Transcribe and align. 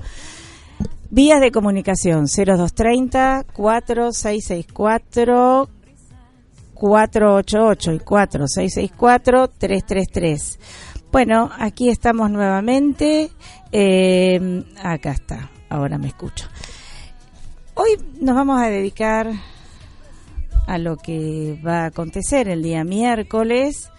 Vías 1.10 1.40
de 1.40 1.52
comunicación 1.52 2.26
0230 2.28 3.46
4664 3.54 5.70
488 6.74 7.94
y 7.94 8.00
4664 8.00 9.48
333. 9.48 10.60
Bueno, 11.10 11.50
aquí 11.58 11.88
estamos 11.90 12.30
nuevamente. 12.30 13.32
Eh, 13.72 14.66
acá 14.84 15.12
está, 15.12 15.50
ahora 15.70 15.98
me 15.98 16.08
escucho. 16.08 16.50
Hoy 17.76 17.92
nos 18.20 18.36
vamos 18.36 18.60
a 18.60 18.68
dedicar 18.68 19.32
a 20.68 20.78
lo 20.78 20.98
que 20.98 21.58
va 21.66 21.84
a 21.84 21.86
acontecer 21.86 22.50
el 22.50 22.62
día 22.62 22.84
miércoles 22.84 23.90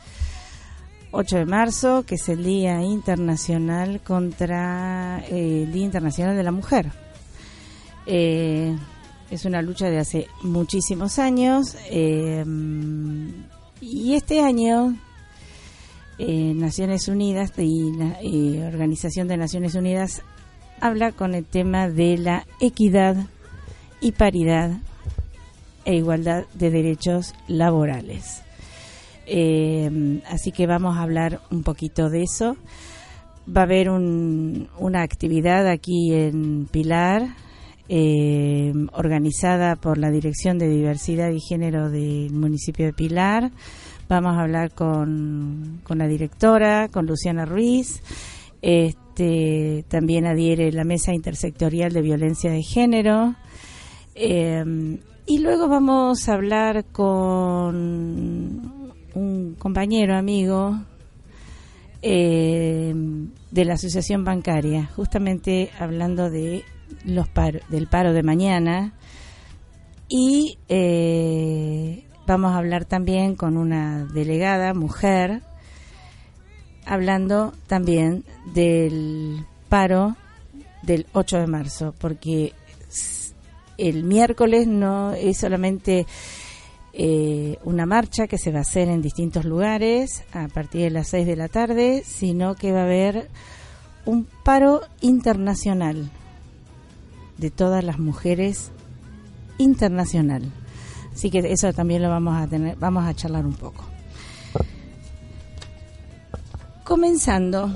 8 1.11 1.39
de 1.39 1.47
marzo, 1.47 2.05
que 2.05 2.17
es 2.17 2.29
el 2.29 2.45
Día 2.45 2.83
Internacional 2.83 4.01
contra 4.01 5.21
eh, 5.29 5.65
el 5.65 5.73
Día 5.73 5.85
Internacional 5.85 6.37
de 6.37 6.43
la 6.43 6.53
Mujer. 6.53 6.93
Eh, 8.07 8.77
es 9.31 9.45
una 9.45 9.63
lucha 9.63 9.91
de 9.91 9.99
hace 9.99 10.29
muchísimos 10.43 11.19
años 11.19 11.77
eh, 11.91 12.45
y 13.81 14.15
este 14.15 14.41
año 14.41 14.97
Naciones 16.19 17.07
Unidas 17.07 17.53
y 17.59 17.93
la 18.57 18.67
Organización 18.67 19.29
de 19.29 19.37
Naciones 19.37 19.77
Unidas 19.77 20.23
habla 20.81 21.13
con 21.13 21.35
el 21.35 21.45
tema 21.45 21.89
de 21.89 22.19
la 22.19 22.45
equidad 22.61 23.17
y 24.01 24.13
paridad 24.13 24.79
e 25.85 25.95
igualdad 25.95 26.45
de 26.55 26.71
derechos 26.71 27.35
laborales. 27.47 28.43
Eh, 29.31 30.21
así 30.27 30.53
que 30.53 30.67
vamos 30.67 30.97
a 30.97 31.03
hablar 31.03 31.41
un 31.51 31.63
poquito 31.63 32.09
de 32.09 32.23
eso. 32.23 32.57
Va 33.55 33.63
a 33.63 33.65
haber 33.65 33.91
una 33.91 35.03
actividad 35.03 35.69
aquí 35.69 36.15
en 36.15 36.67
Pilar, 36.67 37.35
eh, 37.89 38.73
organizada 38.93 39.77
por 39.77 39.99
la 39.99 40.11
Dirección 40.11 40.59
de 40.59 40.69
Diversidad 40.69 41.31
y 41.31 41.41
Género 41.41 41.91
del 41.91 42.33
municipio 42.33 42.87
de 42.87 42.93
Pilar. 42.95 43.51
Vamos 44.09 44.37
a 44.37 44.43
hablar 44.43 44.73
con, 44.73 45.83
la 45.89 46.07
directora, 46.07 46.89
con 46.89 47.07
Luciana 47.07 47.45
Ruiz. 47.45 48.03
Este, 48.63 49.85
también 49.89 50.27
adhiere 50.27 50.73
la 50.73 50.85
Mesa 50.85 51.13
Intersectorial 51.13 51.93
de 51.93 52.03
Violencia 52.03 52.51
de 52.51 52.63
Género. 52.63 53.35
Eh, 54.15 54.99
y 55.27 55.39
luego 55.39 55.69
vamos 55.69 56.29
a 56.29 56.35
hablar 56.35 56.87
con 56.87 58.78
compañero, 59.59 60.17
amigo 60.17 60.79
eh, 62.03 62.95
de 63.51 63.65
la 63.65 63.75
asociación 63.75 64.25
bancaria, 64.25 64.89
justamente 64.95 65.71
hablando 65.79 66.31
de 66.31 66.65
los 67.05 67.29
del 67.69 67.87
paro 67.87 68.13
de 68.13 68.23
mañana. 68.23 68.95
Y 70.09 70.59
eh, 70.69 72.05
vamos 72.27 72.53
a 72.53 72.59
hablar 72.59 72.85
también 72.85 73.35
con 73.35 73.57
una 73.57 74.05
delegada 74.07 74.73
mujer 74.75 75.43
hablando 76.89 77.53
también 77.67 78.25
del 78.55 79.45
paro 79.69 80.17
del 80.83 81.07
8 81.13 81.39
de 81.39 81.47
marzo 81.47 81.95
porque 81.99 82.55
el 83.77 84.05
miércoles 84.05 84.67
no 84.67 85.13
es 85.13 85.39
solamente 85.39 86.07
eh, 87.01 87.61
una 87.63 87.87
marcha 87.87 88.27
que 88.27 88.39
se 88.39 88.51
va 88.51 88.59
a 88.59 88.63
hacer 88.63 88.89
en 88.89 89.01
distintos 89.01 89.45
lugares 89.45 90.25
a 90.33 90.49
partir 90.49 90.81
de 90.83 90.91
las 90.91 91.07
6 91.07 91.29
de 91.29 91.37
la 91.37 91.47
tarde, 91.47 92.03
sino 92.05 92.57
que 92.57 92.73
va 92.73 92.81
a 92.81 92.85
haber 92.85 93.29
un 94.05 94.27
paro 94.43 94.81
internacional 95.01 96.11
de 97.37 97.51
todas 97.53 97.85
las 97.85 98.01
mujeres 98.01 98.73
internacional. 99.59 100.43
Así 101.15 101.31
que 101.31 101.39
eso 101.39 101.73
también 101.73 102.03
lo 102.03 102.09
vamos 102.09 102.37
a 102.37 102.49
tener, 102.49 102.75
vamos 102.75 103.05
a 103.05 103.15
charlar 103.15 103.47
un 103.47 103.55
poco. 103.55 103.85
Comenzando, 106.83 107.71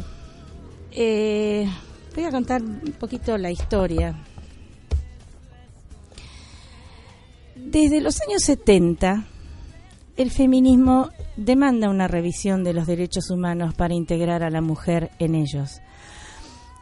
eh, 0.91 1.71
voy 2.17 2.25
a 2.25 2.31
contar 2.33 2.61
un 2.61 2.93
poquito 2.99 3.39
la 3.39 3.53
historia 3.53 4.17
Desde 7.73 8.03
los 8.03 8.21
años 8.21 8.43
70, 8.43 9.25
el 10.19 10.31
feminismo 10.31 11.09
demanda 11.39 11.89
una 11.89 12.07
revisión 12.07 12.65
de 12.65 12.75
los 12.75 12.87
derechos 12.87 13.31
humanos 13.31 13.73
para 13.73 13.95
integrar 13.95 14.43
a 14.43 14.51
la 14.51 14.61
mujer 14.61 15.11
en 15.19 15.35
ellos, 15.35 15.81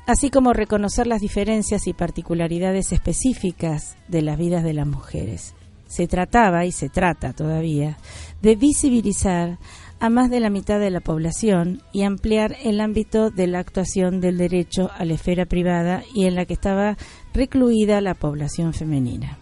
así 0.08 0.30
como 0.30 0.52
reconocer 0.52 1.06
las 1.06 1.20
diferencias 1.20 1.86
y 1.86 1.92
particularidades 1.92 2.90
específicas 2.90 3.96
de 4.08 4.22
las 4.22 4.36
vidas 4.36 4.64
de 4.64 4.74
las 4.74 4.88
mujeres. 4.88 5.54
Se 5.86 6.08
trataba, 6.08 6.66
y 6.66 6.72
se 6.72 6.88
trata 6.88 7.34
todavía, 7.34 7.96
de 8.42 8.56
visibilizar 8.56 9.58
a 10.00 10.10
más 10.10 10.28
de 10.28 10.40
la 10.40 10.50
mitad 10.50 10.80
de 10.80 10.90
la 10.90 11.00
población 11.00 11.82
y 11.92 12.02
ampliar 12.02 12.56
el 12.64 12.80
ámbito 12.80 13.30
de 13.30 13.46
la 13.46 13.60
actuación 13.60 14.20
del 14.20 14.38
derecho 14.38 14.90
a 14.92 15.04
la 15.04 15.14
esfera 15.14 15.46
privada 15.46 16.02
y 16.12 16.24
en 16.24 16.34
la 16.34 16.46
que 16.46 16.54
estaba 16.54 16.96
recluida 17.32 18.00
la 18.00 18.14
población 18.14 18.74
femenina. 18.74 19.39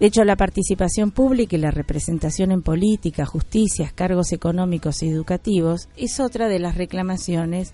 De 0.00 0.06
hecho, 0.06 0.24
la 0.24 0.36
participación 0.36 1.12
pública 1.12 1.56
y 1.56 1.60
la 1.60 1.70
representación 1.70 2.50
en 2.50 2.62
política, 2.62 3.24
justicias, 3.24 3.92
cargos 3.92 4.32
económicos 4.32 5.02
y 5.02 5.08
educativos 5.08 5.88
es 5.96 6.18
otra 6.18 6.48
de 6.48 6.58
las 6.58 6.76
reclamaciones 6.76 7.72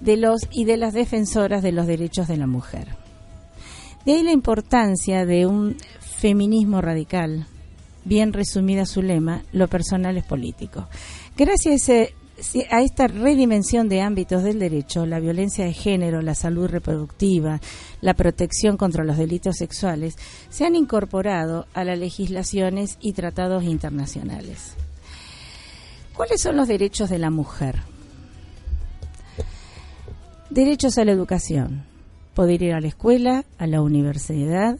de 0.00 0.16
los 0.16 0.48
y 0.50 0.64
de 0.64 0.76
las 0.76 0.92
defensoras 0.92 1.62
de 1.62 1.72
los 1.72 1.86
derechos 1.86 2.26
de 2.26 2.36
la 2.36 2.48
mujer. 2.48 2.96
De 4.04 4.14
ahí 4.14 4.22
la 4.24 4.32
importancia 4.32 5.24
de 5.24 5.46
un 5.46 5.76
feminismo 6.00 6.80
radical, 6.80 7.46
bien 8.04 8.32
resumida 8.32 8.84
su 8.84 9.00
lema, 9.00 9.44
lo 9.52 9.68
personal 9.68 10.16
es 10.16 10.24
político. 10.24 10.88
Gracias 11.36 11.72
a 11.72 11.76
ese 11.76 12.14
a 12.70 12.82
esta 12.82 13.06
redimensión 13.06 13.88
de 13.88 14.00
ámbitos 14.00 14.42
del 14.42 14.58
derecho, 14.58 15.06
la 15.06 15.20
violencia 15.20 15.64
de 15.64 15.72
género, 15.72 16.22
la 16.22 16.34
salud 16.34 16.68
reproductiva, 16.68 17.60
la 18.00 18.14
protección 18.14 18.76
contra 18.76 19.04
los 19.04 19.16
delitos 19.16 19.56
sexuales, 19.56 20.16
se 20.50 20.64
han 20.64 20.74
incorporado 20.74 21.66
a 21.74 21.84
las 21.84 21.98
legislaciones 21.98 22.98
y 23.00 23.12
tratados 23.12 23.64
internacionales. 23.64 24.74
¿Cuáles 26.14 26.42
son 26.42 26.56
los 26.56 26.68
derechos 26.68 27.08
de 27.10 27.18
la 27.18 27.30
mujer? 27.30 27.80
Derechos 30.50 30.98
a 30.98 31.04
la 31.04 31.12
educación, 31.12 31.84
poder 32.34 32.62
ir 32.62 32.74
a 32.74 32.80
la 32.80 32.88
escuela, 32.88 33.44
a 33.58 33.66
la 33.66 33.80
universidad, 33.80 34.78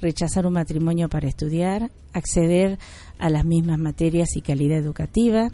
rechazar 0.00 0.46
un 0.46 0.54
matrimonio 0.54 1.08
para 1.08 1.28
estudiar, 1.28 1.90
acceder 2.12 2.78
a 3.18 3.28
las 3.28 3.44
mismas 3.44 3.78
materias 3.78 4.36
y 4.36 4.40
calidad 4.40 4.78
educativa, 4.78 5.50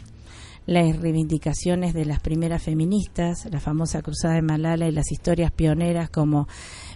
las 0.67 0.99
reivindicaciones 0.99 1.93
de 1.93 2.05
las 2.05 2.19
primeras 2.19 2.61
feministas, 2.61 3.47
la 3.49 3.61
famosa 3.61 4.01
Cruzada 4.01 4.35
de 4.35 4.41
Malala 4.41 4.87
y 4.87 4.91
las 4.91 5.11
historias 5.11 5.51
pioneras 5.51 6.09
como 6.09 6.47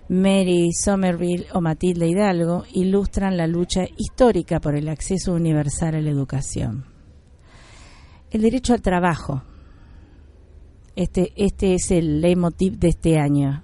Mary 0.10 0.72
Somerville 0.74 1.48
o 1.54 1.62
Matilde 1.62 2.10
Hidalgo 2.10 2.66
ilustran 2.74 3.38
la 3.38 3.48
lucha 3.48 3.86
histórica 3.98 4.60
por 4.60 4.76
el 4.76 4.90
acceso 4.90 5.34
universal 5.34 5.96
a 5.96 6.02
la 6.02 6.10
educación. 6.10 6.86
El 8.30 8.42
derecho 8.42 8.74
al 8.74 8.82
trabajo. 8.82 9.42
Este, 10.98 11.32
este 11.38 11.74
es 11.76 11.92
el 11.92 12.20
leitmotiv 12.20 12.78
de 12.78 12.90
este 12.90 13.20
año. 13.20 13.64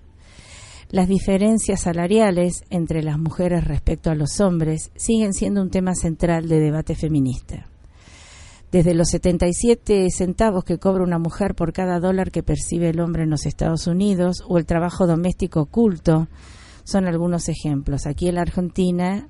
Las 0.90 1.10
diferencias 1.10 1.82
salariales 1.82 2.64
entre 2.70 3.04
las 3.04 3.20
mujeres 3.20 3.66
respecto 3.66 4.10
a 4.10 4.16
los 4.16 4.40
hombres 4.40 4.90
siguen 4.96 5.34
siendo 5.34 5.62
un 5.62 5.70
tema 5.70 5.96
central 5.96 6.48
de 6.48 6.62
debate 6.62 6.96
feminista 6.96 7.68
desde 8.72 8.94
los 8.94 9.10
77 9.10 10.10
centavos 10.12 10.64
que 10.64 10.78
cobra 10.78 11.04
una 11.04 11.20
mujer 11.20 11.56
por 11.56 11.72
cada 11.72 12.00
dólar 12.00 12.32
que 12.32 12.44
percibe 12.44 12.90
el 12.90 13.00
hombre 13.00 13.24
en 13.24 13.30
los 13.30 13.46
Estados 13.46 13.88
Unidos 13.88 14.44
o 14.48 14.58
el 14.58 14.66
trabajo 14.66 15.08
doméstico 15.08 15.62
oculto 15.62 16.28
son 16.84 17.06
algunos 17.06 17.50
ejemplos. 17.50 18.06
Aquí 18.06 18.28
en 18.28 18.36
la 18.36 18.42
Argentina 18.42 19.28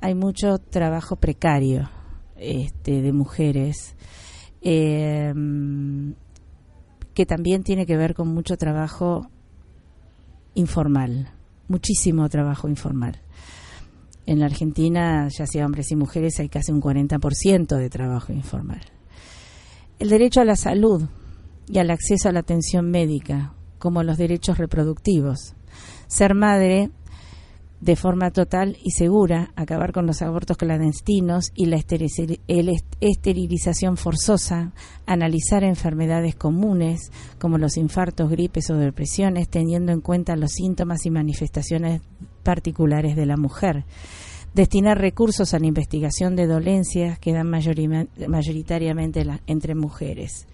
hay 0.00 0.14
mucho 0.14 0.58
trabajo 0.58 1.16
precario 1.16 1.90
este, 2.36 3.02
de 3.02 3.12
mujeres 3.12 3.96
eh, 4.62 5.32
que 7.14 7.26
también 7.26 7.62
tiene 7.62 7.86
que 7.86 7.96
ver 7.96 8.14
con 8.14 8.28
mucho 8.28 8.56
trabajo 8.56 9.28
informal, 10.54 11.30
muchísimo 11.68 12.28
trabajo 12.28 12.68
informal. 12.68 13.20
En 14.26 14.38
la 14.38 14.46
Argentina, 14.46 15.28
ya 15.28 15.46
sea 15.46 15.66
hombres 15.66 15.90
y 15.90 15.96
mujeres, 15.96 16.38
hay 16.38 16.48
casi 16.48 16.72
un 16.72 16.80
40% 16.80 17.76
de 17.76 17.90
trabajo 17.90 18.32
informal. 18.32 18.80
El 19.98 20.08
derecho 20.08 20.40
a 20.40 20.44
la 20.44 20.56
salud 20.56 21.08
y 21.66 21.78
al 21.78 21.90
acceso 21.90 22.28
a 22.28 22.32
la 22.32 22.40
atención 22.40 22.90
médica, 22.90 23.54
como 23.78 24.02
los 24.02 24.18
derechos 24.18 24.58
reproductivos. 24.58 25.54
Ser 26.06 26.34
madre 26.34 26.90
de 27.80 27.96
forma 27.96 28.30
total 28.30 28.76
y 28.82 28.90
segura, 28.90 29.52
acabar 29.56 29.92
con 29.92 30.06
los 30.06 30.20
abortos 30.20 30.58
clandestinos 30.58 31.50
y 31.54 31.66
la 31.66 31.78
esterilización 33.00 33.96
forzosa, 33.96 34.72
analizar 35.06 35.64
enfermedades 35.64 36.34
comunes 36.34 37.10
como 37.38 37.56
los 37.56 37.78
infartos, 37.78 38.30
gripes 38.30 38.68
o 38.70 38.76
depresiones, 38.76 39.48
teniendo 39.48 39.92
en 39.92 40.02
cuenta 40.02 40.36
los 40.36 40.52
síntomas 40.52 41.06
y 41.06 41.10
manifestaciones 41.10 42.02
particulares 42.42 43.16
de 43.16 43.26
la 43.26 43.36
mujer. 43.36 43.84
Destinar 44.54 44.98
recursos 44.98 45.54
a 45.54 45.58
la 45.58 45.66
investigación 45.66 46.34
de 46.34 46.46
dolencias 46.46 47.18
que 47.18 47.32
dan 47.32 47.48
mayoritariamente 47.48 49.24
entre 49.46 49.74
mujeres. 49.74 50.48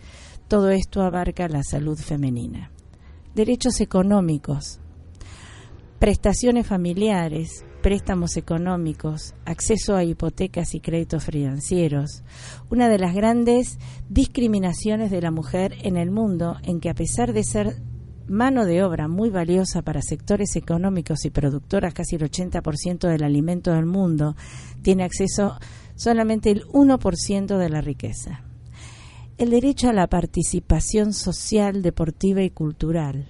Todo 0.49 0.71
esto 0.71 1.03
abarca 1.03 1.49
la 1.49 1.63
salud 1.63 1.99
femenina. 1.99 2.71
Derechos 3.35 3.81
económicos, 3.81 4.81
prestaciones 5.99 6.67
familiares, 6.67 7.65
préstamos 7.83 8.37
económicos, 8.37 9.35
acceso 9.45 9.97
a 9.97 10.05
hipotecas 10.05 10.75
y 10.75 10.81
créditos 10.81 11.25
financieros, 11.25 12.23
una 12.71 12.89
de 12.89 12.99
las 12.99 13.15
grandes 13.15 13.79
discriminaciones 14.09 15.11
de 15.11 15.23
la 15.23 15.31
mujer 15.31 15.75
en 15.83 15.97
el 15.97 16.11
mundo 16.11 16.57
en 16.65 16.81
que 16.81 16.91
a 16.91 16.95
pesar 16.95 17.33
de 17.33 17.45
ser 17.45 17.77
mano 18.29 18.65
de 18.65 18.83
obra 18.83 19.09
muy 19.09 19.31
valiosa 19.31 19.83
para 19.83 20.03
sectores 20.03 20.57
económicos 20.57 21.25
y 21.25 21.31
productoras, 21.31 21.95
casi 21.95 22.17
el 22.17 22.23
80% 22.23 23.09
del 23.09 23.23
alimento 23.23 23.73
del 23.73 23.87
mundo, 23.87 24.37
tiene 24.83 25.05
acceso 25.05 25.59
solamente 25.95 26.51
el 26.51 26.67
1% 26.69 27.59
de 27.59 27.69
la 27.69 27.81
riqueza. 27.81 28.43
El 29.39 29.51
derecho 29.51 29.89
a 29.89 29.93
la 29.93 30.07
participación 30.07 31.13
social, 31.13 31.83
deportiva 31.83 32.43
y 32.43 32.51
cultural. 32.51 33.27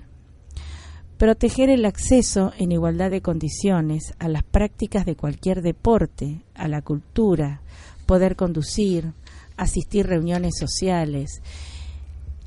Proteger 1.19 1.71
el 1.71 1.85
acceso 1.85 2.53
en 2.59 2.73
igualdad 2.73 3.11
de 3.11 3.23
condiciones 3.23 4.15
a 4.19 4.29
las 4.29 4.43
prácticas 4.43 5.07
de 5.07 5.17
cualquier 5.17 5.63
deporte, 5.63 6.43
a 6.55 6.69
la 6.69 6.83
cultura, 6.83 7.63
poder 8.07 8.37
conducir, 8.37 9.13
asistir 9.57 10.07
reuniones 10.07 10.55
sociales, 10.59 11.43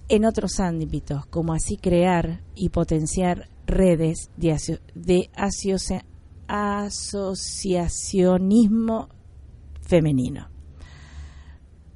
en 0.10 0.26
otros 0.26 0.60
ámbitos, 0.60 1.26
como 1.28 1.54
así 1.54 1.78
crear 1.78 2.42
y 2.56 2.68
potenciar 2.70 3.48
redes 3.66 4.30
de, 4.36 5.30
asociacionismo 6.48 9.10
femenino. 9.82 10.50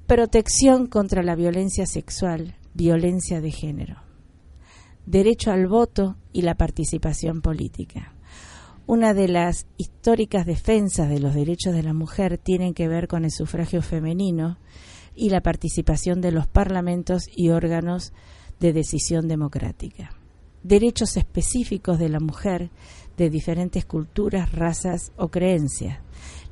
Protección 0.05 0.87
contra 0.87 1.23
la 1.23 1.35
violencia 1.35 1.87
sexual, 1.87 2.55
violencia 2.75 3.41
de 3.41 3.51
género. 3.51 3.97
Derecho 5.05 5.51
al 5.51 5.67
voto 5.67 6.15
y 6.31 6.43
la 6.43 6.55
participación 6.55 7.41
política. 7.41 8.13
Una 8.85 9.13
de 9.13 9.27
las 9.27 9.67
históricas 9.77 10.45
defensas 10.45 11.09
de 11.09 11.19
los 11.19 11.33
derechos 11.33 11.73
de 11.73 11.83
la 11.83 11.93
mujer 11.93 12.37
tienen 12.37 12.73
que 12.73 12.87
ver 12.87 13.07
con 13.07 13.25
el 13.25 13.31
sufragio 13.31 13.81
femenino 13.81 14.57
y 15.15 15.29
la 15.29 15.41
participación 15.41 16.21
de 16.21 16.31
los 16.31 16.47
parlamentos 16.47 17.23
y 17.35 17.49
órganos 17.49 18.13
de 18.59 18.73
decisión 18.73 19.27
democrática. 19.27 20.11
Derechos 20.63 21.17
específicos 21.17 21.99
de 21.99 22.09
la 22.09 22.19
mujer 22.19 22.69
de 23.17 23.29
diferentes 23.29 23.85
culturas, 23.85 24.51
razas 24.53 25.11
o 25.17 25.27
creencias. 25.27 25.99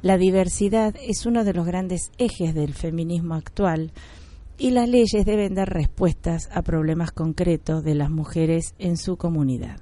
La 0.02 0.18
diversidad 0.18 0.96
es 1.02 1.25
uno 1.25 1.44
de 1.44 1.54
los 1.54 1.66
grandes 1.66 2.12
ejes 2.18 2.54
del 2.54 2.74
feminismo 2.74 3.36
actual 3.36 3.92
y 4.58 4.72
las 4.72 4.90
leyes 4.90 5.25
deben 5.25 5.56
dar 5.56 5.69
respuestas 5.69 6.50
a 6.52 6.62
problemas 6.62 7.12
concretos 7.12 7.84
de 7.84 7.96
las 7.96 8.10
mujeres 8.10 8.75
en 8.78 8.98
su 8.98 9.18
comunidad. 9.18 9.80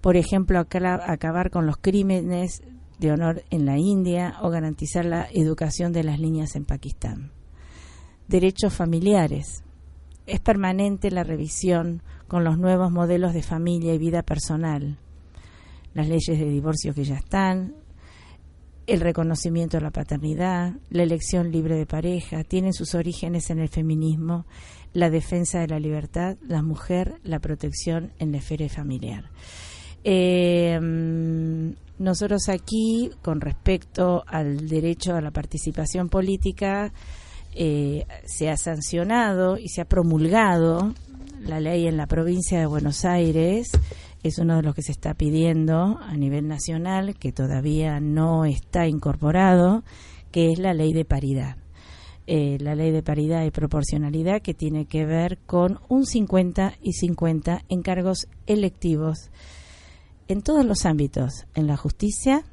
Por 0.00 0.16
ejemplo, 0.16 0.58
acabar 0.58 1.50
con 1.50 1.66
los 1.66 1.76
crímenes 1.76 2.62
de 2.98 3.12
honor 3.12 3.42
en 3.50 3.66
la 3.66 3.78
India 3.78 4.36
o 4.42 4.48
garantizar 4.48 5.04
la 5.04 5.26
educación 5.32 5.92
de 5.92 6.04
las 6.04 6.20
niñas 6.20 6.54
en 6.54 6.64
Pakistán 6.64 7.32
derechos 8.30 8.72
familiares. 8.72 9.62
Es 10.26 10.40
permanente 10.40 11.10
la 11.10 11.24
revisión 11.24 12.02
con 12.28 12.44
los 12.44 12.56
nuevos 12.56 12.90
modelos 12.90 13.34
de 13.34 13.42
familia 13.42 13.92
y 13.92 13.98
vida 13.98 14.22
personal, 14.22 14.98
las 15.92 16.08
leyes 16.08 16.38
de 16.38 16.48
divorcio 16.48 16.94
que 16.94 17.04
ya 17.04 17.16
están, 17.16 17.74
el 18.86 19.00
reconocimiento 19.00 19.76
de 19.76 19.82
la 19.82 19.90
paternidad, 19.90 20.74
la 20.90 21.02
elección 21.02 21.50
libre 21.50 21.76
de 21.76 21.86
pareja, 21.86 22.44
tienen 22.44 22.72
sus 22.72 22.94
orígenes 22.94 23.50
en 23.50 23.58
el 23.58 23.68
feminismo, 23.68 24.46
la 24.92 25.10
defensa 25.10 25.60
de 25.60 25.68
la 25.68 25.80
libertad, 25.80 26.36
la 26.46 26.62
mujer, 26.62 27.20
la 27.24 27.40
protección 27.40 28.12
en 28.18 28.32
la 28.32 28.38
esfera 28.38 28.68
familiar. 28.68 29.30
Eh, 30.02 30.78
nosotros 31.98 32.48
aquí, 32.48 33.10
con 33.22 33.40
respecto 33.40 34.24
al 34.26 34.68
derecho 34.68 35.14
a 35.14 35.20
la 35.20 35.30
participación 35.30 36.08
política, 36.08 36.92
eh, 37.52 38.06
se 38.26 38.48
ha 38.48 38.56
sancionado 38.56 39.58
y 39.58 39.68
se 39.68 39.80
ha 39.80 39.84
promulgado 39.84 40.94
la 41.40 41.58
ley 41.58 41.86
en 41.86 41.96
la 41.96 42.06
provincia 42.06 42.60
de 42.60 42.66
Buenos 42.66 43.04
Aires. 43.04 43.70
Es 44.22 44.38
uno 44.38 44.56
de 44.56 44.62
los 44.62 44.74
que 44.74 44.82
se 44.82 44.92
está 44.92 45.14
pidiendo 45.14 45.98
a 46.00 46.14
nivel 46.14 46.46
nacional, 46.46 47.16
que 47.16 47.32
todavía 47.32 47.98
no 48.00 48.44
está 48.44 48.86
incorporado, 48.86 49.82
que 50.30 50.52
es 50.52 50.58
la 50.58 50.74
ley 50.74 50.92
de 50.92 51.04
paridad. 51.04 51.56
Eh, 52.26 52.58
la 52.60 52.76
ley 52.76 52.92
de 52.92 53.02
paridad 53.02 53.44
y 53.44 53.50
proporcionalidad 53.50 54.42
que 54.42 54.54
tiene 54.54 54.84
que 54.84 55.04
ver 55.04 55.38
con 55.46 55.80
un 55.88 56.06
50 56.06 56.74
y 56.80 56.92
50 56.92 57.62
en 57.68 57.82
cargos 57.82 58.28
electivos 58.46 59.30
en 60.28 60.42
todos 60.42 60.64
los 60.64 60.86
ámbitos, 60.86 61.46
en 61.56 61.66
la 61.66 61.76
justicia, 61.76 62.44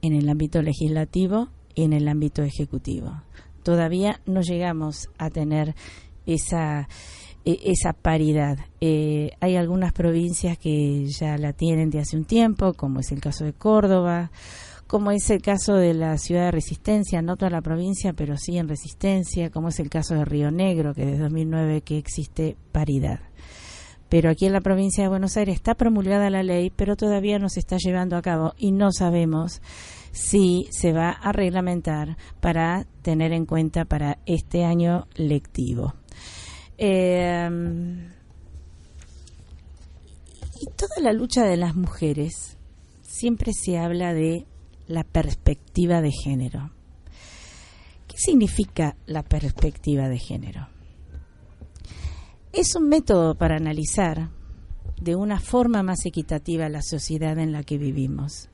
en 0.00 0.14
el 0.14 0.30
ámbito 0.30 0.62
legislativo 0.62 1.48
y 1.74 1.82
en 1.82 1.92
el 1.92 2.08
ámbito 2.08 2.42
ejecutivo 2.42 3.22
todavía 3.62 4.20
no 4.26 4.40
llegamos 4.40 5.08
a 5.18 5.30
tener 5.30 5.74
esa 6.26 6.88
e, 7.44 7.58
esa 7.64 7.92
paridad. 7.92 8.58
Eh, 8.80 9.32
hay 9.40 9.56
algunas 9.56 9.92
provincias 9.92 10.58
que 10.58 11.06
ya 11.06 11.36
la 11.38 11.52
tienen 11.52 11.90
de 11.90 12.00
hace 12.00 12.16
un 12.16 12.24
tiempo, 12.24 12.74
como 12.74 13.00
es 13.00 13.10
el 13.10 13.20
caso 13.20 13.44
de 13.44 13.52
Córdoba, 13.52 14.30
como 14.86 15.10
es 15.10 15.28
el 15.30 15.42
caso 15.42 15.74
de 15.74 15.94
la 15.94 16.18
ciudad 16.18 16.44
de 16.46 16.50
Resistencia, 16.52 17.22
no 17.22 17.36
toda 17.36 17.50
la 17.50 17.62
provincia, 17.62 18.12
pero 18.12 18.36
sí 18.36 18.58
en 18.58 18.68
Resistencia, 18.68 19.50
como 19.50 19.68
es 19.68 19.80
el 19.80 19.88
caso 19.88 20.14
de 20.14 20.24
Río 20.24 20.50
Negro, 20.50 20.94
que 20.94 21.06
desde 21.06 21.22
2009 21.22 21.80
que 21.80 21.98
existe 21.98 22.56
paridad. 22.72 23.20
Pero 24.08 24.28
aquí 24.28 24.44
en 24.44 24.52
la 24.52 24.60
provincia 24.60 25.02
de 25.02 25.08
Buenos 25.08 25.38
Aires 25.38 25.54
está 25.54 25.74
promulgada 25.74 26.28
la 26.28 26.42
ley, 26.42 26.70
pero 26.70 26.96
todavía 26.96 27.38
no 27.38 27.48
se 27.48 27.60
está 27.60 27.78
llevando 27.78 28.16
a 28.16 28.22
cabo 28.22 28.52
y 28.58 28.70
no 28.70 28.92
sabemos 28.92 29.62
si 30.12 30.68
se 30.70 30.92
va 30.92 31.10
a 31.10 31.32
reglamentar 31.32 32.16
para 32.40 32.86
tener 33.02 33.32
en 33.32 33.46
cuenta 33.46 33.84
para 33.84 34.18
este 34.26 34.64
año 34.64 35.06
lectivo. 35.14 35.94
Em, 36.78 38.12
y 40.60 40.66
toda 40.76 41.00
la 41.00 41.12
lucha 41.12 41.44
de 41.44 41.56
las 41.56 41.74
mujeres 41.74 42.56
siempre 43.02 43.52
se 43.52 43.78
habla 43.78 44.14
de 44.14 44.46
la 44.86 45.04
perspectiva 45.04 46.00
de 46.00 46.12
género. 46.12 46.70
¿Qué 48.06 48.16
significa 48.18 48.96
la 49.06 49.22
perspectiva 49.22 50.08
de 50.08 50.18
género? 50.18 50.68
Es 52.52 52.76
un 52.76 52.88
método 52.88 53.34
para 53.34 53.56
analizar 53.56 54.30
de 55.00 55.16
una 55.16 55.40
forma 55.40 55.82
más 55.82 56.04
equitativa 56.04 56.68
la 56.68 56.82
sociedad 56.82 57.38
en 57.38 57.52
la 57.52 57.62
que 57.62 57.78
vivimos 57.78 58.50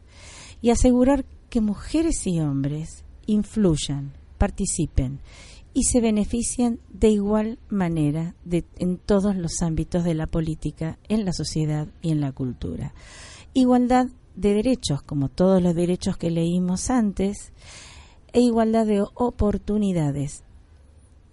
y 0.62 0.71
asegurar 0.71 1.25
que 1.50 1.61
mujeres 1.61 2.26
y 2.26 2.40
hombres 2.40 3.05
influyan, 3.26 4.12
participen 4.38 5.21
y 5.75 5.85
se 5.85 6.00
beneficien 6.00 6.81
de 6.93 7.09
igual 7.11 7.59
manera 7.69 8.35
en 8.50 8.99
todos 8.99 9.37
los 9.37 9.62
ámbitos 9.62 10.05
de 10.05 10.14
la 10.14 10.26
política, 10.26 10.99
en 11.09 11.25
la 11.25 11.33
sociedad 11.33 11.88
y 12.02 12.11
en 12.11 12.21
la 12.21 12.33
cultura. 12.33 12.95
Igualdad 13.55 14.09
de 14.35 14.55
derechos, 14.55 15.02
como 15.02 15.28
todos 15.28 15.62
los 15.62 15.75
derechos 15.75 16.17
que 16.17 16.31
leímos 16.31 16.90
antes, 16.90 17.52
e 18.33 18.40
igualdad 18.40 18.87
de 18.87 19.05
oportunidades 19.14 20.45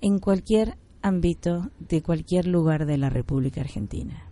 en 0.01 0.19
cualquier 0.19 0.77
ámbito 1.01 1.69
de 1.79 2.01
cualquier 2.01 2.47
lugar 2.47 2.85
de 2.85 2.97
la 2.97 3.09
República 3.09 3.61
Argentina. 3.61 4.23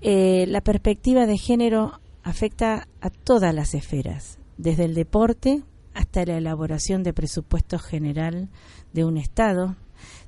Eh, 0.00 0.46
la 0.48 0.60
perspectiva 0.60 1.26
de 1.26 1.38
género 1.38 2.00
afecta 2.28 2.88
a 3.00 3.08
todas 3.08 3.54
las 3.54 3.72
esferas, 3.72 4.38
desde 4.58 4.84
el 4.84 4.94
deporte 4.94 5.62
hasta 5.94 6.26
la 6.26 6.36
elaboración 6.36 7.02
de 7.02 7.14
presupuesto 7.14 7.78
general 7.78 8.50
de 8.92 9.06
un 9.06 9.16
Estado, 9.16 9.76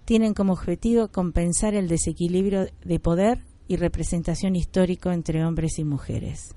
tienen 0.07 0.33
como 0.33 0.55
objetivo 0.55 1.09
compensar 1.09 1.75
el 1.75 1.89
desequilibrio 1.89 2.69
de 2.83 3.01
poder 3.01 3.45
y 3.69 3.77
representación 3.77 4.57
histórico 4.57 5.13
entre 5.13 5.45
hombres 5.45 5.79
y 5.79 5.85
mujeres. 5.85 6.55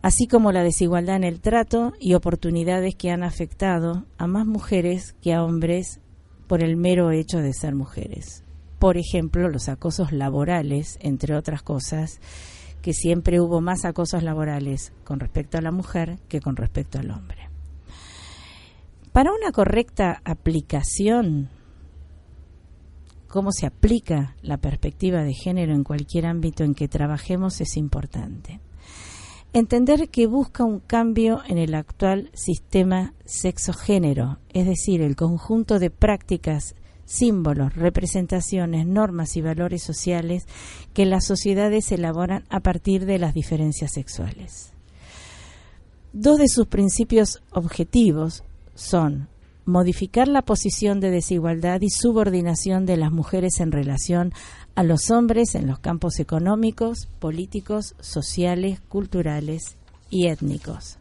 así 0.00 0.26
como 0.28 0.52
la 0.52 0.62
desigualdad 0.62 1.16
en 1.16 1.24
el 1.24 1.40
trato 1.40 1.94
y 1.98 2.12
oportunidades 2.12 2.94
que 2.94 3.10
han 3.10 3.22
afectado 3.22 4.04
a 4.18 4.26
más 4.26 4.46
mujeres 4.46 5.14
que 5.22 5.32
a 5.32 5.42
hombres 5.42 5.98
por 6.46 6.62
el 6.62 6.76
mero 6.76 7.10
hecho 7.10 7.38
de 7.38 7.54
ser 7.54 7.74
mujeres. 7.74 8.44
Por 8.78 8.98
ejemplo, 8.98 9.48
los 9.48 9.70
acosos 9.70 10.12
laborales, 10.12 10.98
entre 11.00 11.34
otras 11.34 11.62
cosas, 11.62 12.20
que 12.84 12.92
siempre 12.92 13.40
hubo 13.40 13.62
más 13.62 13.86
acosos 13.86 14.22
laborales 14.22 14.92
con 15.04 15.18
respecto 15.18 15.56
a 15.56 15.62
la 15.62 15.72
mujer 15.72 16.18
que 16.28 16.42
con 16.42 16.54
respecto 16.54 16.98
al 16.98 17.12
hombre. 17.12 17.48
Para 19.10 19.32
una 19.32 19.52
correcta 19.52 20.20
aplicación, 20.22 21.48
cómo 23.26 23.52
se 23.52 23.64
aplica 23.64 24.36
la 24.42 24.58
perspectiva 24.58 25.22
de 25.22 25.32
género 25.32 25.74
en 25.74 25.82
cualquier 25.82 26.26
ámbito 26.26 26.62
en 26.62 26.74
que 26.74 26.86
trabajemos 26.86 27.58
es 27.62 27.78
importante. 27.78 28.60
Entender 29.54 30.10
que 30.10 30.26
busca 30.26 30.62
un 30.62 30.80
cambio 30.80 31.40
en 31.48 31.56
el 31.56 31.74
actual 31.74 32.30
sistema 32.34 33.14
sexo-género, 33.24 34.40
es 34.50 34.66
decir, 34.66 35.00
el 35.00 35.16
conjunto 35.16 35.78
de 35.78 35.88
prácticas, 35.88 36.74
símbolos, 37.04 37.74
representaciones, 37.74 38.86
normas 38.86 39.36
y 39.36 39.42
valores 39.42 39.82
sociales 39.82 40.46
que 40.92 41.06
las 41.06 41.26
sociedades 41.26 41.90
elaboran 41.92 42.44
a 42.50 42.60
partir 42.60 43.06
de 43.06 43.18
las 43.18 43.34
diferencias 43.34 43.92
sexuales. 43.92 44.72
Dos 46.12 46.38
de 46.38 46.48
sus 46.48 46.66
principios 46.66 47.42
objetivos 47.52 48.44
son 48.74 49.28
modificar 49.64 50.28
la 50.28 50.42
posición 50.42 51.00
de 51.00 51.10
desigualdad 51.10 51.80
y 51.80 51.90
subordinación 51.90 52.86
de 52.86 52.96
las 52.96 53.10
mujeres 53.10 53.60
en 53.60 53.72
relación 53.72 54.32
a 54.74 54.82
los 54.82 55.10
hombres 55.10 55.54
en 55.54 55.66
los 55.66 55.78
campos 55.78 56.20
económicos, 56.20 57.08
políticos, 57.18 57.94
sociales, 58.00 58.80
culturales 58.88 59.76
y 60.10 60.26
étnicos. 60.26 60.98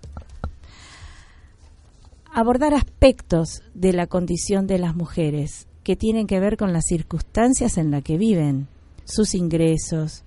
Abordar 2.34 2.74
aspectos 2.74 3.62
de 3.76 3.94
la 3.94 4.08
condición 4.08 4.66
de 4.66 4.80
las 4.80 4.96
mujeres 4.96 5.68
que 5.84 5.96
tienen 5.96 6.28
que 6.28 6.40
ver 6.40 6.58
con 6.58 6.74
las 6.74 6.86
circunstancias 6.86 7.78
en 7.78 7.92
las 7.92 8.04
que 8.04 8.18
viven, 8.18 8.68
sus 9.06 9.36
ingresos, 9.36 10.24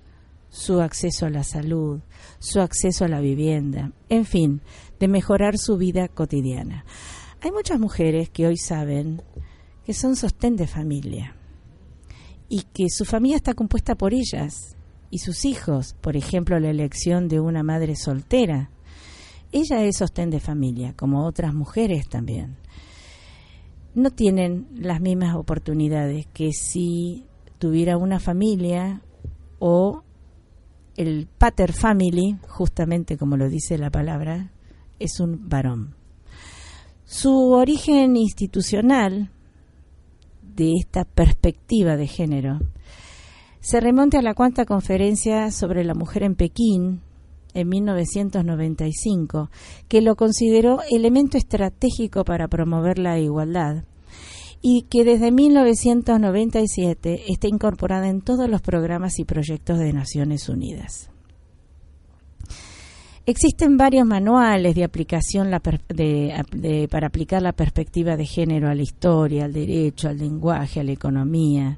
su 0.49 0.81
acceso 0.81 1.25
a 1.25 1.29
la 1.29 1.43
salud, 1.43 1.99
su 2.39 2.61
acceso 2.61 3.05
a 3.05 3.07
la 3.07 3.19
vivienda, 3.19 3.91
en 4.09 4.25
fin, 4.25 4.61
de 4.99 5.07
mejorar 5.07 5.57
su 5.57 5.77
vida 5.77 6.07
cotidiana. 6.07 6.85
Hay 7.41 7.51
muchas 7.51 7.79
mujeres 7.79 8.29
que 8.29 8.47
hoy 8.47 8.57
saben 8.57 9.21
que 9.85 9.93
son 9.93 10.15
sostén 10.15 10.55
de 10.55 10.67
familia 10.67 11.35
y 12.49 12.63
que 12.73 12.89
su 12.89 13.05
familia 13.05 13.37
está 13.37 13.53
compuesta 13.53 13.95
por 13.95 14.13
ellas 14.13 14.75
y 15.09 15.19
sus 15.19 15.45
hijos, 15.45 15.95
por 16.01 16.17
ejemplo, 16.17 16.59
la 16.59 16.69
elección 16.69 17.27
de 17.27 17.39
una 17.39 17.63
madre 17.63 17.95
soltera. 17.95 18.69
Ella 19.51 19.83
es 19.83 19.97
sostén 19.97 20.29
de 20.29 20.39
familia, 20.39 20.93
como 20.95 21.25
otras 21.25 21.53
mujeres 21.53 22.09
también. 22.09 22.57
No 23.97 24.11
tienen 24.11 24.67
las 24.75 25.01
mismas 25.01 25.35
oportunidades 25.35 26.27
que 26.27 26.51
si 26.51 27.25
tuviera 27.57 27.97
una 27.97 28.19
familia 28.19 29.01
o 29.57 30.03
el 30.95 31.25
pater 31.25 31.73
family, 31.73 32.37
justamente 32.47 33.17
como 33.17 33.37
lo 33.37 33.49
dice 33.49 33.75
la 33.79 33.89
palabra, 33.89 34.51
es 34.99 35.19
un 35.19 35.49
varón. 35.49 35.95
Su 37.05 37.53
origen 37.53 38.17
institucional 38.17 39.31
de 40.43 40.73
esta 40.79 41.03
perspectiva 41.03 41.97
de 41.97 42.05
género 42.05 42.59
se 43.61 43.79
remonta 43.79 44.19
a 44.19 44.21
la 44.21 44.35
cuarta 44.35 44.65
conferencia 44.65 45.49
sobre 45.49 45.83
la 45.83 45.95
mujer 45.95 46.21
en 46.21 46.35
Pekín 46.35 47.01
en 47.57 47.69
1995, 47.69 49.49
que 49.87 50.01
lo 50.01 50.15
consideró 50.15 50.79
elemento 50.89 51.37
estratégico 51.37 52.23
para 52.23 52.47
promover 52.47 52.99
la 52.99 53.19
igualdad 53.19 53.83
y 54.61 54.83
que 54.89 55.03
desde 55.03 55.31
1997 55.31 57.23
está 57.27 57.47
incorporada 57.47 58.07
en 58.07 58.21
todos 58.21 58.49
los 58.49 58.61
programas 58.61 59.19
y 59.19 59.25
proyectos 59.25 59.79
de 59.79 59.93
Naciones 59.93 60.49
Unidas. 60.49 61.09
Existen 63.25 63.75
varios 63.75 64.07
manuales 64.07 64.73
de 64.73 64.85
aplicación 64.85 65.49
para 65.51 67.07
aplicar 67.07 67.41
la 67.41 67.51
perspectiva 67.51 68.15
de 68.15 68.25
género 68.25 68.69
a 68.69 68.75
la 68.75 68.83
historia, 68.83 69.43
al 69.43 69.51
derecho, 69.51 70.07
al 70.07 70.17
lenguaje, 70.17 70.79
a 70.79 70.83
la 70.83 70.93
economía. 70.93 71.77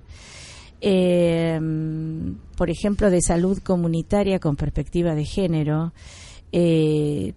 Em, 0.82 2.36
por 2.56 2.70
ejemplo, 2.70 3.10
de 3.10 3.22
salud 3.22 3.60
comunitaria 3.60 4.40
con 4.40 4.56
perspectiva 4.56 5.14
de 5.16 5.26
género. 5.26 5.94
Eh, 6.52 7.34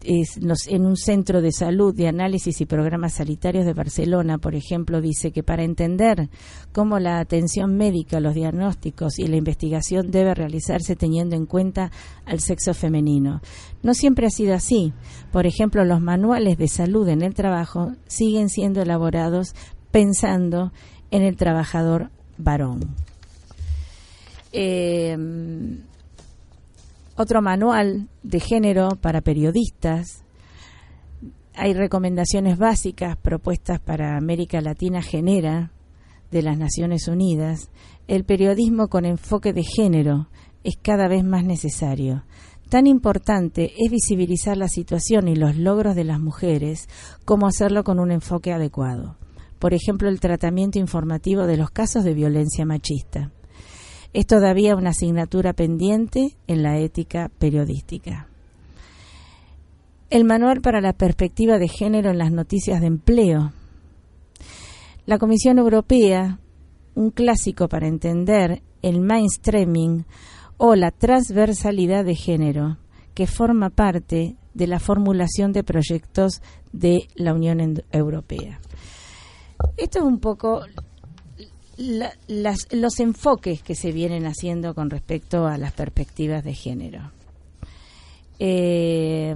en 0.00 0.86
un 0.86 0.96
centro 0.96 1.40
de 1.40 1.50
salud 1.50 1.92
de 1.94 2.06
análisis 2.06 2.60
y 2.60 2.66
programas 2.66 3.14
sanitarios 3.14 3.66
de 3.66 3.72
Barcelona, 3.72 4.38
por 4.38 4.54
ejemplo, 4.54 5.00
dice 5.00 5.32
que 5.32 5.42
para 5.42 5.64
entender 5.64 6.28
cómo 6.72 7.00
la 7.00 7.18
atención 7.18 7.76
médica, 7.76 8.20
los 8.20 8.34
diagnósticos 8.34 9.18
y 9.18 9.26
la 9.26 9.36
investigación 9.36 10.12
debe 10.12 10.34
realizarse 10.34 10.94
teniendo 10.94 11.34
en 11.34 11.46
cuenta 11.46 11.90
al 12.24 12.38
sexo 12.38 12.74
femenino. 12.74 13.40
No 13.82 13.92
siempre 13.92 14.28
ha 14.28 14.30
sido 14.30 14.54
así. 14.54 14.92
Por 15.32 15.46
ejemplo, 15.46 15.84
los 15.84 16.00
manuales 16.00 16.58
de 16.58 16.68
salud 16.68 17.08
en 17.08 17.22
el 17.22 17.34
trabajo 17.34 17.92
siguen 18.06 18.50
siendo 18.50 18.82
elaborados 18.82 19.54
pensando 19.90 20.72
en 21.10 21.22
el 21.22 21.36
trabajador 21.36 22.10
varón. 22.38 22.80
Eh, 24.52 25.16
otro 27.16 27.42
manual 27.42 28.08
de 28.22 28.38
género 28.40 28.90
para 29.00 29.20
periodistas. 29.20 30.22
Hay 31.54 31.74
recomendaciones 31.74 32.56
básicas 32.56 33.16
propuestas 33.16 33.80
para 33.80 34.16
América 34.16 34.60
Latina 34.60 35.02
Genera 35.02 35.72
de 36.30 36.42
las 36.42 36.56
Naciones 36.56 37.08
Unidas. 37.08 37.70
El 38.06 38.24
periodismo 38.24 38.86
con 38.86 39.04
enfoque 39.04 39.52
de 39.52 39.64
género 39.64 40.28
es 40.62 40.76
cada 40.80 41.08
vez 41.08 41.24
más 41.24 41.44
necesario. 41.44 42.22
Tan 42.68 42.86
importante 42.86 43.72
es 43.76 43.90
visibilizar 43.90 44.56
la 44.56 44.68
situación 44.68 45.26
y 45.26 45.34
los 45.34 45.56
logros 45.56 45.96
de 45.96 46.04
las 46.04 46.20
mujeres 46.20 46.88
como 47.24 47.46
hacerlo 47.46 47.82
con 47.82 47.98
un 47.98 48.12
enfoque 48.12 48.52
adecuado. 48.52 49.16
Por 49.58 49.74
ejemplo, 49.74 50.08
el 50.08 50.20
tratamiento 50.20 50.78
informativo 50.78 51.46
de 51.46 51.56
los 51.56 51.70
casos 51.70 52.04
de 52.04 52.14
violencia 52.14 52.64
machista 52.64 53.32
es 54.12 54.26
todavía 54.26 54.76
una 54.76 54.90
asignatura 54.90 55.52
pendiente 55.52 56.36
en 56.46 56.62
la 56.62 56.78
ética 56.78 57.30
periodística. 57.38 58.28
El 60.10 60.24
manual 60.24 60.60
para 60.62 60.80
la 60.80 60.94
perspectiva 60.94 61.58
de 61.58 61.68
género 61.68 62.10
en 62.10 62.18
las 62.18 62.32
noticias 62.32 62.80
de 62.80 62.86
empleo. 62.86 63.52
La 65.04 65.18
Comisión 65.18 65.58
Europea, 65.58 66.38
un 66.94 67.10
clásico 67.10 67.68
para 67.68 67.88
entender 67.88 68.62
el 68.80 69.00
mainstreaming 69.00 70.06
o 70.56 70.74
la 70.74 70.90
transversalidad 70.90 72.04
de 72.04 72.14
género, 72.14 72.78
que 73.14 73.26
forma 73.26 73.70
parte 73.70 74.36
de 74.54 74.66
la 74.66 74.80
formulación 74.80 75.52
de 75.52 75.64
proyectos 75.64 76.40
de 76.72 77.08
la 77.14 77.34
Unión 77.34 77.82
Europea. 77.92 78.60
Esto 79.76 79.98
es 79.98 80.04
un 80.04 80.18
poco 80.18 80.62
los 81.78 83.00
enfoques 83.00 83.62
que 83.62 83.74
se 83.74 83.92
vienen 83.92 84.26
haciendo 84.26 84.74
con 84.74 84.90
respecto 84.90 85.46
a 85.46 85.58
las 85.58 85.72
perspectivas 85.72 86.44
de 86.44 86.54
género. 86.54 87.12
Eh, 88.40 89.34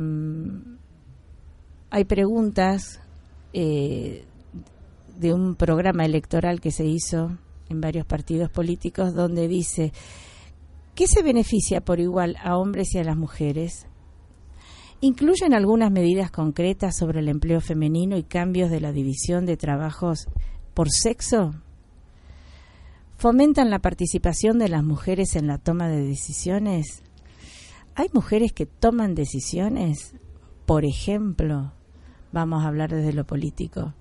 hay 1.91 2.05
preguntas 2.05 3.01
eh, 3.53 4.25
de 5.19 5.35
un 5.35 5.55
programa 5.57 6.05
electoral 6.05 6.61
que 6.61 6.71
se 6.71 6.85
hizo 6.85 7.37
en 7.69 7.81
varios 7.81 8.07
partidos 8.07 8.51
políticos 8.51 9.15
donde 9.15 9.47
dice, 9.47 9.93
¿qué 10.95 11.07
se 11.07 11.23
beneficia 11.23 11.81
por 11.81 12.01
igual 12.01 12.37
a 12.43 12.57
hombres 12.57 12.95
y 12.95 12.99
a 12.99 13.05
las 13.05 13.17
mujeres? 13.17 13.87
¿Incluyen 15.03 15.53
algunas 15.53 15.91
medidas 15.91 16.31
concretas 16.31 16.97
sobre 16.97 17.21
el 17.21 17.29
empleo 17.29 17.61
femenino 17.61 18.17
y 18.17 18.23
cambios 18.23 18.71
de 18.71 18.81
la 18.81 18.93
división 18.93 19.45
de 19.45 19.59
trabajos 19.59 20.29
por 20.73 20.89
sexo? 20.91 21.53
fomentan 23.23 23.71
la 23.71 23.79
participación 23.79 24.59
de 24.59 24.69
las 24.69 24.83
mujeres 24.83 25.37
en 25.37 25.47
la 25.47 25.57
toma 25.57 25.89
de 25.89 26.05
decisiones. 26.05 27.05
Hay 27.95 28.09
mujeres 28.13 28.53
que 28.53 28.67
toman 28.67 29.15
decisiones, 29.15 30.17
por 30.67 30.85
ejemplo, 30.85 31.73
vamos 32.33 32.65
a 32.65 32.67
hablar 32.67 32.91
desde 32.91 33.13
lo 33.13 33.25
político, 33.25 33.95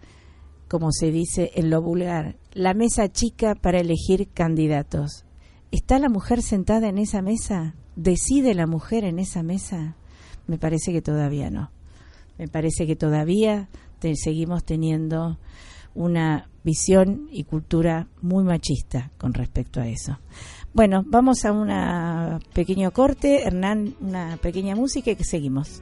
como 0.67 0.91
se 0.91 1.11
dice 1.11 1.51
en 1.53 1.69
lo 1.69 1.83
vulgar, 1.83 2.35
la 2.53 2.73
mesa 2.73 3.09
chica 3.09 3.53
para 3.53 3.79
elegir 3.79 4.27
candidatos. 4.33 5.23
¿Está 5.69 5.99
la 5.99 6.09
mujer 6.09 6.41
sentada 6.41 6.89
en 6.89 6.97
esa 6.97 7.21
mesa? 7.21 7.75
¿Decide 7.95 8.55
la 8.55 8.65
mujer 8.65 9.03
en 9.03 9.19
esa 9.19 9.43
mesa? 9.43 9.97
Me 10.51 10.57
parece 10.57 10.91
que 10.91 11.01
todavía 11.01 11.49
no. 11.49 11.71
Me 12.37 12.49
parece 12.49 12.85
que 12.85 12.97
todavía 12.97 13.69
seguimos 14.15 14.65
teniendo 14.65 15.37
una 15.95 16.49
visión 16.65 17.29
y 17.31 17.45
cultura 17.45 18.09
muy 18.21 18.43
machista 18.43 19.11
con 19.17 19.33
respecto 19.33 19.79
a 19.79 19.87
eso. 19.87 20.19
Bueno, 20.73 21.05
vamos 21.07 21.45
a 21.45 21.53
un 21.53 21.69
pequeño 22.53 22.91
corte, 22.91 23.43
Hernán, 23.43 23.95
una 24.01 24.35
pequeña 24.41 24.75
música 24.75 25.11
y 25.11 25.15
que 25.15 25.23
seguimos. 25.23 25.81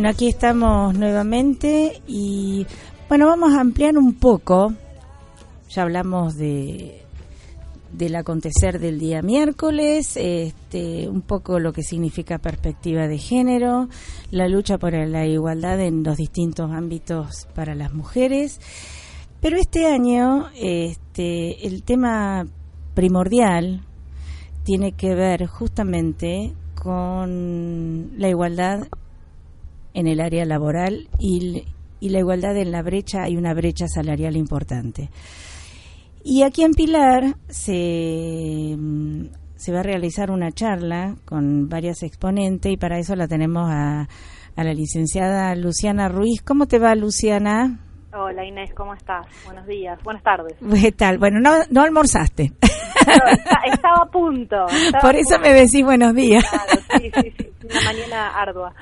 Bueno, 0.00 0.12
aquí 0.12 0.28
estamos 0.28 0.96
nuevamente 0.96 2.00
y 2.06 2.66
bueno, 3.06 3.26
vamos 3.26 3.52
a 3.52 3.60
ampliar 3.60 3.98
un 3.98 4.14
poco. 4.14 4.72
Ya 5.68 5.82
hablamos 5.82 6.36
de 6.38 7.02
del 7.92 8.16
acontecer 8.16 8.80
del 8.80 8.98
día 8.98 9.20
miércoles, 9.20 10.16
este, 10.16 11.06
un 11.06 11.20
poco 11.20 11.58
lo 11.58 11.74
que 11.74 11.82
significa 11.82 12.38
perspectiva 12.38 13.08
de 13.08 13.18
género, 13.18 13.90
la 14.30 14.48
lucha 14.48 14.78
por 14.78 14.94
la 14.94 15.26
igualdad 15.26 15.78
en 15.80 16.02
los 16.02 16.16
distintos 16.16 16.70
ámbitos 16.70 17.46
para 17.54 17.74
las 17.74 17.92
mujeres. 17.92 18.58
Pero 19.42 19.58
este 19.58 19.86
año, 19.86 20.48
este, 20.56 21.66
el 21.66 21.82
tema 21.82 22.46
primordial 22.94 23.82
tiene 24.64 24.92
que 24.92 25.14
ver 25.14 25.46
justamente 25.46 26.54
con 26.74 28.12
la 28.16 28.30
igualdad 28.30 28.88
en 29.94 30.06
el 30.06 30.20
área 30.20 30.44
laboral 30.44 31.08
y, 31.18 31.64
la 32.00 32.18
igualdad 32.18 32.56
en 32.56 32.72
la 32.72 32.82
brecha, 32.82 33.24
hay 33.24 33.36
una 33.36 33.52
brecha 33.54 33.86
salarial 33.86 34.36
importante. 34.36 35.10
Y 36.24 36.42
aquí 36.42 36.62
en 36.62 36.72
Pilar 36.72 37.36
se, 37.48 38.74
mm, 38.78 39.24
se 39.56 39.72
va 39.72 39.80
a 39.80 39.82
realizar 39.82 40.30
una 40.30 40.52
charla 40.52 41.16
con 41.24 41.68
varias 41.68 42.02
exponentes 42.02 42.72
y 42.72 42.76
para 42.76 42.98
eso 42.98 43.16
la 43.16 43.28
tenemos 43.28 43.68
a, 43.70 44.08
a 44.56 44.64
la 44.64 44.74
licenciada 44.74 45.54
Luciana 45.54 46.08
Ruiz. 46.08 46.42
¿Cómo 46.42 46.66
te 46.66 46.78
va, 46.78 46.94
Luciana? 46.94 47.80
Hola 48.12 48.44
Inés, 48.44 48.70
¿cómo 48.74 48.92
estás? 48.94 49.24
Buenos 49.44 49.66
días, 49.66 50.02
buenas 50.02 50.22
tardes. 50.24 50.56
¿Qué 50.82 50.90
tal? 50.92 51.18
Bueno, 51.18 51.38
no, 51.40 51.62
no 51.70 51.82
almorzaste. 51.82 52.52
estaba 53.72 54.02
a 54.02 54.10
punto. 54.10 54.56
Por 55.00 55.14
eso 55.14 55.38
me 55.38 55.52
decís 55.52 55.84
buenos 55.84 56.14
días. 56.14 56.44
sí, 56.98 57.10
sí, 57.14 57.32
sí, 57.38 57.49
una 57.64 57.80
mañana 57.82 58.28
ardua. 58.28 58.74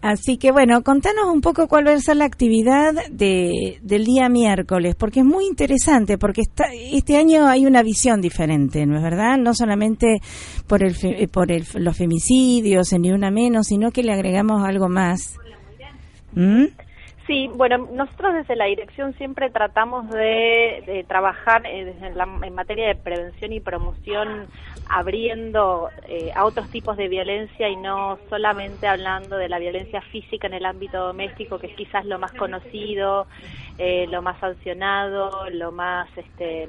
Así 0.00 0.36
que 0.36 0.52
bueno, 0.52 0.82
contanos 0.82 1.26
un 1.32 1.40
poco 1.40 1.68
cuál 1.68 1.86
va 1.86 1.92
a 1.92 1.98
ser 1.98 2.16
la 2.16 2.24
actividad 2.24 2.92
de, 3.10 3.78
del 3.82 4.04
día 4.04 4.28
miércoles, 4.28 4.94
porque 4.94 5.20
es 5.20 5.26
muy 5.26 5.46
interesante, 5.46 6.18
porque 6.18 6.42
está, 6.42 6.64
este 6.72 7.16
año 7.16 7.46
hay 7.46 7.66
una 7.66 7.82
visión 7.82 8.20
diferente, 8.20 8.86
¿no 8.86 8.96
es 8.96 9.02
verdad? 9.02 9.36
No 9.38 9.54
solamente 9.54 10.20
por, 10.66 10.82
el, 10.82 10.94
por 11.28 11.52
el, 11.52 11.66
los 11.74 11.96
femicidios, 11.96 12.92
ni 12.92 13.10
una 13.10 13.30
menos, 13.30 13.68
sino 13.68 13.90
que 13.90 14.02
le 14.02 14.12
agregamos 14.12 14.66
algo 14.66 14.88
más. 14.88 15.36
¿Mm? 16.34 16.64
Sí, 17.26 17.48
bueno, 17.54 17.88
nosotros 17.92 18.34
desde 18.34 18.56
la 18.56 18.64
dirección 18.64 19.14
siempre 19.14 19.48
tratamos 19.50 20.10
de, 20.10 21.04
trabajar 21.06 21.64
eh, 21.66 21.94
en 22.00 22.54
materia 22.54 22.88
de 22.88 22.94
prevención 22.96 23.52
y 23.52 23.60
promoción, 23.60 24.48
abriendo 24.88 25.88
eh, 26.08 26.32
a 26.34 26.44
otros 26.44 26.68
tipos 26.70 26.96
de 26.96 27.08
violencia 27.08 27.68
y 27.68 27.76
no 27.76 28.18
solamente 28.28 28.88
hablando 28.88 29.36
de 29.36 29.48
la 29.48 29.60
violencia 29.60 30.00
física 30.02 30.48
en 30.48 30.54
el 30.54 30.66
ámbito 30.66 30.98
doméstico, 30.98 31.60
que 31.60 31.68
es 31.68 31.76
quizás 31.76 32.04
lo 32.04 32.18
más 32.18 32.32
conocido, 32.32 33.28
eh, 33.78 34.06
lo 34.10 34.20
más 34.20 34.38
sancionado, 34.40 35.48
lo 35.50 35.70
más 35.70 36.08
este, 36.16 36.68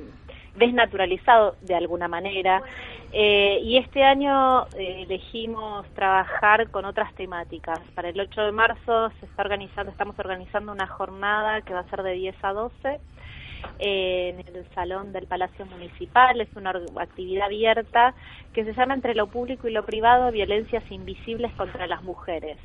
desnaturalizado 0.56 1.56
de 1.62 1.76
alguna 1.76 2.08
manera. 2.08 2.62
Eh, 3.16 3.60
y 3.64 3.78
este 3.78 4.04
año 4.04 4.66
eh, 4.76 5.04
elegimos 5.04 5.86
trabajar 5.94 6.72
con 6.72 6.84
otras 6.86 7.14
temáticas. 7.14 7.80
Para 7.94 8.10
el 8.10 8.20
8 8.20 8.42
de 8.42 8.52
marzo 8.52 9.12
se 9.20 9.28
está 9.28 9.44
organizando, 9.44 9.92
estamos 9.92 10.18
organizando 10.18 10.72
una 10.72 10.88
jornada 10.88 11.62
que 11.62 11.76
va 11.76 11.82
a 11.82 11.90
ser 11.92 12.02
de 12.02 12.14
10 12.14 12.36
a 12.44 12.54
12 12.54 13.00
en 13.80 14.40
el 14.40 14.66
salón 14.74 15.12
del 15.12 15.28
Palacio 15.28 15.66
Municipal. 15.66 16.40
Es 16.40 16.50
una 16.56 16.74
actividad 17.00 17.46
abierta 17.46 18.14
que 18.54 18.64
se 18.64 18.74
llama 18.74 18.94
Entre 18.94 19.16
lo 19.16 19.28
público 19.28 19.68
y 19.68 19.72
lo 19.72 19.84
privado, 19.84 20.32
violencias 20.32 20.84
invisibles 20.92 21.52
contra 21.54 21.88
las 21.88 22.04
mujeres. 22.04 22.58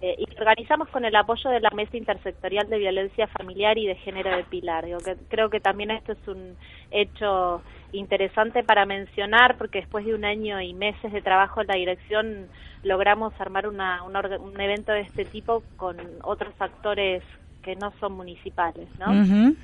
Eh, 0.00 0.16
y 0.18 0.26
organizamos 0.38 0.88
con 0.88 1.04
el 1.04 1.14
apoyo 1.14 1.50
de 1.50 1.60
la 1.60 1.70
Mesa 1.70 1.96
Intersectorial 1.96 2.68
de 2.68 2.78
Violencia 2.78 3.28
Familiar 3.28 3.78
y 3.78 3.86
de 3.86 3.94
Género 3.96 4.36
de 4.36 4.44
Pilar. 4.44 4.84
que, 4.84 5.16
creo 5.28 5.50
que 5.50 5.60
también 5.60 5.92
esto 5.92 6.12
es 6.12 6.28
un 6.28 6.56
hecho 6.90 7.62
interesante 7.92 8.64
para 8.64 8.86
mencionar 8.86 9.56
porque 9.56 9.80
después 9.80 10.04
de 10.04 10.14
un 10.14 10.24
año 10.24 10.60
y 10.60 10.74
meses 10.74 11.12
de 11.12 11.22
trabajo 11.22 11.60
en 11.60 11.68
la 11.68 11.76
dirección 11.76 12.48
logramos 12.82 13.32
armar 13.40 13.68
una, 13.68 14.02
un 14.02 14.60
evento 14.60 14.92
de 14.92 15.02
este 15.02 15.24
tipo 15.24 15.62
con 15.76 15.96
otros 16.22 16.54
actores 16.58 17.22
que 17.62 17.76
no 17.76 17.92
son 17.98 18.12
municipales, 18.12 18.88
¿no? 18.98 19.54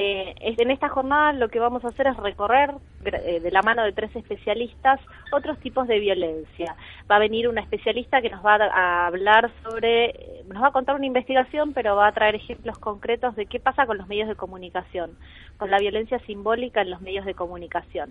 Eh, 0.00 0.54
en 0.62 0.70
esta 0.70 0.88
jornada 0.88 1.32
lo 1.32 1.48
que 1.48 1.58
vamos 1.58 1.84
a 1.84 1.88
hacer 1.88 2.06
es 2.06 2.16
recorrer 2.18 2.72
de 3.00 3.50
la 3.50 3.62
mano 3.62 3.84
de 3.84 3.92
tres 3.92 4.14
especialistas 4.16 5.00
otros 5.32 5.58
tipos 5.58 5.86
de 5.86 5.98
violencia. 5.98 6.76
Va 7.10 7.16
a 7.16 7.18
venir 7.18 7.48
una 7.48 7.60
especialista 7.60 8.20
que 8.20 8.30
nos 8.30 8.44
va 8.44 8.56
a 8.56 9.06
hablar 9.06 9.50
sobre, 9.62 10.06
eh, 10.06 10.44
nos 10.48 10.62
va 10.62 10.68
a 10.68 10.72
contar 10.72 10.96
una 10.96 11.06
investigación, 11.06 11.72
pero 11.72 11.96
va 11.96 12.08
a 12.08 12.12
traer 12.12 12.34
ejemplos 12.34 12.78
concretos 12.78 13.36
de 13.36 13.46
qué 13.46 13.60
pasa 13.60 13.86
con 13.86 13.98
los 13.98 14.08
medios 14.08 14.28
de 14.28 14.34
comunicación, 14.34 15.12
con 15.58 15.70
la 15.70 15.78
violencia 15.78 16.18
simbólica 16.20 16.82
en 16.82 16.90
los 16.90 17.00
medios 17.00 17.24
de 17.24 17.34
comunicación, 17.34 18.10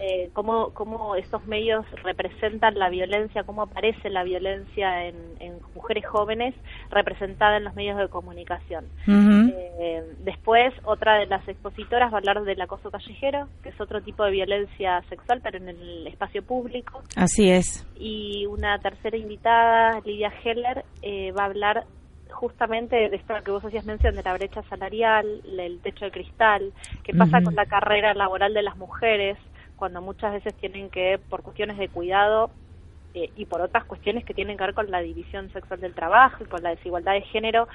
eh, 0.00 0.30
cómo, 0.32 0.70
cómo 0.74 1.16
estos 1.16 1.46
medios 1.46 1.84
representan 2.02 2.78
la 2.78 2.88
violencia, 2.88 3.44
cómo 3.44 3.62
aparece 3.62 4.10
la 4.10 4.22
violencia 4.22 5.06
en, 5.06 5.14
mujeres 5.74 6.06
jóvenes 6.06 6.54
representada 6.90 7.56
en 7.56 7.64
los 7.64 7.74
medios 7.74 7.98
de 7.98 8.08
comunicación. 8.08 8.84
después, 10.20 10.72
otra 10.84 11.18
de 11.18 11.26
las 11.26 11.46
expositoras 11.48 12.12
va 12.12 12.16
a 12.16 12.18
hablar 12.18 12.42
del 12.42 12.60
acoso 12.60 12.90
callejero, 12.90 13.48
que 13.62 13.70
es 13.70 13.80
otro 13.80 14.00
tipo 14.02 14.13
tipo 14.14 14.24
de 14.24 14.30
violencia 14.30 15.02
sexual, 15.08 15.40
pero 15.42 15.58
en 15.58 15.68
el 15.68 16.06
espacio 16.06 16.42
público. 16.42 17.02
Así 17.16 17.50
es. 17.50 17.84
Y 17.98 18.46
una 18.46 18.78
tercera 18.78 19.16
invitada, 19.16 20.00
Lidia 20.04 20.32
Heller, 20.44 20.84
eh, 21.02 21.32
va 21.32 21.42
a 21.42 21.46
hablar 21.46 21.84
justamente 22.30 22.94
de 23.08 23.16
esto 23.16 23.34
que 23.44 23.50
vos 23.50 23.64
hacías 23.64 23.84
mención, 23.84 24.14
de 24.14 24.22
la 24.22 24.34
brecha 24.34 24.62
salarial, 24.64 25.42
el 25.58 25.80
techo 25.80 26.04
de 26.04 26.10
cristal, 26.12 26.72
qué 27.02 27.12
pasa 27.12 27.42
con 27.42 27.54
la 27.54 27.66
carrera 27.66 28.14
laboral 28.14 28.54
de 28.54 28.62
las 28.62 28.76
mujeres, 28.76 29.36
cuando 29.76 30.00
muchas 30.00 30.32
veces 30.32 30.54
tienen 30.54 30.90
que, 30.90 31.18
por 31.28 31.42
cuestiones 31.42 31.76
de 31.76 31.88
cuidado 31.88 32.50
eh, 33.14 33.30
y 33.36 33.46
por 33.46 33.60
otras 33.60 33.84
cuestiones 33.84 34.24
que 34.24 34.34
tienen 34.34 34.56
que 34.56 34.64
ver 34.64 34.74
con 34.74 34.90
la 34.90 35.00
división 35.00 35.50
sexual 35.52 35.80
del 35.80 35.94
trabajo 35.94 36.44
y 36.44 36.46
con 36.46 36.62
la 36.62 36.70
desigualdad 36.70 37.12
de 37.12 37.22
género, 37.22 37.66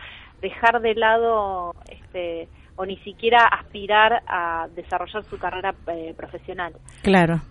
dejar 0.42 0.82
de 0.82 0.96
lado 0.96 1.74
este, 1.90 2.48
o 2.80 2.86
ni 2.86 2.96
siquiera 3.00 3.46
aspirar 3.46 4.24
a 4.26 4.70
desarrollar 4.74 5.26
su 5.26 5.38
carrera 5.38 5.76
eh, 5.88 6.14
profesional. 6.16 6.74
Claro. 7.04 7.42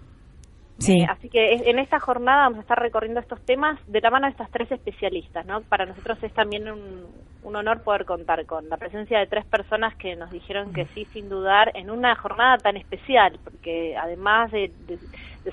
Sí. 0.78 1.02
Eh, 1.02 1.06
así 1.06 1.28
que 1.28 1.52
en 1.52 1.78
esta 1.78 2.00
jornada 2.00 2.44
vamos 2.44 2.60
a 2.60 2.62
estar 2.62 2.78
recorriendo 2.78 3.20
estos 3.20 3.44
temas 3.44 3.78
de 3.86 4.00
la 4.00 4.10
mano 4.10 4.24
de 4.26 4.30
estas 4.30 4.50
tres 4.50 4.72
especialistas, 4.72 5.44
¿no? 5.44 5.60
Para 5.68 5.84
nosotros 5.84 6.16
es 6.22 6.32
también 6.32 6.70
un, 6.70 7.04
un 7.48 7.56
honor 7.56 7.82
poder 7.82 8.04
contar 8.04 8.44
con 8.46 8.68
la 8.68 8.76
presencia 8.76 9.18
de 9.18 9.26
tres 9.26 9.44
personas 9.46 9.94
que 9.96 10.14
nos 10.16 10.30
dijeron 10.30 10.72
que 10.72 10.86
sí, 10.94 11.06
sin 11.12 11.28
dudar, 11.28 11.72
en 11.74 11.90
una 11.90 12.14
jornada 12.14 12.58
tan 12.58 12.76
especial, 12.76 13.38
porque 13.42 13.96
además 13.96 14.52
de, 14.52 14.70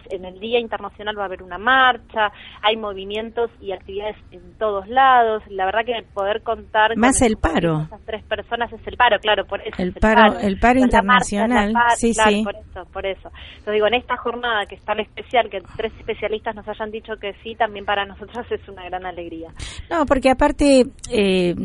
en 0.10 0.26
el 0.26 0.40
Día 0.40 0.60
Internacional 0.60 1.18
va 1.18 1.24
a 1.24 1.26
haber 1.26 1.44
una 1.44 1.58
marcha, 1.58 2.32
hay 2.62 2.76
movimientos 2.78 3.50
y 3.62 3.72
actividades 3.72 4.18
en 4.32 4.58
todos 4.58 4.88
lados. 4.88 5.44
La 5.50 5.66
verdad 5.66 5.86
que 5.86 5.94
poder 6.14 6.42
contar 6.42 6.98
más 6.98 7.22
el 7.22 7.38
paro. 7.38 7.84
Esas 7.84 8.02
tres 8.06 8.24
personas 8.24 8.72
es 8.74 8.86
el 8.86 8.98
paro, 8.98 9.18
claro, 9.20 9.46
por 9.46 9.62
eso. 9.62 9.76
El, 9.78 9.94
paro, 9.94 10.40
el 10.40 10.60
paro, 10.60 10.80
internacional, 10.80 11.74
sí, 11.96 12.14
sí. 12.14 12.44
Por 12.44 12.56
eso, 12.56 12.92
por 12.92 13.06
eso. 13.06 13.32
Entonces 13.50 13.74
digo, 13.74 13.88
en 13.88 13.96
esta 13.96 14.18
jornada 14.18 14.66
que 14.66 14.76
es 14.76 14.84
tan 14.84 15.00
especial, 15.00 15.50
que 15.50 15.62
tres 15.78 15.94
especialistas 16.00 16.56
nos 16.56 16.68
hayan 16.68 16.92
dicho 16.92 17.14
que 17.20 17.34
sí, 17.44 17.56
también 17.56 17.86
para 17.86 18.06
nosotros 18.06 18.46
es 18.52 18.68
una 18.68 18.86
gran 18.86 19.06
alegría. 19.06 19.50
No, 19.90 20.06
porque 20.06 20.30
aparte 20.30 20.86
eh, 21.12 21.56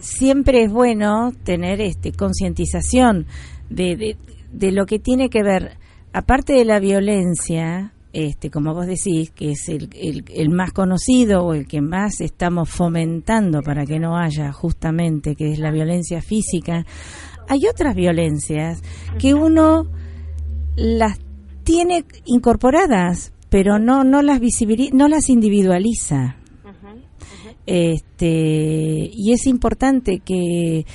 siempre 0.00 0.64
es 0.64 0.72
bueno 0.72 1.32
tener 1.44 1.80
este 1.80 2.12
concientización 2.12 3.26
de, 3.70 4.16
de, 4.52 4.72
lo 4.72 4.86
que 4.86 4.98
tiene 4.98 5.28
que 5.28 5.42
ver 5.42 5.78
aparte 6.12 6.54
de 6.54 6.64
la 6.64 6.78
violencia, 6.78 7.92
este, 8.12 8.50
como 8.50 8.72
vos 8.72 8.86
decís, 8.86 9.30
que 9.30 9.52
es 9.52 9.68
el, 9.68 9.90
el, 9.92 10.50
más 10.50 10.72
conocido 10.72 11.44
o 11.44 11.54
el 11.54 11.66
que 11.66 11.80
más 11.80 12.20
estamos 12.20 12.70
fomentando 12.70 13.60
para 13.62 13.84
que 13.84 13.98
no 13.98 14.16
haya 14.16 14.52
justamente, 14.52 15.34
que 15.34 15.52
es 15.52 15.58
la 15.58 15.70
violencia 15.70 16.22
física, 16.22 16.86
hay 17.48 17.66
otras 17.66 17.94
violencias 17.94 18.82
que 19.18 19.34
uno 19.34 19.86
las 20.76 21.18
tiene 21.64 22.04
incorporadas, 22.24 23.32
pero 23.50 23.78
no, 23.78 24.04
no, 24.04 24.22
las, 24.22 24.40
no 24.92 25.08
las 25.08 25.28
individualiza. 25.28 26.36
Este, 27.66 29.10
y 29.12 29.32
es 29.32 29.46
importante 29.46 30.20
que, 30.20 30.86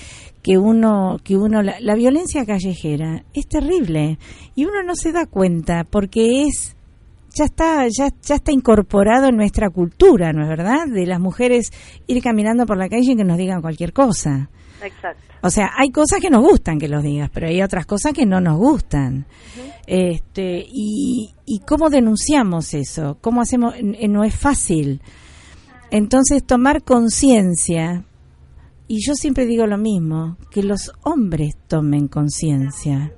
que 0.42 0.58
uno 0.58 1.18
que 1.22 1.36
uno 1.36 1.62
la, 1.62 1.80
la, 1.82 1.96
violencia 1.96 2.46
callejera 2.46 3.26
es 3.34 3.48
terrible 3.48 4.18
y 4.56 4.64
uno 4.64 4.82
no 4.84 4.96
se 4.96 5.12
da 5.12 5.26
cuenta 5.26 5.84
porque 5.84 6.44
es 6.44 6.78
ya 7.36 7.44
está 7.44 7.86
ya 7.90 8.08
ya 8.22 8.36
está 8.36 8.54
incorporado 8.54 9.28
en 9.28 9.36
nuestra 9.36 9.70
cultura 9.70 10.32
no 10.32 10.44
es 10.44 10.48
verdad 10.48 10.88
de 10.88 11.06
las 11.06 11.20
mujeres 11.20 11.72
ir 12.08 12.24
caminando 12.24 12.66
por 12.66 12.78
la 12.78 12.88
calle 12.88 13.12
y 13.12 13.16
que 13.18 13.24
nos 13.26 13.38
digan 13.38 13.62
cualquier 13.62 13.92
cosa. 13.92 14.50
Exacto. 14.82 15.22
O 15.44 15.50
sea 15.50 15.72
hay 15.78 15.92
cosas 15.92 16.22
que 16.22 16.30
nos 16.30 16.42
gustan 16.42 16.80
que 16.80 16.88
los 16.88 17.04
digas 17.04 17.30
pero 17.34 17.48
hay 17.48 17.62
otras 17.62 17.86
cosas 17.86 18.14
que 18.14 18.26
no 18.26 18.40
nos 18.40 18.58
gustan. 18.58 19.26
Este 19.88 20.66
y 20.72 21.34
y 21.46 21.60
cómo 21.68 21.90
denunciamos 21.90 22.74
eso 22.74 23.18
cómo 23.20 23.42
hacemos 23.42 23.76
no 23.82 24.24
es 24.24 24.34
fácil 24.34 25.02
entonces 25.92 26.44
tomar 26.46 26.84
conciencia 26.84 28.06
y 28.88 29.00
yo 29.06 29.14
siempre 29.14 29.46
digo 29.46 29.68
lo 29.68 29.78
mismo, 29.78 30.36
que 30.50 30.64
los 30.64 30.92
hombres 31.04 31.56
tomen 31.70 32.10
conciencia. 32.10 33.14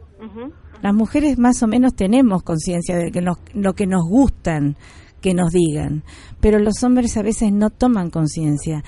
Las 0.83 0.93
mujeres 0.93 1.39
más 1.39 1.63
o 1.63 1.67
menos 1.67 1.95
tenemos 1.95 2.43
conciencia 2.43 2.95
de 2.95 3.12
que 3.12 3.21
lo 3.21 3.73
que 3.73 3.88
nos 3.88 4.03
gustan 4.07 4.75
que 5.19 5.33
nos 5.33 5.51
digan, 5.51 6.03
pero 6.41 6.59
los 6.59 6.83
hombres 6.83 7.17
a 7.17 7.23
veces 7.23 7.51
no 7.51 7.71
toman 7.71 8.12
conciencia. 8.12 8.83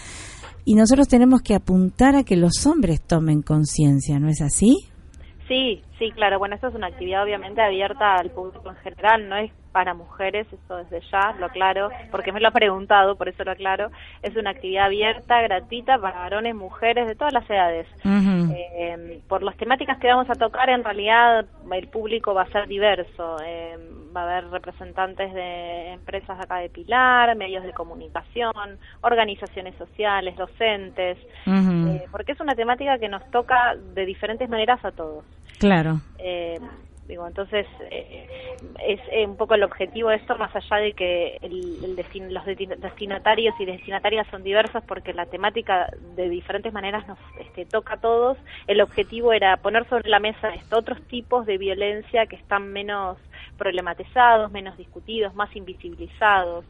Y 0.64 0.76
nosotros 0.76 1.08
tenemos 1.08 1.42
que 1.42 1.56
apuntar 1.56 2.16
a 2.16 2.24
que 2.24 2.36
los 2.36 2.68
hombres 2.68 3.02
tomen 3.02 3.42
conciencia, 3.42 4.20
¿no 4.20 4.30
es 4.30 4.42
así? 4.42 4.76
Sí, 5.48 5.82
sí, 5.98 6.12
claro. 6.12 6.38
Bueno, 6.38 6.54
esto 6.54 6.68
es 6.68 6.76
una 6.76 6.88
actividad 6.88 7.24
obviamente 7.24 7.62
abierta 7.62 8.16
al 8.16 8.30
público 8.30 8.70
en 8.70 8.76
general, 8.78 9.30
no 9.30 9.38
es 9.38 9.52
para 9.76 9.94
mujeres, 9.94 10.48
eso 10.54 10.78
desde 10.78 11.02
ya 11.12 11.34
lo 11.38 11.48
aclaro, 11.48 11.90
porque 12.10 12.32
me 12.32 12.40
lo 12.40 12.48
ha 12.48 12.52
preguntado, 12.52 13.18
por 13.18 13.28
eso 13.28 13.44
lo 13.44 13.52
aclaro. 13.52 13.92
Es 14.24 14.34
una 14.38 14.52
actividad 14.52 14.86
abierta, 14.86 15.42
gratuita 15.42 15.98
para 15.98 16.18
varones, 16.18 16.56
mujeres 16.56 17.06
de 17.08 17.16
todas 17.16 17.34
las 17.34 17.50
edades. 17.50 17.86
eh, 18.06 19.20
por 19.28 19.44
las 19.44 19.58
temáticas 19.58 20.00
que 20.00 20.08
vamos 20.08 20.30
a 20.30 20.36
tocar, 20.36 20.70
en 20.70 20.82
realidad 20.82 21.46
el 21.70 21.88
público 21.90 22.34
va 22.34 22.44
a 22.44 22.52
ser 22.52 22.70
diverso. 22.70 23.36
Eh, 23.46 23.76
va 24.16 24.22
a 24.22 24.24
haber 24.24 24.50
representantes 24.50 25.34
de 25.34 25.92
empresas 25.92 26.40
acá 26.40 26.60
de 26.60 26.70
Pilar, 26.70 27.36
medios 27.36 27.66
de 27.66 27.74
comunicación, 27.74 28.80
organizaciones 29.02 29.76
sociales, 29.76 30.38
docentes, 30.38 31.18
eh, 31.46 32.06
porque 32.12 32.32
es 32.32 32.40
una 32.40 32.56
temática 32.56 32.98
que 32.98 33.10
nos 33.10 33.30
toca 33.30 33.76
de 33.76 34.06
diferentes 34.06 34.50
maneras 34.50 34.80
a 34.86 34.92
todos. 34.92 35.26
Claro. 35.60 36.00
Eh, 36.18 36.60
digo 37.08 37.28
entonces 37.28 37.68
eh, 37.92 38.28
es 38.84 39.00
eh, 39.12 39.26
un 39.26 39.38
poco 39.38 39.54
el 39.54 39.64
objetivo 39.64 40.10
de 40.10 40.16
esto 40.16 40.36
más 40.38 40.56
allá 40.56 40.78
de 40.78 40.94
que 40.94 41.38
el, 41.42 41.96
los 42.30 42.46
destinatarios 42.46 43.56
y 43.60 43.66
destinatarias 43.66 44.28
son 44.32 44.44
diversos 44.44 44.84
porque 44.88 45.14
la 45.14 45.26
temática 45.26 45.90
de 46.16 46.30
diferentes 46.30 46.74
maneras 46.74 47.08
nos 47.08 47.20
este, 47.40 47.66
toca 47.66 47.96
a 47.96 48.02
todos. 48.02 48.38
El 48.68 48.82
objetivo 48.82 49.34
era 49.34 49.58
poner 49.58 49.88
sobre 49.88 50.10
la 50.10 50.20
mesa 50.20 50.50
estos 50.50 50.80
otros 50.80 51.02
tipos 51.08 51.46
de 51.46 51.58
violencia 51.58 52.26
que 52.26 52.36
están 52.36 52.72
menos 52.72 53.18
problematizados 53.58 54.52
menos 54.52 54.78
discutidos 54.78 55.34
más 55.36 55.56
invisibilizados. 55.56 56.66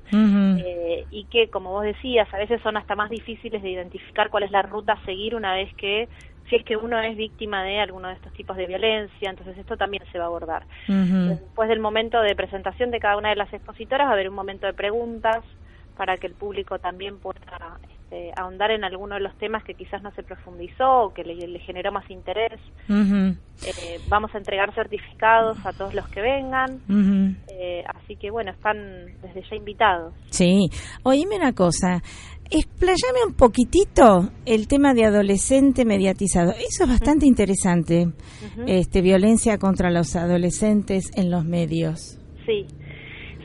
Y 1.12 1.26
que 1.26 1.50
como 1.50 1.72
vos 1.72 1.84
decías 1.84 2.32
a 2.34 2.38
veces 2.38 2.62
son 2.62 2.78
hasta 2.78 2.96
más 2.96 3.10
difíciles 3.10 3.62
de 3.62 3.70
identificar 3.70 4.30
cuál 4.30 4.44
es 4.44 4.52
la 4.52 4.62
ruta 4.62 4.94
a 4.94 5.06
seguir 5.06 5.36
una 5.36 5.54
vez 5.54 5.74
que 5.76 6.08
si 6.50 6.56
es 6.56 6.64
que 6.64 6.78
uno 6.78 7.00
es 7.00 7.18
víctima 7.18 7.64
de 7.64 7.80
alguno 7.80 8.08
de 8.10 8.16
estos 8.16 8.34
tipos 8.34 8.56
de 8.58 8.68
violencia, 8.68 9.30
entonces 9.30 9.58
esto 9.58 9.78
también 9.78 10.04
se 10.12 10.20
va 10.20 10.26
a 10.26 10.28
abordar. 10.28 10.66
Después 10.88 11.70
del 11.70 11.80
momento 11.80 12.22
de 12.22 12.36
presentación 12.36 12.92
de 12.92 13.00
cada 13.00 13.18
una 13.18 13.30
de 13.30 13.36
las 13.36 13.52
expositoras 13.54 14.06
va 14.06 14.12
a 14.12 14.14
haber 14.14 14.30
un 14.30 14.36
momento 14.36 14.68
de 14.68 14.74
preguntas 14.74 15.44
para 15.98 16.18
que 16.18 16.28
el 16.28 16.34
público 16.34 16.78
también 16.78 17.20
pueda 17.20 17.40
este, 18.06 18.32
ahondar 18.36 18.72
en 18.72 18.84
alguno 18.84 19.16
de 19.16 19.22
los 19.22 19.36
temas 19.38 19.64
que 19.64 19.74
quizás 19.74 20.02
no 20.04 20.12
se 20.12 20.24
profundizó 20.24 21.06
o 21.06 21.14
que 21.14 21.24
le, 21.24 21.60
generó 21.60 21.92
más 21.92 22.10
interés. 22.12 22.60
Eh, 22.90 24.00
vamos 24.10 24.34
a 24.36 24.38
entregar 24.38 24.74
certificados 24.76 25.58
a 25.66 25.72
todos 25.74 25.94
los 25.94 26.08
que 26.10 26.22
vengan, 26.22 26.82
eh, 27.48 27.84
así 27.88 28.16
que 28.18 28.30
bueno, 28.30 28.52
están 28.52 28.78
desde 29.22 29.42
ya 29.50 29.56
invitados. 29.56 30.14
Sí, 30.30 30.70
oíme 31.04 31.38
una 31.38 31.54
cosa, 31.54 32.02
explayame 32.52 33.26
un 33.28 33.34
poquitito 33.34 34.30
el 34.46 34.68
tema 34.68 34.94
de 34.94 35.06
adolescente 35.06 35.86
mediatizado. 35.86 36.52
Eso 36.52 36.84
es 36.84 36.90
bastante 36.90 37.26
interesante, 37.26 38.08
este 38.68 39.02
violencia 39.02 39.58
contra 39.58 39.92
los 39.92 40.16
adolescentes 40.16 41.12
en 41.16 41.32
los 41.32 41.46
medios. 41.46 42.20
Sí. 42.46 42.66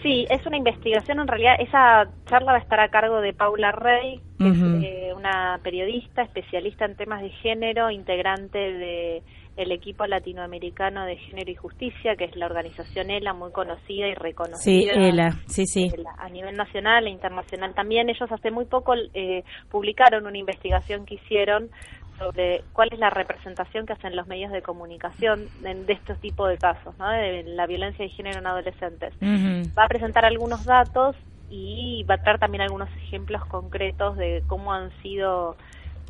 Sí, 0.03 0.27
es 0.31 0.47
una 0.47 0.57
investigación, 0.57 1.21
en 1.21 1.29
realidad 1.29 1.57
esa 1.59 2.09
charla 2.25 2.53
va 2.53 2.59
a 2.59 2.63
estar 2.63 2.81
a 2.81 2.89
cargo 2.89 3.21
de 3.21 3.35
Paula 3.35 3.71
Rey, 3.71 4.19
que 4.39 4.49
es 4.49 4.85
eh, 4.85 5.13
una 5.15 5.61
periodista 5.63 6.23
especialista 6.23 6.87
en 6.87 6.97
temas 6.97 7.21
de 7.21 7.29
género, 7.29 7.91
integrante 7.91 8.59
de 8.59 9.23
el 9.57 9.73
equipo 9.73 10.07
latinoamericano 10.07 11.05
de 11.05 11.17
género 11.17 11.51
y 11.51 11.55
justicia, 11.55 12.17
que 12.17 12.25
es 12.25 12.37
la 12.37 12.47
organización 12.47 13.11
ELA, 13.11 13.33
muy 13.33 13.53
conocida 13.53 14.09
y 14.09 14.15
reconocida. 14.15 14.59
Sí, 14.63 14.89
ELA, 14.89 15.31
sí, 15.47 15.67
sí. 15.67 15.91
A 16.19 16.29
nivel 16.29 16.57
nacional 16.57 17.07
e 17.07 17.11
internacional 17.11 17.75
también. 17.75 18.09
Ellos 18.09 18.31
hace 18.31 18.51
muy 18.51 18.65
poco 18.65 18.95
eh, 19.15 19.45
publicaron 19.71 20.27
una 20.27 20.39
investigación 20.39 21.05
que 21.05 21.17
hicieron 21.17 21.71
sobre 22.19 22.63
cuál 22.75 22.91
es 22.93 22.99
la 22.99 23.11
representación 23.11 23.87
que 23.87 23.95
hacen 23.95 24.15
los 24.15 24.27
medios 24.27 24.53
de 24.53 24.61
comunicación 24.61 25.49
de, 25.63 25.93
estos 25.93 26.19
tipos 26.21 26.49
de 26.51 26.59
casos, 26.59 26.97
¿no? 26.99 27.09
de 27.11 27.43
la 27.45 27.67
violencia 27.67 28.05
de 28.05 28.11
género 28.11 28.41
en 28.41 28.47
adolescentes. 28.47 29.15
Va 29.23 29.85
a 29.85 29.89
presentar 29.89 30.27
algunos 30.27 30.65
datos 30.67 31.17
y 31.49 32.05
va 32.09 32.17
a 32.17 32.19
traer 32.19 32.39
también 32.39 32.61
algunos 32.61 32.91
ejemplos 33.05 33.45
concretos 33.47 34.17
de 34.19 34.43
cómo 34.47 34.73
han 34.73 34.91
sido 35.03 35.57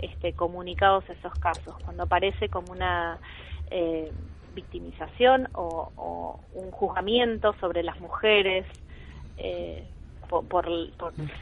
este, 0.02 0.32
comunicados 0.32 1.08
esos 1.08 1.32
casos, 1.34 1.74
cuando 1.84 2.04
aparece 2.04 2.48
como 2.48 2.72
una 2.72 3.18
eh, 3.70 4.10
victimización 4.54 5.48
o, 5.54 6.40
un 6.54 6.70
juzgamiento 6.70 7.54
sobre 7.60 7.82
las 7.82 8.00
mujeres. 8.00 8.66
Eh, 9.36 9.84
por, 10.30 10.64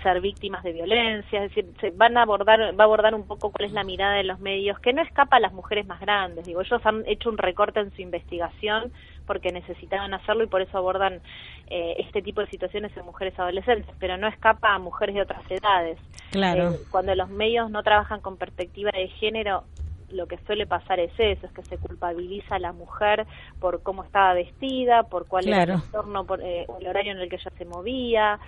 ser 0.02 0.20
víctimas 0.22 0.62
de 0.62 0.72
violencia, 0.72 1.44
es 1.44 1.54
decir, 1.54 1.70
se 1.78 1.90
van 1.90 2.16
a 2.16 2.22
abordar, 2.22 2.58
va 2.58 2.84
a 2.84 2.86
abordar 2.86 3.14
un 3.14 3.26
poco 3.26 3.50
cuál 3.50 3.66
es 3.66 3.72
la 3.72 3.84
mirada 3.84 4.14
de 4.14 4.24
los 4.24 4.40
medios, 4.40 4.78
que 4.80 4.94
no 4.94 5.02
escapa 5.02 5.36
a 5.36 5.40
las 5.40 5.52
mujeres 5.52 5.86
más 5.86 6.00
grandes, 6.00 6.46
digo, 6.46 6.62
ellos 6.62 6.80
han 6.84 7.04
hecho 7.06 7.28
un 7.28 7.36
recorte 7.36 7.80
en 7.80 7.94
su 7.94 8.00
investigación 8.00 8.90
porque 9.28 9.52
necesitaban 9.52 10.14
hacerlo 10.14 10.42
y 10.42 10.48
por 10.48 10.62
eso 10.62 10.78
abordan 10.78 11.20
eh, 11.68 11.96
este 11.98 12.22
tipo 12.22 12.40
de 12.40 12.48
situaciones 12.48 12.96
en 12.96 13.04
mujeres 13.04 13.38
adolescentes, 13.38 13.94
pero 14.00 14.16
no 14.16 14.26
escapa 14.26 14.74
a 14.74 14.78
mujeres 14.78 15.14
de 15.14 15.22
otras 15.22 15.48
edades. 15.50 15.98
Claro. 16.32 16.70
Eh, 16.70 16.78
cuando 16.90 17.14
los 17.14 17.28
medios 17.28 17.70
no 17.70 17.82
trabajan 17.82 18.22
con 18.22 18.38
perspectiva 18.38 18.90
de 18.90 19.08
género, 19.08 19.64
lo 20.10 20.26
que 20.26 20.38
suele 20.46 20.66
pasar 20.66 20.98
es 20.98 21.12
eso, 21.18 21.46
es 21.46 21.52
que 21.52 21.62
se 21.64 21.76
culpabiliza 21.76 22.54
a 22.54 22.58
la 22.58 22.72
mujer 22.72 23.26
por 23.60 23.82
cómo 23.82 24.02
estaba 24.02 24.32
vestida, 24.32 25.02
por 25.02 25.26
cuál 25.26 25.46
era 25.46 25.64
el 25.64 25.70
entorno, 25.72 26.24
por 26.24 26.40
eh, 26.40 26.66
el 26.80 26.86
horario 26.86 27.12
en 27.12 27.18
el 27.18 27.28
que 27.28 27.36
ella 27.36 27.52
se 27.58 27.64
movía. 27.66 28.38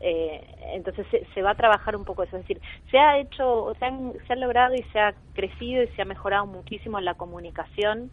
Eh, 0.00 0.42
entonces 0.72 1.06
se, 1.34 1.42
va 1.42 1.50
a 1.50 1.54
trabajar 1.54 1.96
un 1.96 2.04
poco 2.04 2.22
eso, 2.22 2.36
es 2.36 2.42
decir, 2.42 2.60
se 2.90 2.98
ha 2.98 3.18
hecho, 3.18 3.74
se, 3.78 3.84
han, 3.84 4.12
se 4.26 4.32
ha 4.32 4.36
logrado 4.36 4.74
y 4.74 4.82
se 4.92 4.98
ha 4.98 5.14
crecido 5.34 5.82
y 5.82 5.88
se 5.88 6.02
ha 6.02 6.04
mejorado 6.04 6.46
muchísimo 6.46 7.00
la 7.00 7.14
comunicación 7.14 8.10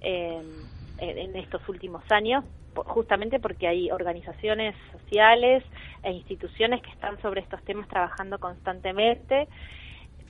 eh, 0.00 0.40
en, 0.98 1.36
estos 1.36 1.66
últimos 1.68 2.02
años, 2.10 2.44
justamente 2.74 3.40
porque 3.40 3.66
hay 3.66 3.90
organizaciones 3.90 4.74
sociales 4.92 5.64
e 6.02 6.12
instituciones 6.12 6.82
que 6.82 6.90
están 6.90 7.20
sobre 7.20 7.40
estos 7.40 7.62
temas 7.64 7.88
trabajando 7.88 8.38
constantemente 8.38 9.48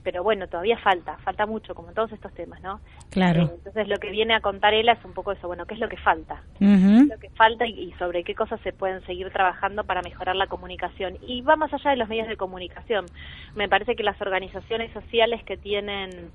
pero 0.03 0.23
bueno, 0.23 0.47
todavía 0.47 0.79
falta, 0.79 1.19
falta 1.19 1.45
mucho, 1.45 1.75
como 1.75 1.89
en 1.89 1.95
todos 1.95 2.13
estos 2.13 2.33
temas, 2.33 2.63
¿no? 2.63 2.81
Claro. 3.11 3.43
Eh, 3.43 3.51
entonces 3.57 3.89
lo 3.89 3.99
que 3.99 4.11
viene 4.11 4.35
a 4.35 4.41
contar 4.41 4.73
ella 4.73 4.93
es 4.93 5.05
un 5.05 5.13
poco 5.13 5.33
eso, 5.33 5.47
bueno, 5.47 5.67
¿qué 5.67 5.75
es 5.75 5.81
lo 5.81 5.89
que 5.91 5.99
falta? 5.99 6.43
¿Qué 6.59 6.65
es 6.65 7.09
lo 7.09 7.19
que 7.19 7.29
falta 7.31 7.67
y, 7.67 7.93
sobre 7.99 8.25
qué 8.25 8.35
cosas 8.35 8.59
se 8.63 8.73
pueden 8.73 9.05
seguir 9.05 9.31
trabajando 9.31 9.85
para 9.85 10.01
mejorar 10.01 10.35
la 10.35 10.47
comunicación? 10.47 11.19
Y 11.21 11.43
va 11.43 11.57
más 11.57 11.75
allá 11.75 11.91
de 11.91 11.97
los 11.97 12.09
medios 12.09 12.27
de 12.27 12.39
comunicación. 12.39 13.05
Me 13.55 13.69
parece 13.69 13.97
que 13.97 14.03
las 14.03 14.19
organizaciones 14.21 14.91
sociales 14.93 15.43
que 15.45 15.59
tienen 15.59 16.31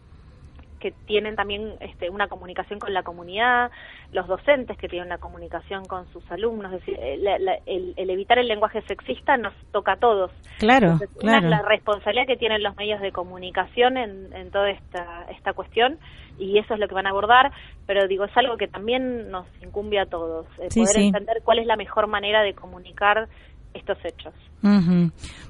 que 0.84 0.91
tienen 1.08 1.38
también 1.38 1.76
este, 1.80 2.10
una 2.10 2.28
comunicación 2.28 2.78
con 2.78 2.93
la 2.93 3.04
comunidad, 3.04 3.72
los 4.12 4.28
docentes 4.28 4.78
que 4.78 4.89
tienen 4.89 5.08
una 5.08 5.17
comunicación 5.17 5.86
con 5.86 6.12
sus 6.12 6.30
alumnos, 6.30 6.74
es 6.74 6.80
decir, 6.82 6.98
eh, 7.00 7.17
el, 7.65 8.10
evitar 8.10 8.38
el 8.38 8.50
lenguaje 8.50 8.82
sexista 8.82 9.38
nos 9.38 9.54
toca 9.72 9.93
a 9.93 9.96
todos. 9.96 10.30
Claro, 10.60 11.00
claro. 11.19 11.48
la 11.48 11.62
responsabilidad 11.62 12.28
que 12.28 12.36
tienen 12.36 12.62
los 12.62 12.76
medios 12.76 13.00
de 13.00 13.13
comunicación 13.13 13.96
en, 13.96 14.34
en 14.34 14.52
toda 14.52 14.72
esta, 14.72 15.26
esta 15.32 15.54
cuestión 15.54 16.00
y 16.38 16.58
eso 16.58 16.74
es 16.74 16.82
lo 16.82 16.89
que 16.89 16.96
van 16.96 17.08
a 17.08 17.12
abordar, 17.12 17.54
pero 17.88 18.06
digo, 18.10 18.26
es 18.26 18.36
algo 18.36 18.58
que 18.58 18.67
también 18.67 19.32
nos 19.32 19.46
incumbe 19.63 20.02
a 20.02 20.06
todos, 20.06 20.48
eh, 20.60 20.67
poder 20.76 20.98
entender 20.98 21.38
cuál 21.46 21.60
es 21.60 21.65
la 21.65 21.78
mejor 21.78 22.08
manera 22.08 22.41
de 22.41 22.54
comunicar 22.54 23.30
estos 23.74 23.98
hechos. 24.04 24.34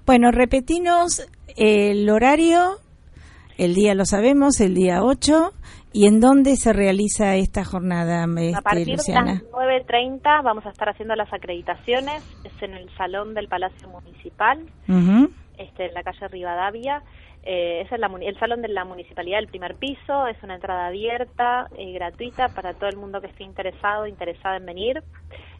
Bueno, 0.05 0.31
repetinos 0.31 1.27
el 1.57 2.07
horario 2.07 2.77
el 3.57 3.75
día 3.75 3.93
lo 3.95 4.05
sabemos, 4.05 4.59
el 4.61 4.73
día 4.73 5.03
8. 5.03 5.51
¿Y 5.95 6.07
en 6.07 6.19
dónde 6.19 6.55
se 6.55 6.73
realiza 6.73 7.35
esta 7.35 7.63
jornada, 7.63 8.25
este, 8.25 8.55
A 8.55 8.61
partir 8.61 8.97
de 8.97 9.13
las 9.13 9.43
9.30 9.43 10.43
vamos 10.43 10.65
a 10.65 10.69
estar 10.69 10.89
haciendo 10.89 11.15
las 11.15 11.31
acreditaciones. 11.31 12.23
Es 12.43 12.63
en 12.63 12.73
el 12.73 12.89
Salón 12.97 13.35
del 13.35 13.47
Palacio 13.47 13.87
Municipal, 13.89 14.65
este, 15.57 15.85
en 15.85 15.93
la 15.93 16.01
calle 16.01 16.27
Rivadavia. 16.29 17.03
Eh, 17.45 17.81
es 17.81 17.91
el, 17.91 18.01
el, 18.23 18.39
salón 18.39 18.61
de 18.61 18.69
la 18.69 18.85
municipalidad 18.85 19.37
del 19.37 19.49
primer 19.49 19.75
piso, 19.75 20.27
es 20.27 20.41
una 20.43 20.55
entrada 20.55 20.87
abierta 20.87 21.67
y 21.77 21.91
gratuita 21.91 22.47
para 22.55 22.73
todo 22.73 22.89
el 22.89 22.95
mundo 22.95 23.19
que 23.19 23.27
esté 23.27 23.43
interesado, 23.43 24.07
interesada 24.07 24.55
en 24.55 24.65
venir. 24.65 25.03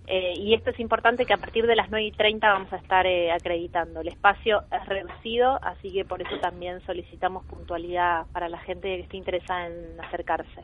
Eh, 0.05 0.33
y 0.37 0.53
esto 0.53 0.71
es 0.71 0.79
importante 0.79 1.25
que 1.25 1.33
a 1.33 1.37
partir 1.37 1.65
de 1.65 1.75
las 1.75 1.89
9 1.89 2.05
y 2.07 2.11
30 2.11 2.47
vamos 2.47 2.73
a 2.73 2.77
estar 2.77 3.05
eh, 3.05 3.31
acreditando. 3.31 4.01
El 4.01 4.09
espacio 4.09 4.63
es 4.71 4.85
reducido, 4.87 5.59
así 5.63 5.91
que 5.91 6.03
por 6.03 6.21
eso 6.21 6.37
también 6.41 6.81
solicitamos 6.85 7.45
puntualidad 7.45 8.25
para 8.33 8.49
la 8.49 8.59
gente 8.59 8.89
que 8.89 9.01
esté 9.01 9.17
interesada 9.17 9.67
en 9.67 9.99
acercarse. 10.01 10.61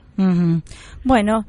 Bueno, 1.04 1.46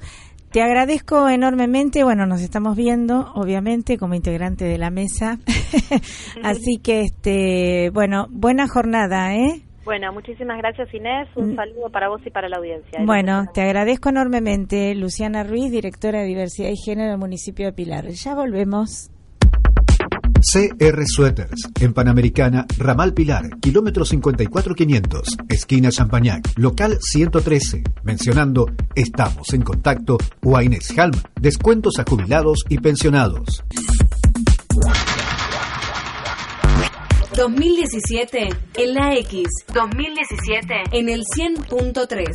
te 0.52 0.62
agradezco 0.62 1.28
enormemente. 1.28 2.04
Bueno, 2.04 2.26
nos 2.26 2.40
estamos 2.42 2.76
viendo, 2.76 3.32
obviamente, 3.34 3.98
como 3.98 4.14
integrante 4.14 4.64
de 4.64 4.78
la 4.78 4.90
mesa. 4.90 5.38
así 6.42 6.78
que, 6.82 7.02
este, 7.02 7.90
bueno, 7.90 8.26
buena 8.30 8.66
jornada, 8.68 9.34
¿eh? 9.34 9.62
Bueno, 9.84 10.12
muchísimas 10.12 10.58
gracias 10.58 10.92
Inés, 10.92 11.28
un 11.36 11.52
mm. 11.52 11.56
saludo 11.56 11.90
para 11.90 12.08
vos 12.08 12.20
y 12.24 12.30
para 12.30 12.48
la 12.48 12.58
audiencia. 12.58 13.00
Bueno, 13.04 13.46
te 13.52 13.62
agradezco 13.62 14.10
enormemente, 14.10 14.94
Luciana 14.94 15.42
Ruiz, 15.42 15.70
directora 15.70 16.20
de 16.20 16.26
Diversidad 16.26 16.68
y 16.68 16.76
Género 16.76 17.10
del 17.10 17.18
municipio 17.18 17.66
de 17.66 17.72
Pilar. 17.72 18.06
Ya 18.08 18.34
volvemos. 18.34 19.10
CR 20.40 21.02
Sweaters, 21.06 21.70
en 21.80 21.92
Panamericana, 21.92 22.66
Ramal 22.78 23.12
Pilar, 23.12 23.58
kilómetro 23.60 24.04
54500, 24.06 25.36
esquina 25.50 25.90
Champañac, 25.90 26.56
local 26.56 26.96
113, 26.98 27.82
mencionando 28.04 28.66
Estamos 28.94 29.52
en 29.52 29.60
contacto 29.60 30.16
o 30.42 30.56
a 30.56 30.64
Inés 30.64 30.96
Halm, 30.98 31.12
descuentos 31.38 31.98
a 31.98 32.04
jubilados 32.08 32.64
y 32.70 32.78
pensionados. 32.78 33.62
2017 37.40 38.48
en 38.74 38.94
la 38.94 39.14
X. 39.14 39.48
2017 39.72 40.74
en 40.92 41.08
el 41.08 41.22
100.3. 41.22 42.26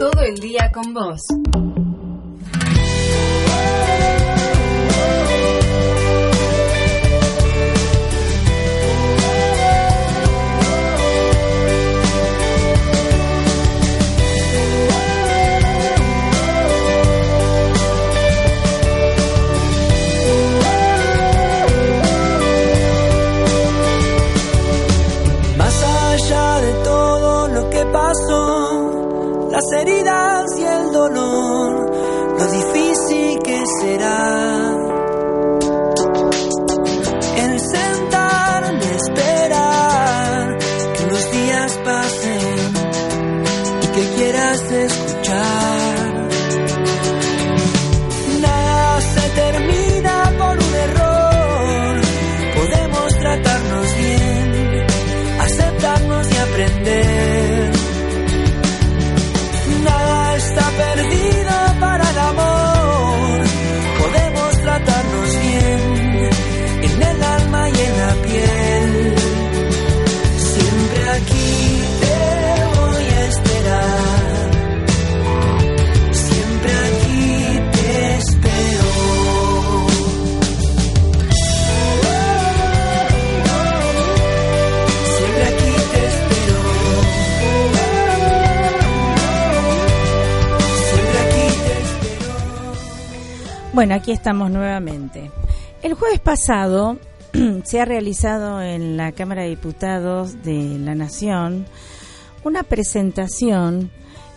Todo 0.00 0.22
el 0.22 0.34
día 0.40 0.72
con 0.74 0.92
vos. 0.92 1.20
Bueno, 93.80 93.94
aquí 93.94 94.12
estamos 94.12 94.50
nuevamente. 94.50 95.30
El 95.82 95.94
jueves 95.94 96.20
pasado 96.20 96.98
se 97.64 97.80
ha 97.80 97.86
realizado 97.86 98.60
en 98.60 98.98
la 98.98 99.12
Cámara 99.12 99.44
de 99.44 99.48
Diputados 99.48 100.42
de 100.42 100.78
la 100.78 100.94
Nación 100.94 101.64
una 102.44 102.62
presentación 102.62 103.90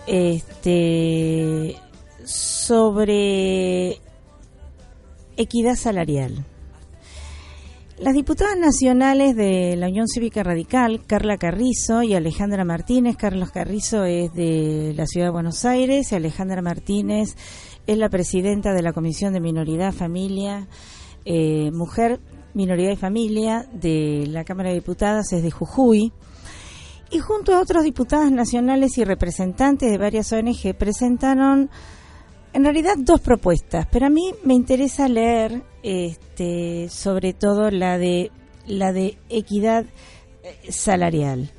este, 0.08 1.76
sobre 2.24 4.00
equidad 5.36 5.76
salarial. 5.76 6.46
Las 8.00 8.14
diputadas 8.16 8.58
nacionales 8.58 9.36
de 9.36 9.76
la 9.76 9.88
Unión 9.88 10.08
Cívica 10.08 10.42
Radical, 10.44 11.02
Carla 11.06 11.38
Carrizo 11.38 12.02
y 12.02 12.16
Alejandra 12.16 12.66
Martínez, 12.66 13.18
Carlos 13.18 13.52
Carrizo 13.52 14.04
es 14.04 14.34
de 14.34 14.94
la 14.96 15.06
Ciudad 15.06 15.28
de 15.28 15.32
Buenos 15.32 15.64
Aires 15.64 16.12
y 16.12 16.16
Alejandra 16.16 16.62
Martínez 16.62 17.36
es 17.88 17.98
la 17.98 18.10
presidenta 18.10 18.74
de 18.74 18.82
la 18.82 18.94
Comisión 18.94 19.34
de 19.34 19.40
Minoridad, 19.40 19.94
Familia, 19.94 20.68
eh, 21.26 21.72
Mujer, 21.72 22.20
Minoría 22.54 22.90
de 22.90 22.96
Familia 22.96 23.68
de 23.74 24.26
la 24.30 24.44
Cámara 24.44 24.70
de 24.70 24.76
Diputadas 24.76 25.34
es 25.34 25.44
de 25.44 25.52
Jujuy. 25.52 26.12
Y 27.12 27.20
junto 27.20 27.54
a 27.54 27.62
otros 27.62 27.84
diputados 27.84 28.32
nacionales 28.32 28.98
y 28.98 29.04
representantes 29.04 29.92
de 29.92 29.98
varias 29.98 30.32
ONG 30.32 30.74
presentaron 30.78 31.70
en 32.54 32.64
realidad 32.64 32.96
dos 32.98 33.22
propuestas, 33.22 33.88
pero 33.92 34.06
a 34.06 34.10
mí 34.10 34.34
me 34.44 34.54
interesa 34.54 35.08
leer 35.08 35.64
este, 35.82 36.88
sobre 36.90 37.34
todo 37.34 37.72
la 37.72 37.98
de 37.98 38.32
la 38.66 38.94
de 38.94 39.18
equidad 39.30 39.86
eh, 40.44 40.72
salarial. 40.72 41.52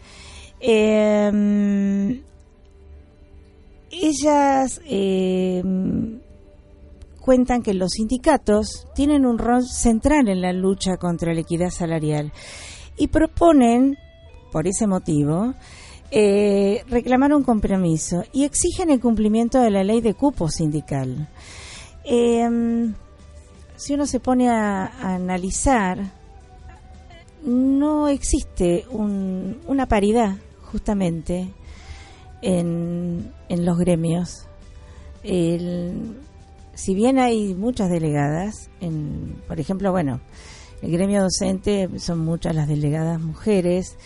Em, 0.60 2.22
ellas 4.02 4.80
em, 4.87 6.20
cuentan 7.20 7.62
que 7.62 7.74
los 7.74 7.92
sindicatos 7.92 8.87
tienen 8.94 9.24
un 9.24 9.38
rol 9.38 9.64
central 9.66 10.28
en 10.28 10.40
la 10.40 10.52
lucha 10.52 10.96
contra 10.96 11.33
la 11.33 11.40
equidad 11.40 11.70
salarial 11.70 12.33
y 12.96 13.09
proponen, 13.09 13.96
por 14.52 14.66
ese 14.66 14.87
motivo, 14.87 15.54
eh, 16.11 16.85
reclamar 16.88 17.35
un 17.35 17.42
compromiso 17.42 18.22
y 18.33 18.44
exigen 18.44 18.90
el 18.90 19.00
cumplimiento 19.00 19.61
de 19.61 19.70
la 19.70 19.83
ley 19.83 20.00
de 20.00 20.14
cupo 20.14 20.48
sindical. 20.48 21.28
Em, 22.04 22.94
si 23.76 23.94
uno 23.94 24.07
se 24.07 24.20
pone 24.20 24.48
a, 24.48 25.14
analizar, 25.14 26.12
no 27.42 28.09
existe 28.09 28.87
una 28.90 29.87
paridad 29.87 30.37
justamente 30.70 31.48
en, 32.44 33.33
en 33.48 33.64
los 33.64 33.78
gremios. 33.78 34.46
El, 35.22 36.18
si 36.74 36.94
bien 36.94 37.18
hay 37.18 37.54
muchas 37.54 37.90
delegadas, 37.90 38.70
en, 38.80 39.42
por 39.48 39.59
ejemplo, 39.59 39.90
bueno, 39.90 40.20
el 40.83 40.92
gremio 40.92 41.22
docente 41.22 41.88
son 41.98 42.18
muchas 42.20 42.54
las 42.54 42.68
delegadas 42.68 43.20
mujeres, 43.20 43.96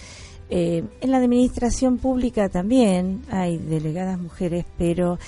eh, 0.50 0.84
en 1.00 1.10
la 1.10 1.18
administración 1.18 1.98
pública 1.98 2.48
también 2.48 3.22
hay 3.30 3.58
delegadas 3.58 4.18
mujeres, 4.18 4.64
pero 4.78 5.18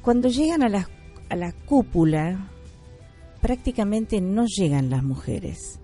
cuando 0.00 0.28
llegan 0.28 0.62
a 0.62 0.68
la, 0.68 0.88
a 1.28 1.36
la 1.36 1.52
cúpula, 1.52 2.48
prácticamente 3.40 4.20
no 4.20 4.46
llegan 4.46 4.88
las 4.88 5.02
mujeres. 5.02 5.80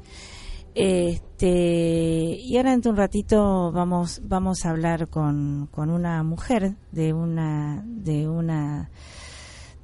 Este, 1.40 2.36
y 2.42 2.56
ahora 2.56 2.72
en 2.72 2.82
un 2.84 2.96
ratito 2.96 3.70
vamos, 3.70 4.20
vamos 4.24 4.64
a 4.64 4.70
hablar 4.70 5.08
con, 5.08 5.68
con 5.70 5.88
una 5.88 6.24
mujer 6.24 6.74
de 6.90 7.12
una, 7.12 7.84
de 7.86 8.28
una 8.28 8.90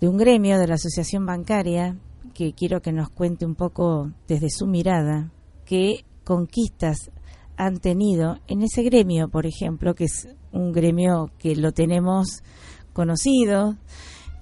de 0.01 0.09
un 0.09 0.17
gremio 0.17 0.59
de 0.59 0.67
la 0.67 0.75
Asociación 0.75 1.25
Bancaria 1.25 1.97
que 2.35 2.55
quiero 2.55 2.83
que 2.83 2.91
nos 2.91 3.09
cuente 3.09 3.47
un 3.47 3.55
poco 3.55 4.11
desde 4.27 4.51
su 4.51 4.67
mirada 4.67 5.31
qué 5.65 6.05
conquistas 6.25 7.13
han 7.57 7.79
tenido 7.79 8.41
en 8.49 8.63
ese 8.63 8.83
gremio, 8.83 9.29
por 9.29 9.47
ejemplo, 9.47 9.95
que 9.95 10.07
es 10.07 10.27
un 10.51 10.73
gremio 10.73 11.31
que 11.39 11.55
lo 11.55 11.71
tenemos 11.71 12.43
conocido, 12.93 13.77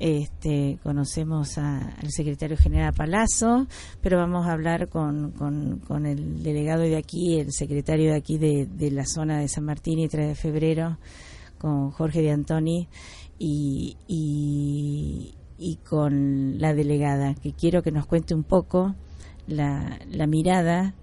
este, 0.05 0.81
conocemos 0.83 1.59
al 1.59 2.11
secretario 2.11 2.57
general 2.57 2.93
Palazzo, 2.93 3.69
pero 4.01 4.19
vamos 4.19 4.49
a 4.49 4.53
hablar 4.53 4.89
con, 4.89 5.31
con, 5.31 6.07
el 6.07 6.43
delegado 6.43 6.83
de 6.83 6.97
aquí, 6.97 7.39
el 7.39 7.53
secretario 7.53 8.11
de 8.11 8.17
aquí 8.17 8.37
de, 8.37 8.67
de, 8.67 8.91
la 8.91 9.07
zona 9.07 9.39
de 9.39 9.47
San 9.47 9.65
Martín 9.65 10.01
y 10.01 10.09
3 10.09 10.27
de 10.27 10.35
febrero, 10.35 10.99
con 11.59 11.93
Jorge 11.93 12.21
de 12.21 12.33
Antoni, 12.33 12.89
y, 13.39 13.97
y 14.09 15.77
con 15.89 16.59
la 16.59 16.75
delegada, 16.75 17.35
que 17.35 17.53
quiero 17.53 17.85
que 17.85 17.93
nos 17.93 18.07
cuente 18.07 18.35
un 18.35 18.43
poco 18.43 18.97
la, 19.47 20.01
la 20.11 20.27
mirada, 20.27 20.97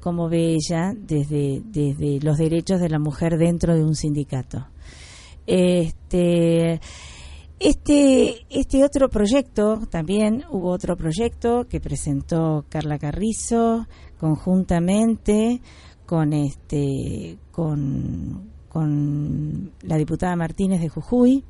cómo 0.00 0.30
ve 0.30 0.54
ella 0.54 0.94
desde, 0.96 1.60
desde 1.62 2.20
los 2.20 2.38
derechos 2.38 2.80
de 2.80 2.88
la 2.88 2.98
mujer 2.98 3.36
dentro 3.36 3.74
de 3.74 3.84
un 3.84 3.94
sindicato. 3.94 4.66
Este, 5.46 6.80
este, 7.60 8.46
este 8.50 8.84
otro 8.84 9.08
proyecto, 9.08 9.80
también 9.90 10.44
hubo 10.50 10.70
otro 10.70 10.96
proyecto 10.96 11.66
que 11.68 11.80
presentó 11.80 12.64
Carla 12.68 12.98
Carrizo 12.98 13.86
conjuntamente 14.18 15.60
con 16.06 16.32
este 16.32 17.38
con, 17.52 18.50
con 18.68 19.72
la 19.82 19.96
diputada 19.96 20.36
Martínez 20.36 20.80
de 20.80 20.88
Jujuy, 20.88 21.44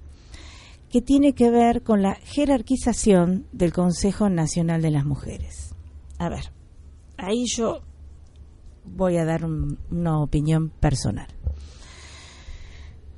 que 0.91 1.01
tiene 1.01 1.33
que 1.33 1.51
ver 1.51 1.83
con 1.83 2.03
la 2.03 2.15
jerarquización 2.15 3.47
del 3.53 3.73
Consejo 3.73 4.29
Nacional 4.29 4.83
de 4.83 4.91
las 4.91 5.05
Mujeres. 5.05 5.75
A 6.19 6.29
ver, 6.29 6.53
ahí 7.17 7.47
yo 7.47 7.81
voy 8.85 9.17
a 9.17 9.25
dar 9.25 9.45
una 9.45 10.21
opinión 10.21 10.69
personal. 10.69 11.29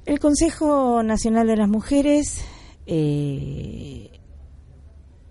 El 0.07 0.21
Consejo 0.21 1.03
Nacional 1.03 1.49
de 1.49 1.57
las 1.57 1.69
Mujeres 1.69 2.45
eh, 2.87 4.11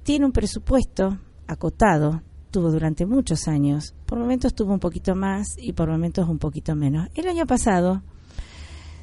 tiene 0.03 0.25
un 0.25 0.31
presupuesto 0.31 1.19
acotado, 1.47 2.21
tuvo 2.51 2.71
durante 2.71 3.05
muchos 3.05 3.47
años, 3.47 3.95
por 4.05 4.19
momentos 4.19 4.53
tuvo 4.53 4.73
un 4.73 4.79
poquito 4.79 5.15
más 5.15 5.47
y 5.57 5.73
por 5.73 5.89
momentos 5.89 6.27
un 6.29 6.37
poquito 6.37 6.75
menos. 6.75 7.07
El 7.15 7.27
año 7.27 7.45
pasado 7.45 8.03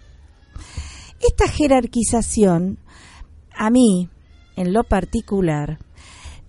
Esta 1.20 1.48
jerarquización, 1.48 2.78
a 3.56 3.70
mí, 3.70 4.10
en 4.58 4.72
lo 4.72 4.84
particular, 4.84 5.78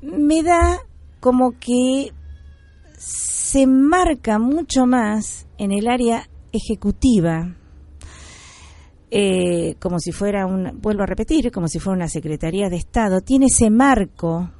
me 0.01 0.43
da 0.43 0.79
como 1.19 1.59
que 1.59 2.11
se 2.97 3.67
marca 3.67 4.39
mucho 4.39 4.85
más 4.85 5.47
en 5.57 5.71
el 5.71 5.87
área 5.87 6.27
ejecutiva 6.51 7.55
eh, 9.11 9.75
como 9.79 9.99
si 9.99 10.11
fuera 10.11 10.45
un, 10.45 10.79
vuelvo 10.81 11.01
a 11.01 11.07
repetir, 11.07 11.51
como 11.51 11.67
si 11.67 11.79
fuera 11.79 11.97
una 11.97 12.07
Secretaría 12.07 12.69
de 12.69 12.77
Estado, 12.77 13.21
tiene 13.21 13.47
ese 13.47 13.71
marco 13.71 14.51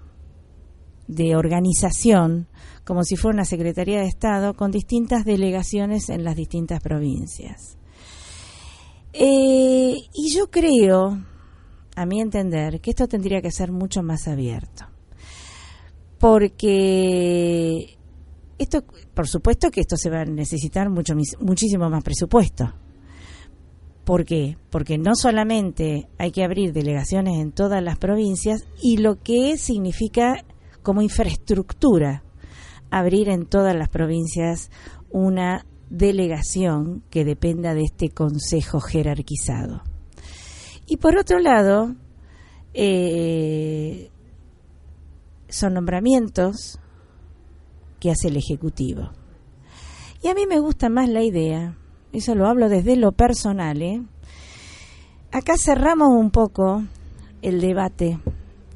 de 1.07 1.35
organización, 1.35 2.47
como 2.83 3.03
si 3.03 3.15
fuera 3.15 3.35
una 3.35 3.45
Secretaría 3.45 3.99
de 3.99 4.07
Estado, 4.07 4.55
con 4.55 4.71
distintas 4.71 5.23
delegaciones 5.23 6.09
en 6.09 6.23
las 6.23 6.35
distintas 6.35 6.81
provincias. 6.81 7.77
Eh, 9.13 9.95
y 10.13 10.35
yo 10.35 10.49
creo, 10.49 11.23
a 11.99 12.05
mi 12.05 12.21
entender, 12.21 12.79
que 12.81 12.91
esto 12.91 13.07
tendría 13.07 13.41
que 13.41 13.51
ser 13.51 13.71
mucho 13.71 14.03
más 14.03 14.27
abierto. 14.27 14.85
Porque 16.17 17.97
esto, 18.57 18.83
por 19.13 19.27
supuesto 19.27 19.71
que 19.71 19.81
esto 19.81 19.97
se 19.97 20.09
va 20.09 20.21
a 20.21 20.25
necesitar 20.25 20.89
mucho, 20.89 21.13
muchísimo 21.39 21.89
más 21.89 22.03
presupuesto 22.03 22.73
¿Por 24.09 24.25
qué? 24.25 24.57
Porque 24.71 24.97
no 24.97 25.11
solamente 25.13 26.07
hay 26.17 26.31
que 26.31 26.43
abrir 26.43 26.73
delegaciones 26.73 27.39
en 27.39 27.51
todas 27.51 27.83
las 27.83 27.99
provincias 27.99 28.65
y 28.81 28.97
lo 28.97 29.21
que 29.21 29.55
significa 29.59 30.43
como 30.81 31.03
infraestructura 31.03 32.23
abrir 32.89 33.29
en 33.29 33.45
todas 33.45 33.75
las 33.75 33.87
provincias 33.87 34.71
una 35.11 35.67
delegación 35.91 37.03
que 37.11 37.23
dependa 37.23 37.75
de 37.75 37.83
este 37.83 38.09
consejo 38.09 38.79
jerarquizado. 38.79 39.83
Y 40.89 40.97
por 40.97 41.17
otro 41.17 41.39
lado, 41.39 41.95
eh, 42.73 44.09
son 45.47 45.75
nombramientos 45.75 46.79
que 47.99 48.09
hace 48.09 48.29
el 48.29 48.37
Ejecutivo. 48.37 49.11
Y 50.23 50.29
a 50.29 50.33
mí 50.33 50.47
me 50.47 50.59
gusta 50.59 50.89
más 50.89 51.07
la 51.07 51.21
idea, 51.21 51.77
eso 52.11 52.33
lo 52.33 52.47
hablo 52.47 52.69
desde 52.69 52.95
lo 52.95 53.11
personal, 53.11 53.81
¿eh? 53.81 54.01
Acá 55.31 55.53
cerramos 55.63 56.09
un 56.09 56.31
poco 56.31 56.83
el 57.43 57.61
debate 57.61 58.19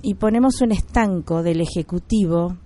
y 0.03 0.13
ponemos 0.13 0.61
un 0.61 0.71
estanco 0.71 1.41
del 1.41 1.61
Ejecutivo 1.61 2.57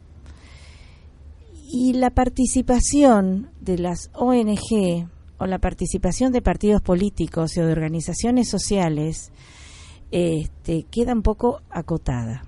y 1.72 1.94
la 1.94 2.10
participación 2.10 3.50
de 3.62 3.78
las 3.78 4.12
ONG 4.14 5.08
o 5.40 5.46
la 5.46 5.60
participación 5.60 6.32
de 6.32 6.42
partidos 6.42 6.82
políticos 6.82 7.58
o 7.58 7.66
de 7.66 7.72
organizaciones 7.72 8.50
sociales 8.50 9.32
este, 10.12 10.84
queda 10.84 11.14
un 11.14 11.22
poco 11.22 11.62
acotada. 11.70 12.44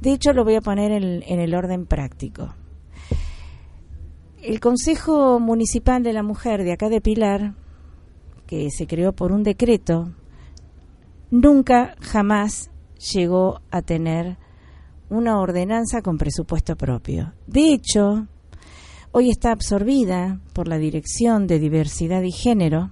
De 0.00 0.12
hecho, 0.12 0.32
lo 0.32 0.44
voy 0.44 0.56
a 0.56 0.60
poner 0.60 0.92
en, 0.92 1.22
en 1.22 1.40
el 1.40 1.54
orden 1.54 1.86
práctico. 1.86 2.54
El 4.42 4.58
Consejo 4.58 5.38
Municipal 5.38 6.02
de 6.02 6.12
la 6.12 6.22
Mujer 6.22 6.64
de 6.64 6.72
acá 6.72 6.88
de 6.88 7.00
Pilar, 7.00 7.54
que 8.46 8.70
se 8.70 8.86
creó 8.86 9.12
por 9.12 9.32
un 9.32 9.44
decreto, 9.44 10.12
nunca, 11.30 11.94
jamás 12.00 12.70
llegó 13.14 13.60
a 13.70 13.82
tener 13.82 14.36
una 15.08 15.38
ordenanza 15.38 16.02
con 16.02 16.18
presupuesto 16.18 16.76
propio. 16.76 17.34
De 17.46 17.72
hecho, 17.72 18.26
hoy 19.12 19.28
está 19.30 19.52
absorbida 19.52 20.40
por 20.54 20.68
la 20.68 20.78
Dirección 20.78 21.46
de 21.46 21.58
Diversidad 21.58 22.22
y 22.22 22.32
Género 22.32 22.90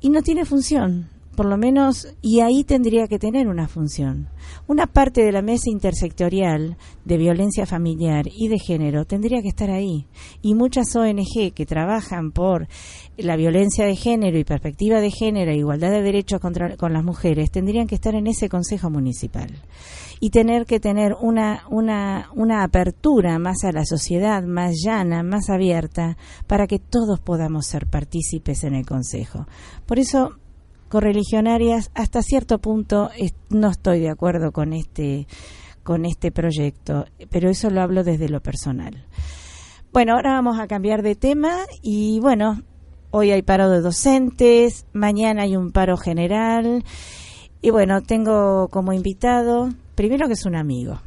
y 0.00 0.10
no 0.10 0.22
tiene 0.22 0.44
función 0.44 1.08
por 1.40 1.48
lo 1.48 1.56
menos, 1.56 2.06
y 2.20 2.40
ahí 2.40 2.64
tendría 2.64 3.08
que 3.08 3.18
tener 3.18 3.48
una 3.48 3.66
función. 3.66 4.28
Una 4.66 4.86
parte 4.86 5.24
de 5.24 5.32
la 5.32 5.40
mesa 5.40 5.70
intersectorial 5.70 6.76
de 7.06 7.16
violencia 7.16 7.64
familiar 7.64 8.26
y 8.30 8.48
de 8.48 8.58
género 8.58 9.06
tendría 9.06 9.40
que 9.40 9.48
estar 9.48 9.70
ahí. 9.70 10.06
Y 10.42 10.54
muchas 10.54 10.94
ONG 10.94 11.54
que 11.54 11.64
trabajan 11.64 12.32
por 12.32 12.68
la 13.16 13.36
violencia 13.36 13.86
de 13.86 13.96
género 13.96 14.38
y 14.38 14.44
perspectiva 14.44 15.00
de 15.00 15.10
género 15.10 15.50
e 15.50 15.56
igualdad 15.56 15.90
de 15.90 16.02
derechos 16.02 16.40
contra, 16.40 16.76
con 16.76 16.92
las 16.92 17.04
mujeres 17.04 17.50
tendrían 17.50 17.86
que 17.86 17.94
estar 17.94 18.14
en 18.14 18.26
ese 18.26 18.50
Consejo 18.50 18.90
Municipal 18.90 19.50
y 20.20 20.28
tener 20.28 20.66
que 20.66 20.78
tener 20.78 21.14
una, 21.18 21.62
una, 21.70 22.28
una 22.34 22.62
apertura 22.62 23.38
más 23.38 23.64
a 23.64 23.72
la 23.72 23.86
sociedad, 23.86 24.42
más 24.42 24.74
llana, 24.84 25.22
más 25.22 25.48
abierta, 25.48 26.18
para 26.46 26.66
que 26.66 26.78
todos 26.78 27.18
podamos 27.18 27.66
ser 27.66 27.86
partícipes 27.86 28.62
en 28.64 28.74
el 28.74 28.84
Consejo. 28.84 29.46
Por 29.86 29.98
eso 29.98 30.39
correligionarias, 30.90 31.90
hasta 31.94 32.20
cierto 32.20 32.58
punto 32.58 33.10
no 33.48 33.70
estoy 33.70 34.00
de 34.00 34.10
acuerdo 34.10 34.50
con 34.50 34.72
este, 34.72 35.28
con 35.84 36.04
este 36.04 36.32
proyecto, 36.32 37.06
pero 37.30 37.48
eso 37.48 37.70
lo 37.70 37.80
hablo 37.80 38.02
desde 38.02 38.28
lo 38.28 38.40
personal. 38.40 39.06
Bueno, 39.92 40.14
ahora 40.14 40.32
vamos 40.32 40.58
a 40.58 40.66
cambiar 40.66 41.02
de 41.02 41.14
tema 41.14 41.58
y 41.80 42.18
bueno, 42.20 42.62
hoy 43.12 43.30
hay 43.30 43.42
paro 43.42 43.70
de 43.70 43.80
docentes, 43.80 44.84
mañana 44.92 45.44
hay 45.44 45.56
un 45.56 45.70
paro 45.70 45.96
general 45.96 46.84
y 47.62 47.70
bueno, 47.70 48.02
tengo 48.02 48.68
como 48.68 48.92
invitado, 48.92 49.68
primero 49.94 50.26
que 50.26 50.34
es 50.34 50.44
un 50.44 50.56
amigo, 50.56 51.00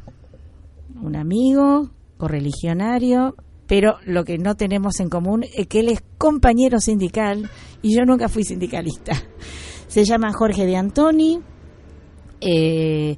un 1.02 1.14
amigo 1.14 1.90
correligionario, 2.16 3.34
pero 3.66 3.98
lo 4.06 4.24
que 4.24 4.38
no 4.38 4.54
tenemos 4.54 4.98
en 5.00 5.10
común 5.10 5.44
es 5.54 5.66
que 5.66 5.80
él 5.80 5.90
es 5.90 6.02
compañero 6.16 6.80
sindical 6.80 7.50
y 7.82 7.94
yo 7.94 8.04
nunca 8.06 8.30
fui 8.30 8.44
sindicalista. 8.44 9.12
Se 9.88 10.04
llama 10.04 10.32
Jorge 10.32 10.66
de 10.66 10.76
Antoni, 10.76 11.40
eh, 12.40 13.16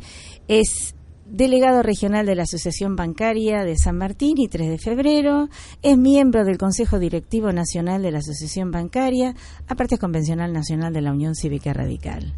es 0.48 0.94
delegado 1.24 1.82
regional 1.82 2.26
de 2.26 2.36
la 2.36 2.44
Asociación 2.44 2.94
Bancaria 2.94 3.64
de 3.64 3.76
San 3.76 3.98
Martín 3.98 4.38
y 4.38 4.48
3 4.48 4.68
de 4.70 4.78
febrero, 4.78 5.48
es 5.82 5.98
miembro 5.98 6.44
del 6.44 6.58
Consejo 6.58 6.98
Directivo 6.98 7.52
Nacional 7.52 8.02
de 8.02 8.12
la 8.12 8.18
Asociación 8.18 8.70
Bancaria, 8.70 9.34
aparte 9.66 9.96
es 9.96 10.00
convencional 10.00 10.52
nacional 10.52 10.92
de 10.92 11.00
la 11.00 11.12
Unión 11.12 11.34
Cívica 11.34 11.72
Radical. 11.72 12.34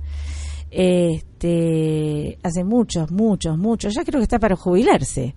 Este, 0.70 2.38
hace 2.42 2.64
muchos, 2.64 3.10
muchos, 3.10 3.58
muchos, 3.58 3.94
ya 3.94 4.04
creo 4.04 4.20
que 4.20 4.24
está 4.24 4.38
para 4.38 4.56
jubilarse. 4.56 5.34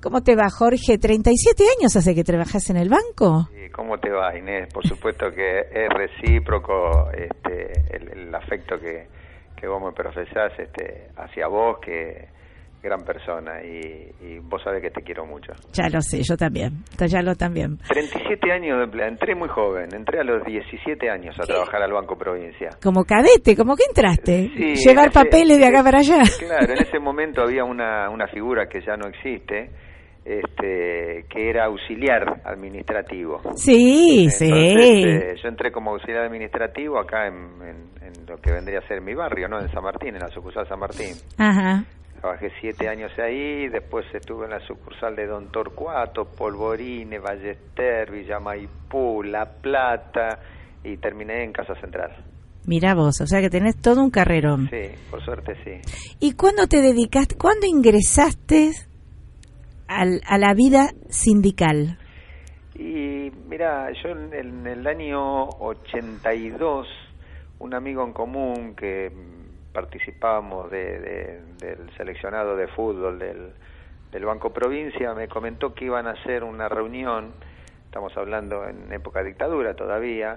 ¿Cómo 0.00 0.22
te 0.22 0.36
va, 0.36 0.48
Jorge? 0.48 0.96
¿37 0.96 1.64
años 1.76 1.96
hace 1.96 2.14
que 2.14 2.22
trabajas 2.22 2.70
en 2.70 2.76
el 2.76 2.88
banco? 2.88 3.48
Sí, 3.52 3.68
¿Cómo 3.70 3.98
te 3.98 4.10
va, 4.10 4.36
Inés? 4.38 4.72
Por 4.72 4.86
supuesto 4.86 5.26
que 5.32 5.58
es 5.58 5.88
recíproco 5.88 7.10
este, 7.10 7.96
el, 7.96 8.32
afecto 8.32 8.78
que, 8.78 9.08
que, 9.56 9.66
vos 9.66 9.82
me 9.82 9.90
profesás 9.90 10.52
este, 10.56 11.08
hacia 11.16 11.48
vos, 11.48 11.78
que 11.80 12.28
gran 12.80 13.02
persona, 13.04 13.60
y, 13.64 14.38
vos 14.38 14.62
sabés 14.62 14.82
que 14.82 14.90
te 14.90 15.02
quiero 15.02 15.26
mucho. 15.26 15.52
Ya 15.72 15.88
lo 15.88 16.00
sé, 16.00 16.22
yo 16.22 16.36
también, 16.36 16.84
ya 16.96 17.20
lo 17.20 17.34
también. 17.34 17.78
37 17.88 18.52
años, 18.52 18.88
entré 19.00 19.34
muy 19.34 19.48
joven, 19.48 19.88
entré 19.92 20.20
a 20.20 20.24
los 20.24 20.44
17 20.44 21.10
años 21.10 21.34
a 21.40 21.44
trabajar 21.44 21.82
al 21.82 21.92
Banco 21.92 22.16
Provincia. 22.16 22.70
Como 22.80 23.04
cadete, 23.04 23.56
¿cómo 23.56 23.74
que 23.74 23.82
entraste? 23.88 24.48
Llevar 24.76 25.10
papeles 25.10 25.58
de 25.58 25.66
acá 25.66 25.82
para 25.82 25.98
allá. 25.98 26.22
Claro, 26.38 26.72
en 26.72 26.82
ese 26.82 27.00
momento 27.00 27.42
había 27.42 27.64
una, 27.64 28.08
una 28.10 28.28
figura 28.28 28.68
que 28.68 28.80
ya 28.80 28.96
no 28.96 29.08
existe, 29.08 29.70
este, 30.28 31.24
que 31.30 31.48
era 31.48 31.64
auxiliar 31.64 32.42
administrativo. 32.44 33.40
Sí, 33.54 34.28
sí. 34.28 34.50
Eh, 34.52 35.34
yo 35.42 35.48
entré 35.48 35.72
como 35.72 35.92
auxiliar 35.92 36.24
administrativo 36.24 36.98
acá 36.98 37.26
en, 37.28 37.88
lo 38.26 38.36
que 38.36 38.52
vendría 38.52 38.80
a 38.80 38.86
ser 38.86 39.00
mi 39.00 39.14
barrio, 39.14 39.48
¿no? 39.48 39.58
En 39.58 39.70
San 39.70 39.82
Martín, 39.82 40.14
en 40.14 40.20
la 40.20 40.28
sucursal 40.28 40.68
San 40.68 40.78
Martín. 40.78 41.14
Ajá. 41.38 41.82
Trabajé 42.20 42.50
siete 42.60 42.88
años 42.88 43.10
ahí, 43.18 43.68
después 43.68 44.04
estuve 44.12 44.44
en 44.44 44.50
la 44.50 44.60
sucursal 44.66 45.16
de 45.16 45.26
Don 45.26 45.50
Torcuato, 45.50 46.26
Polvorine, 46.26 47.18
Ballester, 47.20 48.10
Villa 48.10 48.38
Maipú, 48.38 49.22
La 49.22 49.46
Plata 49.46 50.40
y 50.84 50.98
terminé 50.98 51.44
en 51.44 51.52
Casa 51.52 51.74
Central. 51.80 52.10
Mira 52.66 52.94
vos, 52.94 53.18
o 53.22 53.26
sea 53.26 53.40
que 53.40 53.48
tenés 53.48 53.80
todo 53.80 54.02
un 54.02 54.10
carrerón. 54.10 54.68
Sí, 54.68 54.90
por 55.10 55.24
suerte 55.24 55.54
sí. 55.64 56.16
¿Y 56.20 56.32
cuándo 56.32 56.66
te 56.66 56.82
dedicaste, 56.82 57.36
cuándo 57.36 57.66
ingresaste 57.66 58.72
a 59.88 60.38
la 60.38 60.54
vida 60.54 60.90
sindical? 61.08 61.98
Y 62.74 63.32
mira, 63.48 63.90
yo 64.02 64.10
en, 64.10 64.66
el 64.66 64.86
año 64.86 65.48
82, 65.48 66.86
un 67.58 67.74
amigo 67.74 68.04
en 68.04 68.12
común 68.12 68.74
que 68.76 69.10
participábamos 69.72 70.70
de, 70.70 71.40
del 71.58 71.90
seleccionado 71.96 72.56
de 72.56 72.68
fútbol 72.68 73.18
del, 73.18 73.52
del 74.12 74.24
Banco 74.24 74.52
Provincia 74.52 75.12
me 75.14 75.28
comentó 75.28 75.74
que 75.74 75.86
iban 75.86 76.06
a 76.06 76.12
hacer 76.12 76.44
una 76.44 76.68
reunión 76.68 77.32
estamos 77.88 78.14
hablando 78.18 78.68
en 78.68 78.92
época 78.92 79.20
de 79.20 79.30
dictadura 79.30 79.74
todavía, 79.74 80.36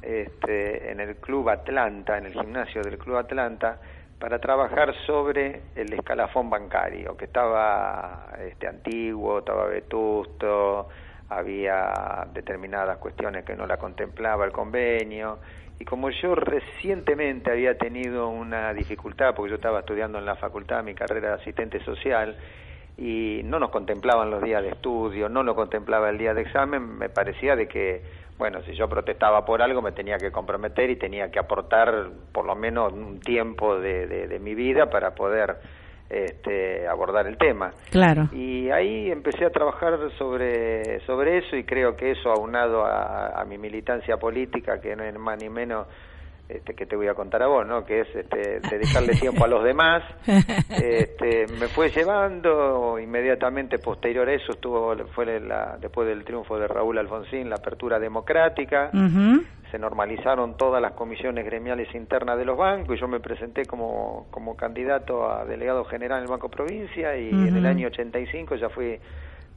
este, 0.00 0.90
en 0.90 1.00
el 1.00 1.16
Club 1.16 1.50
Atlanta, 1.50 2.16
en 2.16 2.24
el 2.24 2.32
gimnasio 2.32 2.80
del 2.80 2.96
Club 2.96 3.16
Atlanta, 3.16 3.78
para 4.18 4.38
trabajar 4.38 4.94
sobre 5.06 5.62
el 5.74 5.92
escalafón 5.92 6.48
bancario, 6.48 7.16
que 7.16 7.26
estaba 7.26 8.28
este, 8.40 8.66
antiguo, 8.66 9.40
estaba 9.40 9.66
vetusto, 9.66 10.88
había 11.28 12.26
determinadas 12.32 12.98
cuestiones 12.98 13.44
que 13.44 13.54
no 13.54 13.66
la 13.66 13.76
contemplaba 13.76 14.44
el 14.44 14.52
convenio, 14.52 15.38
y 15.78 15.84
como 15.84 16.08
yo 16.08 16.34
recientemente 16.34 17.50
había 17.50 17.76
tenido 17.76 18.28
una 18.28 18.72
dificultad, 18.72 19.34
porque 19.34 19.50
yo 19.50 19.56
estaba 19.56 19.80
estudiando 19.80 20.18
en 20.18 20.24
la 20.24 20.36
facultad 20.36 20.82
mi 20.82 20.94
carrera 20.94 21.28
de 21.28 21.34
asistente 21.34 21.80
social, 21.84 22.36
y 22.96 23.42
no 23.44 23.58
nos 23.58 23.70
contemplaban 23.70 24.30
los 24.30 24.42
días 24.42 24.62
de 24.62 24.70
estudio, 24.70 25.28
no 25.28 25.42
lo 25.42 25.54
contemplaba 25.54 26.08
el 26.08 26.16
día 26.16 26.32
de 26.32 26.40
examen, 26.40 26.96
me 26.96 27.10
parecía 27.10 27.54
de 27.54 27.68
que 27.68 28.02
bueno, 28.38 28.60
si 28.62 28.74
yo 28.74 28.88
protestaba 28.88 29.44
por 29.44 29.62
algo 29.62 29.80
me 29.80 29.92
tenía 29.92 30.18
que 30.18 30.30
comprometer 30.30 30.90
y 30.90 30.96
tenía 30.96 31.30
que 31.30 31.38
aportar 31.38 32.10
por 32.32 32.44
lo 32.44 32.54
menos 32.54 32.92
un 32.92 33.20
tiempo 33.20 33.78
de, 33.78 34.06
de, 34.06 34.38
mi 34.38 34.54
vida 34.54 34.90
para 34.90 35.14
poder 35.14 35.56
este, 36.10 36.86
abordar 36.86 37.26
el 37.26 37.38
tema. 37.38 37.72
Claro. 37.90 38.28
Y 38.32 38.70
ahí 38.70 39.10
empecé 39.10 39.46
a 39.46 39.50
trabajar 39.50 39.98
sobre, 40.18 41.00
sobre 41.06 41.38
eso 41.38 41.56
y 41.56 41.64
creo 41.64 41.96
que 41.96 42.12
eso 42.12 42.30
aunado 42.30 42.84
a, 42.84 43.40
a 43.40 43.44
mi 43.44 43.56
militancia 43.56 44.18
política, 44.18 44.80
que 44.80 44.94
no 44.94 45.04
es 45.04 45.18
más 45.18 45.42
ni 45.42 45.48
menos 45.48 45.86
este, 46.48 46.74
que 46.74 46.86
te 46.86 46.94
voy 46.94 47.08
a 47.08 47.14
contar 47.14 47.42
a 47.42 47.48
vos, 47.48 47.66
¿no? 47.66 47.84
Que 47.84 48.02
es 48.02 48.14
este, 48.14 48.60
dedicarle 48.60 49.14
tiempo 49.20 49.44
a 49.44 49.48
los 49.48 49.64
demás. 49.64 50.04
Este, 50.70 51.46
me 51.58 51.66
fue 51.68 51.90
llevando 51.90 52.98
inmediatamente 53.00 53.78
posterior 53.78 54.28
a 54.28 54.32
eso 54.32 54.52
estuvo 54.52 54.94
fue 55.14 55.40
la, 55.40 55.76
después 55.80 56.06
del 56.06 56.24
triunfo 56.24 56.56
de 56.58 56.68
Raúl 56.68 56.98
Alfonsín 56.98 57.50
la 57.50 57.56
apertura 57.56 57.98
democrática. 57.98 58.90
Se 59.72 59.78
normalizaron 59.80 60.56
todas 60.56 60.80
las 60.80 60.92
comisiones 60.92 61.44
gremiales 61.44 61.92
internas 61.92 62.38
de 62.38 62.44
los 62.44 62.56
bancos 62.56 62.96
y 62.96 63.00
yo 63.00 63.08
me 63.08 63.18
presenté 63.18 63.64
como 63.64 64.28
como 64.30 64.56
candidato 64.56 65.28
a 65.28 65.44
delegado 65.44 65.84
general 65.84 66.18
en 66.18 66.24
el 66.26 66.30
Banco 66.30 66.48
Provincia 66.48 67.16
y 67.16 67.30
en 67.30 67.56
el 67.56 67.66
año 67.66 67.88
85 67.88 68.54
ya 68.54 68.68
fui 68.68 69.00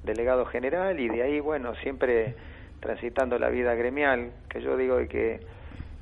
delegado 0.04 0.46
general 0.46 1.00
y 1.00 1.08
de 1.10 1.22
ahí 1.22 1.40
bueno 1.40 1.76
siempre 1.76 2.36
transitando 2.80 3.38
la 3.38 3.50
vida 3.50 3.76
gremial, 3.76 4.32
que 4.50 4.62
yo 4.62 4.76
digo 4.78 4.98
que 5.08 5.40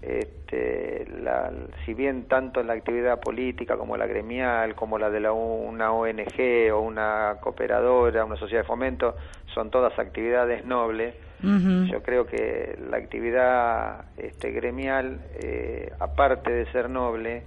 este, 0.02 1.08
la, 1.22 1.52
si 1.86 1.94
bien 1.94 2.28
tanto 2.28 2.62
la 2.64 2.74
actividad 2.74 3.20
política 3.20 3.78
como 3.78 3.98
la 3.98 4.06
gremial, 4.06 4.76
como 4.76 4.98
la 5.00 5.10
de 5.10 5.20
la, 5.20 5.32
una 5.32 5.92
ONG 5.92 6.72
o 6.72 6.80
una 6.80 7.38
cooperadora, 7.42 8.24
una 8.24 8.36
sociedad 8.38 8.62
de 8.62 8.68
fomento, 8.68 9.16
son 9.54 9.72
todas 9.72 9.98
actividades 9.98 10.66
nobles, 10.66 11.16
yo 11.40 12.02
creo 12.02 12.26
que 12.26 12.80
la 12.90 12.98
actividad 12.98 14.06
este, 14.18 14.52
gremial, 14.52 15.20
eh, 15.36 15.92
aparte 16.00 16.52
de 16.52 16.66
ser 16.72 16.90
noble, 16.90 17.44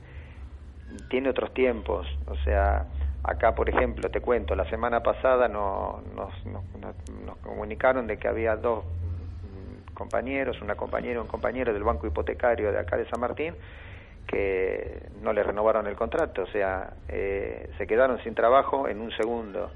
tiene 1.09 1.28
otros 1.28 1.53
tiempos, 1.55 2.07
o 2.26 2.36
sea, 2.44 2.86
acá 3.24 3.55
por 3.57 3.68
ejemplo, 3.68 4.09
te 4.09 4.20
cuento, 4.20 4.55
la 4.55 4.68
semana 4.70 5.03
pasada 5.03 5.48
nos, 5.48 6.05
nos, 6.14 6.32
nos 6.46 7.36
comunicaron 7.38 8.07
de 8.07 8.18
que 8.18 8.28
había 8.28 8.55
dos 8.55 8.84
compañeros, 10.01 10.62
una 10.62 10.76
compañera, 10.76 11.20
un 11.20 11.26
compañero 11.26 11.74
del 11.74 11.82
banco 11.82 12.07
hipotecario 12.07 12.72
de 12.72 12.78
acá 12.78 12.96
de 12.96 13.07
San 13.07 13.20
Martín, 13.20 13.55
que 14.31 15.09
no 15.22 15.33
le 15.33 15.43
renovaron 15.43 15.87
el 15.87 15.97
contrato, 15.97 16.43
o 16.43 16.47
sea, 16.47 16.95
eh, 17.09 17.68
se 17.76 17.87
quedaron 17.87 18.22
sin 18.22 18.35
trabajo 18.35 18.89
en 18.89 19.01
un 19.01 19.11
segundo. 19.11 19.70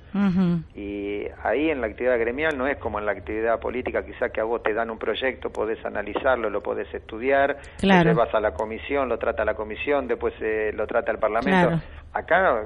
Y 0.75 1.25
ahí 1.43 1.71
en 1.71 1.81
la 1.81 1.89
actividad 1.89 2.19
gremial 2.19 2.57
no 2.57 2.67
es 2.69 2.79
como 2.79 2.99
en 2.99 3.07
la 3.07 3.13
actividad 3.13 3.59
política, 3.59 4.05
quizá 4.05 4.29
que 4.29 4.41
a 4.41 4.45
vos 4.45 4.63
te 4.63 4.73
dan 4.73 4.91
un 4.91 4.99
proyecto, 4.99 5.51
podés 5.51 5.85
analizarlo, 5.85 6.51
lo 6.51 6.61
podés 6.63 6.93
estudiar, 6.95 7.57
claro. 7.79 8.15
vas 8.15 8.33
a 8.33 8.41
la 8.41 8.53
comisión, 8.53 9.09
lo 9.09 9.19
trata 9.19 9.45
la 9.45 9.55
comisión, 9.55 10.07
después 10.07 10.35
eh, 10.41 10.71
lo 10.73 10.87
trata 10.87 11.11
el 11.11 11.19
Parlamento. 11.19 11.83
Acá 12.13 12.63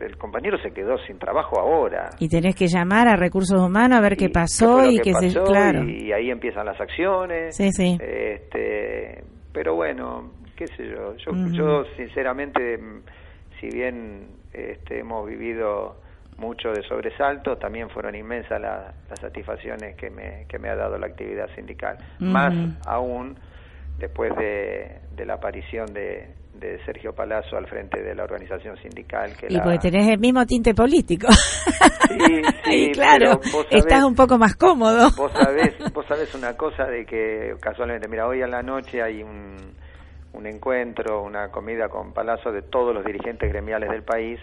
el 0.00 0.16
compañero 0.16 0.58
se 0.62 0.70
quedó 0.70 0.96
sin 1.06 1.18
trabajo 1.18 1.58
ahora. 1.58 2.10
Y 2.20 2.28
tenés 2.28 2.54
que 2.54 2.68
llamar 2.68 3.08
a 3.08 3.16
recursos 3.16 3.60
humanos 3.60 3.98
a 3.98 4.00
ver 4.00 4.16
qué 4.16 4.28
pasó 4.28 4.88
y 4.88 5.00
qué 5.00 5.12
se... 5.14 5.32
Claro. 5.42 5.82
Y 5.88 6.12
ahí 6.12 6.30
empiezan 6.30 6.66
las 6.66 6.80
acciones. 6.80 7.56
Sí, 7.56 7.72
sí. 7.72 7.98
Este, 8.00 9.24
pero 9.52 9.74
bueno, 9.74 10.30
qué 10.66 10.76
sé 10.76 10.88
yo. 10.88 11.16
Yo, 11.16 11.32
yo 11.52 11.84
sinceramente, 11.96 12.78
si 13.60 13.68
bien 13.68 14.28
este, 14.52 15.00
hemos 15.00 15.26
vivido 15.26 15.96
mucho 16.38 16.70
de 16.70 16.82
sobresalto, 16.82 17.56
también 17.56 17.90
fueron 17.90 18.14
inmensas 18.14 18.60
las 18.60 18.94
satisfacciones 19.20 19.96
que 19.96 20.10
me, 20.10 20.46
que 20.48 20.58
me 20.58 20.68
ha 20.68 20.76
dado 20.76 20.98
la 20.98 21.06
actividad 21.06 21.48
sindical. 21.54 21.98
Más 22.18 22.54
aún 22.86 23.36
después 23.98 24.34
de, 24.36 25.00
de 25.14 25.26
la 25.26 25.34
aparición 25.34 25.86
de, 25.92 26.30
de 26.54 26.82
Sergio 26.84 27.14
Palazzo 27.14 27.56
al 27.56 27.66
frente 27.66 28.02
de 28.02 28.14
la 28.14 28.24
organización 28.24 28.76
sindical. 28.78 29.36
Que 29.36 29.46
y 29.48 29.58
porque 29.60 29.78
tenés 29.78 30.08
el 30.08 30.18
mismo 30.18 30.44
tinte 30.46 30.74
político. 30.74 31.28
Sí, 31.32 32.42
sí 32.64 32.90
claro, 32.94 33.40
estás 33.70 34.04
un 34.04 34.14
poco 34.14 34.38
más 34.38 34.56
cómodo. 34.56 35.10
Vos 35.16 35.32
sabés, 35.32 35.74
vos 35.92 36.06
sabés 36.06 36.34
una 36.34 36.56
cosa 36.56 36.86
de 36.86 37.04
que 37.04 37.54
casualmente, 37.60 38.08
mira, 38.08 38.26
hoy 38.26 38.42
en 38.42 38.50
la 38.50 38.62
noche 38.62 39.02
hay 39.02 39.22
un, 39.22 39.56
un 40.34 40.46
encuentro, 40.46 41.22
una 41.22 41.48
comida 41.50 41.88
con 41.88 42.12
Palazzo 42.12 42.52
de 42.52 42.62
todos 42.62 42.94
los 42.94 43.04
dirigentes 43.04 43.50
gremiales 43.50 43.90
del 43.90 44.02
país 44.02 44.40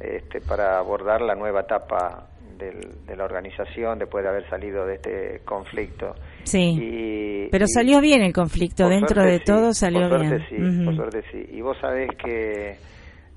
este, 0.00 0.40
para 0.40 0.78
abordar 0.78 1.22
la 1.22 1.34
nueva 1.34 1.60
etapa 1.60 2.28
de 2.58 3.16
la 3.16 3.24
organización 3.24 3.98
después 3.98 4.24
de 4.24 4.30
haber 4.30 4.48
salido 4.48 4.86
de 4.86 4.94
este 4.94 5.40
conflicto. 5.44 6.14
Sí. 6.44 7.48
Pero 7.50 7.66
salió 7.66 8.00
bien 8.00 8.22
el 8.22 8.32
conflicto, 8.32 8.88
dentro 8.88 9.22
de 9.22 9.40
todo 9.40 9.72
salió 9.72 10.08
por 10.08 10.20
bien. 10.20 10.44
Sí, 10.48 10.84
Por 10.84 10.96
suerte 10.96 11.22
sí. 11.30 11.46
Y 11.52 11.60
vos 11.60 11.76
sabés 11.80 12.10
que 12.16 12.76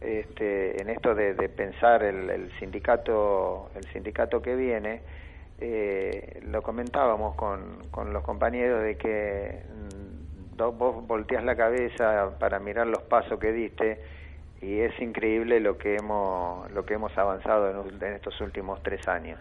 este, 0.02 0.82
en 0.82 0.90
esto 0.90 1.14
de, 1.14 1.34
pensar 1.50 2.04
el, 2.04 2.50
sindicato 2.60 3.70
el 3.76 3.84
sindicato 3.92 4.42
que 4.42 4.56
viene, 4.56 5.02
eh, 5.60 6.40
lo 6.48 6.62
comentábamos 6.62 7.36
con, 7.36 7.90
con 7.92 8.14
los 8.14 8.24
compañeros 8.24 8.82
de 8.84 8.96
que 8.96 9.60
mm, 9.68 10.09
vos 10.68 11.06
volteás 11.08 11.44
la 11.44 11.56
cabeza 11.56 12.38
para 12.40 12.60
mirar 12.60 12.88
los 12.88 13.04
pasos 13.04 13.40
que 13.40 13.52
diste 13.52 14.00
y 14.62 14.80
es 14.80 14.92
increíble 15.02 15.60
lo 15.62 15.78
que 15.78 15.96
hemos 15.96 16.70
lo 16.72 16.84
que 16.86 16.96
hemos 16.96 17.18
avanzado 17.18 17.70
en, 17.70 18.14
estos 18.14 18.40
últimos 18.42 18.82
tres 18.84 19.08
años. 19.08 19.40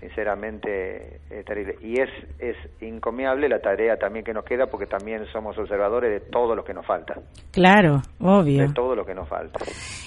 Sinceramente 0.00 1.20
es 1.28 1.44
terrible. 1.44 1.76
Y 1.82 2.00
es 2.00 2.08
es 2.38 2.56
encomiable 2.80 3.48
la 3.48 3.60
tarea 3.60 3.96
también 3.96 4.24
que 4.24 4.32
nos 4.32 4.44
queda 4.44 4.66
porque 4.66 4.86
también 4.86 5.26
somos 5.32 5.56
observadores 5.58 6.10
de 6.10 6.30
todo 6.30 6.54
lo 6.54 6.64
que 6.64 6.72
nos 6.72 6.86
falta. 6.86 7.14
Claro 7.52 8.00
obvio. 8.20 8.66
De 8.66 8.72
todo 8.72 8.94
lo 8.94 9.04
que 9.04 9.14
nos 9.14 9.28
falta. 9.28 9.58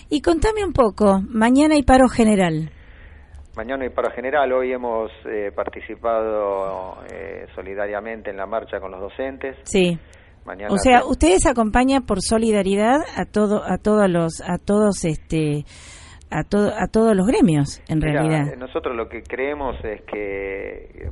Y 0.10 0.22
contame 0.22 0.66
un 0.66 0.74
poco 0.74 1.22
mañana 1.30 1.76
hay 1.76 1.84
paro 1.84 2.08
general. 2.08 2.72
Mañana 3.56 3.84
hay 3.84 3.90
paro 3.90 4.10
general. 4.12 4.52
Hoy 4.54 4.72
hemos 4.72 5.12
eh, 5.26 5.52
participado 5.54 7.04
eh, 7.14 7.46
solidariamente 7.54 8.32
en 8.32 8.38
la 8.38 8.48
marcha 8.48 8.80
con 8.80 8.92
los 8.92 9.02
docentes. 9.02 9.58
Sí 9.64 10.00
o 10.70 10.78
sea, 10.78 11.06
ustedes 11.06 11.46
acompañan 11.46 12.04
por 12.04 12.22
solidaridad 12.22 13.02
a 13.16 13.26
todo, 13.26 13.64
a 13.64 13.78
todos 13.78 14.10
los, 14.10 14.42
a 14.42 14.58
todos 14.58 15.06
este, 15.06 15.66
a 16.30 16.44
todo, 16.44 16.72
a 16.76 16.88
todos 16.88 17.16
los 17.16 17.28
gremios, 17.28 17.82
en 17.88 18.02
realidad. 18.02 18.56
Nosotros 18.58 18.96
lo 18.96 19.08
que 19.08 19.22
creemos 19.22 19.76
es 19.84 20.02
que 20.04 21.06
eh, 21.06 21.12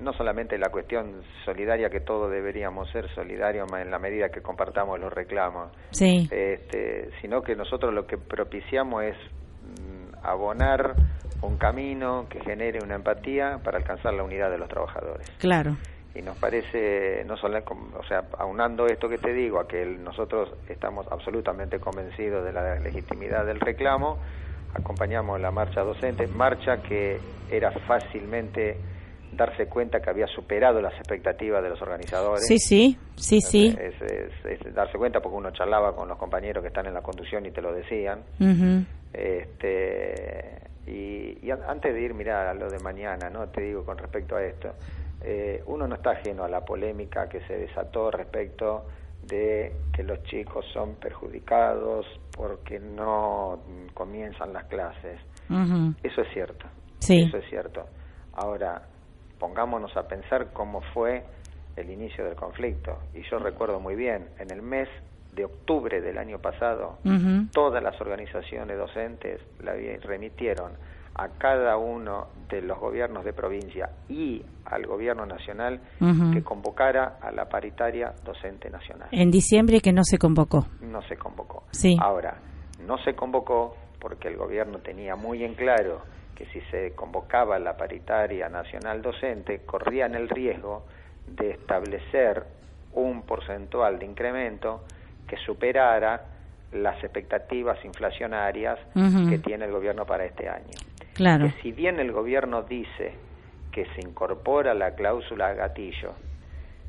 no 0.00 0.12
solamente 0.12 0.58
la 0.58 0.68
cuestión 0.70 1.22
solidaria 1.44 1.88
que 1.88 2.00
todos 2.00 2.30
deberíamos 2.30 2.90
ser 2.90 3.08
solidarios 3.14 3.66
en 3.72 3.90
la 3.90 3.98
medida 3.98 4.28
que 4.28 4.42
compartamos 4.42 5.00
los 5.00 5.12
reclamos, 5.12 5.72
sí. 5.90 6.28
este, 6.30 7.10
sino 7.22 7.42
que 7.42 7.54
nosotros 7.54 7.94
lo 7.94 8.06
que 8.06 8.18
propiciamos 8.18 9.04
es 9.04 9.16
mm, 9.16 10.26
abonar 10.26 10.96
un 11.42 11.56
camino 11.56 12.26
que 12.28 12.40
genere 12.40 12.80
una 12.82 12.96
empatía 12.96 13.58
para 13.62 13.78
alcanzar 13.78 14.14
la 14.14 14.24
unidad 14.24 14.50
de 14.50 14.58
los 14.58 14.68
trabajadores. 14.68 15.30
Claro 15.38 15.76
y 16.16 16.22
nos 16.22 16.38
parece, 16.38 17.24
no 17.26 17.36
solo, 17.36 17.58
o 17.58 18.04
sea, 18.04 18.24
aunando 18.38 18.86
esto 18.86 19.08
que 19.08 19.18
te 19.18 19.32
digo, 19.32 19.60
a 19.60 19.68
que 19.68 19.84
nosotros 19.84 20.50
estamos 20.68 21.06
absolutamente 21.10 21.78
convencidos 21.78 22.44
de 22.44 22.52
la 22.52 22.78
legitimidad 22.78 23.44
del 23.44 23.60
reclamo, 23.60 24.18
acompañamos 24.74 25.40
la 25.40 25.50
marcha 25.50 25.82
docente, 25.82 26.26
marcha 26.26 26.78
que 26.82 27.18
era 27.50 27.70
fácilmente 27.86 28.76
darse 29.32 29.66
cuenta 29.66 30.00
que 30.00 30.08
había 30.08 30.26
superado 30.28 30.80
las 30.80 30.94
expectativas 30.94 31.62
de 31.62 31.68
los 31.68 31.82
organizadores. 31.82 32.46
Sí, 32.46 32.58
sí, 32.58 32.98
sí, 33.16 33.40
sí. 33.40 33.76
Es, 33.78 34.74
darse 34.74 34.96
cuenta 34.96 35.20
porque 35.20 35.36
uno 35.36 35.50
charlaba 35.50 35.94
con 35.94 36.08
los 36.08 36.16
compañeros 36.16 36.62
que 36.62 36.68
están 36.68 36.86
en 36.86 36.94
la 36.94 37.02
conducción 37.02 37.44
y 37.44 37.50
te 37.50 37.60
lo 37.60 37.72
decían. 37.72 38.22
este, 39.12 40.62
y, 40.86 41.38
y, 41.42 41.50
antes 41.50 41.92
de 41.92 42.00
ir, 42.00 42.14
mira, 42.14 42.54
lo 42.54 42.70
de 42.70 42.78
mañana, 42.78 43.28
¿no? 43.28 43.48
Te 43.48 43.60
digo 43.60 43.84
con 43.84 43.98
respecto 43.98 44.36
a 44.36 44.44
esto. 44.44 44.72
Eh, 45.22 45.62
uno 45.66 45.88
no 45.88 45.94
está 45.96 46.10
ajeno 46.10 46.44
a 46.44 46.48
la 46.48 46.64
polémica 46.64 47.28
que 47.28 47.40
se 47.46 47.56
desató 47.56 48.10
respecto 48.10 48.86
de 49.22 49.72
que 49.92 50.02
los 50.02 50.22
chicos 50.24 50.64
son 50.72 50.96
perjudicados 50.96 52.06
porque 52.36 52.78
no 52.78 53.60
comienzan 53.94 54.52
las 54.52 54.64
clases. 54.64 55.20
Eso 56.02 56.20
es 56.22 56.28
cierto. 56.32 56.66
Sí. 56.98 57.22
Eso 57.22 57.38
es 57.38 57.48
cierto. 57.48 57.86
Ahora, 58.34 58.82
pongámonos 59.38 59.96
a 59.96 60.06
pensar 60.06 60.52
cómo 60.52 60.80
fue 60.92 61.24
el 61.76 61.90
inicio 61.90 62.24
del 62.24 62.34
conflicto. 62.34 62.98
Y 63.14 63.22
yo 63.30 63.38
recuerdo 63.38 63.80
muy 63.80 63.96
bien, 63.96 64.28
en 64.38 64.50
el 64.50 64.62
mes 64.62 64.88
de 65.32 65.44
octubre 65.44 66.00
del 66.00 66.18
año 66.18 66.38
pasado, 66.38 66.98
todas 67.52 67.82
las 67.82 68.00
organizaciones 68.00 68.76
docentes 68.78 69.40
la 69.62 69.74
remitieron 70.02 70.72
a 71.18 71.28
cada 71.38 71.78
uno 71.78 72.28
de 72.48 72.60
los 72.60 72.78
gobiernos 72.78 73.24
de 73.24 73.32
provincia 73.32 73.90
y 74.08 74.44
al 74.66 74.86
gobierno 74.86 75.24
nacional 75.24 75.80
que 76.32 76.42
convocara 76.42 77.18
a 77.20 77.30
la 77.30 77.48
paritaria 77.48 78.12
docente 78.24 78.68
nacional. 78.68 79.08
En 79.12 79.30
diciembre 79.30 79.80
que 79.80 79.92
no 79.92 80.04
se 80.04 80.18
convocó. 80.18 80.66
No 80.82 81.02
se 81.02 81.16
convocó. 81.16 81.64
Sí. 81.70 81.96
Ahora, 82.00 82.36
no 82.86 82.98
se 82.98 83.14
convocó 83.14 83.76
porque 83.98 84.28
el 84.28 84.36
gobierno 84.36 84.78
tenía 84.78 85.16
muy 85.16 85.42
en 85.42 85.54
claro 85.54 86.02
que 86.34 86.44
si 86.46 86.60
se 86.70 86.94
convocaba 86.94 87.58
la 87.58 87.76
paritaria 87.76 88.48
nacional 88.48 89.00
docente, 89.00 89.62
corrían 89.64 90.14
el 90.14 90.28
riesgo 90.28 90.84
de 91.26 91.52
establecer 91.52 92.44
un 92.92 93.22
porcentual 93.22 93.98
de 93.98 94.04
incremento 94.04 94.84
que 95.26 95.36
superara 95.38 96.24
las 96.72 97.02
expectativas 97.02 97.82
inflacionarias 97.84 98.78
que 98.94 99.38
tiene 99.38 99.64
el 99.64 99.72
gobierno 99.72 100.04
para 100.04 100.26
este 100.26 100.48
año. 100.48 100.76
Claro. 101.16 101.46
Que 101.46 101.62
si 101.62 101.72
bien 101.72 101.98
el 101.98 102.12
gobierno 102.12 102.62
dice 102.62 103.14
que 103.72 103.86
se 103.94 104.00
incorpora 104.06 104.74
la 104.74 104.94
cláusula 104.94 105.54
gatillo 105.54 106.12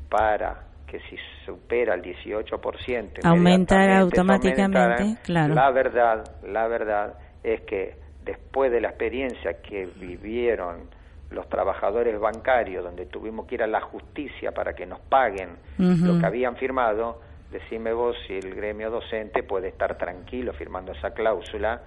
para 0.08 0.64
que 0.86 1.00
si 1.00 1.16
supera 1.44 1.94
el 1.94 2.02
18% 2.02 3.24
aumentar 3.24 3.90
automáticamente, 3.90 5.16
claro. 5.22 5.54
La 5.54 5.70
verdad, 5.70 6.24
la 6.46 6.66
verdad 6.66 7.14
es 7.42 7.62
que 7.62 7.96
después 8.24 8.70
de 8.70 8.80
la 8.80 8.88
experiencia 8.88 9.60
que 9.62 9.86
vivieron 9.96 10.88
los 11.30 11.48
trabajadores 11.48 12.18
bancarios, 12.18 12.84
donde 12.84 13.06
tuvimos 13.06 13.46
que 13.46 13.56
ir 13.56 13.62
a 13.62 13.66
la 13.66 13.82
justicia 13.82 14.52
para 14.52 14.72
que 14.74 14.86
nos 14.86 15.00
paguen 15.00 15.50
lo 15.78 16.18
que 16.18 16.26
habían 16.26 16.56
firmado, 16.56 17.20
decime 17.50 17.92
vos 17.92 18.16
si 18.26 18.34
el 18.34 18.54
gremio 18.54 18.90
docente 18.90 19.42
puede 19.42 19.68
estar 19.68 19.96
tranquilo 19.98 20.52
firmando 20.54 20.92
esa 20.92 21.10
cláusula 21.10 21.82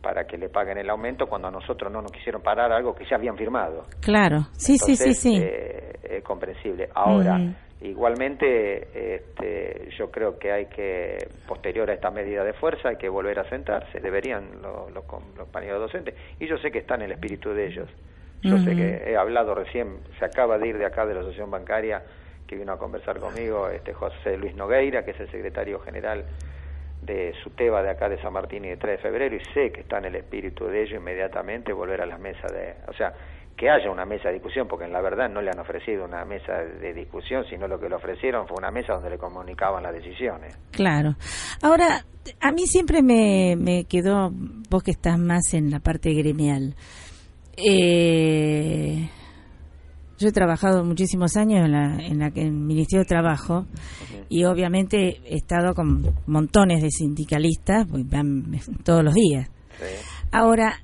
para 0.00 0.26
que 0.26 0.36
le 0.36 0.48
paguen 0.48 0.78
el 0.78 0.88
aumento 0.90 1.26
cuando 1.26 1.48
a 1.48 1.50
nosotros 1.50 1.92
no 1.92 2.00
nos 2.02 2.12
quisieron 2.12 2.42
parar 2.42 2.72
algo 2.72 2.94
que 2.94 3.04
ya 3.04 3.16
habían 3.16 3.36
firmado. 3.36 3.84
Claro, 4.00 4.46
sí, 4.52 4.78
sí, 4.78 4.96
sí, 4.96 5.14
sí. 5.14 5.38
Eh, 5.42 5.92
es 6.02 6.22
comprensible. 6.22 6.88
Ahora, 6.94 7.38
igualmente, 7.80 9.16
este, 9.16 9.88
yo 9.98 10.10
creo 10.10 10.38
que 10.38 10.52
hay 10.52 10.66
que, 10.66 11.28
posterior 11.46 11.90
a 11.90 11.94
esta 11.94 12.10
medida 12.10 12.44
de 12.44 12.52
fuerza, 12.52 12.90
hay 12.90 12.96
que 12.96 13.08
volver 13.08 13.38
a 13.38 13.48
sentarse, 13.48 14.00
deberían 14.00 14.62
los, 14.62 14.92
los, 14.92 15.04
compañeros 15.04 15.80
docentes, 15.80 16.14
y 16.38 16.46
yo 16.46 16.56
sé 16.58 16.70
que 16.70 16.78
está 16.78 16.94
en 16.94 17.02
el 17.02 17.12
espíritu 17.12 17.50
de 17.50 17.66
ellos. 17.66 17.88
Yo 18.42 18.58
sé 18.58 18.76
que 18.76 19.10
he 19.10 19.16
hablado 19.16 19.56
recién, 19.56 19.98
se 20.20 20.24
acaba 20.24 20.56
de 20.56 20.68
ir 20.68 20.78
de 20.78 20.86
acá 20.86 21.04
de 21.04 21.14
la 21.14 21.20
Asociación 21.20 21.50
Bancaria, 21.50 22.02
que 22.46 22.54
vino 22.54 22.72
a 22.72 22.78
conversar 22.78 23.18
conmigo, 23.18 23.68
este 23.68 23.92
José 23.92 24.36
Luis 24.36 24.54
Nogueira, 24.54 25.04
que 25.04 25.10
es 25.10 25.20
el 25.20 25.30
secretario 25.30 25.80
general 25.80 26.24
de 27.06 27.32
SUTEBA 27.42 27.82
de 27.82 27.90
acá 27.90 28.08
de 28.08 28.20
San 28.20 28.32
Martín 28.32 28.64
y 28.64 28.68
de 28.68 28.76
3 28.76 28.96
de 28.96 29.02
febrero 29.02 29.36
y 29.36 29.40
sé 29.54 29.70
que 29.72 29.80
está 29.80 29.98
en 29.98 30.06
el 30.06 30.16
espíritu 30.16 30.66
de 30.66 30.82
ello 30.82 30.96
inmediatamente 30.96 31.72
volver 31.72 32.02
a 32.02 32.06
las 32.06 32.20
mesas 32.20 32.52
de, 32.52 32.74
o 32.88 32.92
sea, 32.92 33.12
que 33.56 33.70
haya 33.70 33.90
una 33.90 34.04
mesa 34.04 34.28
de 34.28 34.34
discusión, 34.34 34.68
porque 34.68 34.84
en 34.84 34.92
la 34.92 35.00
verdad 35.00 35.30
no 35.30 35.40
le 35.40 35.50
han 35.50 35.58
ofrecido 35.58 36.04
una 36.04 36.24
mesa 36.24 36.52
de 36.52 36.92
discusión, 36.92 37.44
sino 37.48 37.66
lo 37.66 37.80
que 37.80 37.88
le 37.88 37.94
ofrecieron 37.94 38.46
fue 38.46 38.58
una 38.58 38.70
mesa 38.70 38.92
donde 38.92 39.10
le 39.10 39.18
comunicaban 39.18 39.82
las 39.82 39.94
decisiones. 39.94 40.58
Claro. 40.72 41.14
Ahora, 41.62 42.04
a 42.40 42.52
mmí 42.52 42.66
siempre 42.66 43.02
me, 43.02 43.56
me 43.56 43.84
quedó, 43.84 44.30
vos 44.68 44.82
que 44.82 44.90
estás 44.90 45.18
más 45.18 45.54
en 45.54 45.70
la 45.70 45.80
parte 45.80 46.12
gremial, 46.12 46.74
eh, 47.56 49.08
yo 50.18 50.28
he 50.28 50.32
trabajado 50.32 50.84
muchísimos 50.84 51.36
años 51.36 51.64
en, 51.64 51.72
la, 51.72 51.98
en, 51.98 52.18
la, 52.18 52.32
el 52.34 52.52
Ministerio 52.52 53.04
de 53.04 53.08
Trabajo 53.08 53.66
y 54.28 54.44
obviamente 54.44 55.20
he 55.24 55.36
estado 55.36 55.74
con 55.74 56.14
montones 56.26 56.82
de 56.82 56.90
sindicalistas, 56.90 57.86
pues 57.88 58.08
van 58.08 58.60
todos 58.84 59.04
los 59.04 59.14
días. 59.14 59.48
Ahora, 60.32 60.80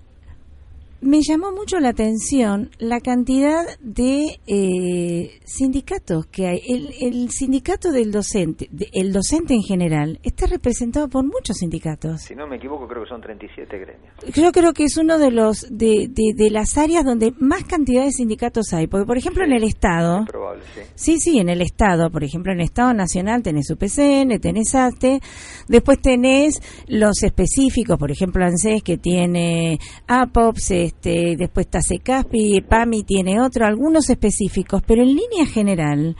me 1.03 1.21
llamó 1.21 1.51
mucho 1.51 1.81
la 1.81 1.91
atención 1.91 2.71
la 2.79 3.01
cantidad 3.01 3.65
de 3.81 4.39
eh, 4.47 5.41
sindicatos 5.45 6.27
que 6.27 6.47
hay. 6.47 6.61
El, 7.01 7.29
sindicato 7.31 7.91
del 7.91 8.13
docente, 8.13 8.71
el 8.93 9.13
docente 9.13 9.55
en 9.55 9.63
general, 9.63 10.21
está 10.23 10.47
representado 10.47 11.09
por 11.09 11.25
muchos 11.25 11.57
sindicatos. 11.59 12.23
Si 12.23 12.35
no 12.35 12.47
me 12.47 12.57
equivoco, 12.57 12.87
creo 12.87 13.03
que 13.03 13.09
son 13.09 13.21
37 13.21 13.79
gremios. 13.79 14.15
Yo 14.35 14.53
creo 14.53 14.73
que 14.73 14.85
es 14.85 14.97
uno 14.97 15.19
de 15.19 15.33
los 15.33 15.67
de, 15.71 16.09
de, 16.09 16.51
las 16.51 16.79
áreas 16.79 17.05
donde 17.05 17.33
más 17.39 17.65
cantidad 17.65 18.05
de 18.05 18.13
sindicatos 18.13 18.73
hay. 18.73 18.87
Porque, 18.87 19.07
por 19.07 19.19
ejemplo, 19.19 19.45
en 19.45 19.53
el 19.53 19.65
Estado. 19.65 20.25
probable, 20.27 20.63
sí. 20.75 20.81
sí, 20.95 21.21
sí, 21.21 21.39
en 21.41 21.49
el 21.49 21.63
Estado. 21.63 22.11
Por 22.11 22.23
ejemplo, 22.23 22.53
en 22.53 22.61
el 22.61 22.65
Estado 22.65 22.95
Nacional 22.95 23.43
tenés 23.43 23.69
UPCN, 23.71 24.39
tenés 24.41 24.75
ATE. 24.75 25.21
Después 25.69 26.01
tenés 26.01 26.61
los 26.87 27.23
específicos, 27.25 27.99
por 27.99 28.13
ejemplo, 28.13 28.45
ANSES, 28.45 28.83
que 28.83 28.99
tiene 28.99 29.81
APOPS 30.07 30.92
este, 30.93 31.37
después 31.37 31.67
está 31.67 31.81
Secaspi, 31.81 32.61
PAMI 32.61 33.03
tiene 33.03 33.41
otro, 33.41 33.67
algunos 33.67 34.09
específicos, 34.09 34.83
pero 34.87 35.03
en 35.03 35.09
línea 35.09 35.47
general, 35.47 36.17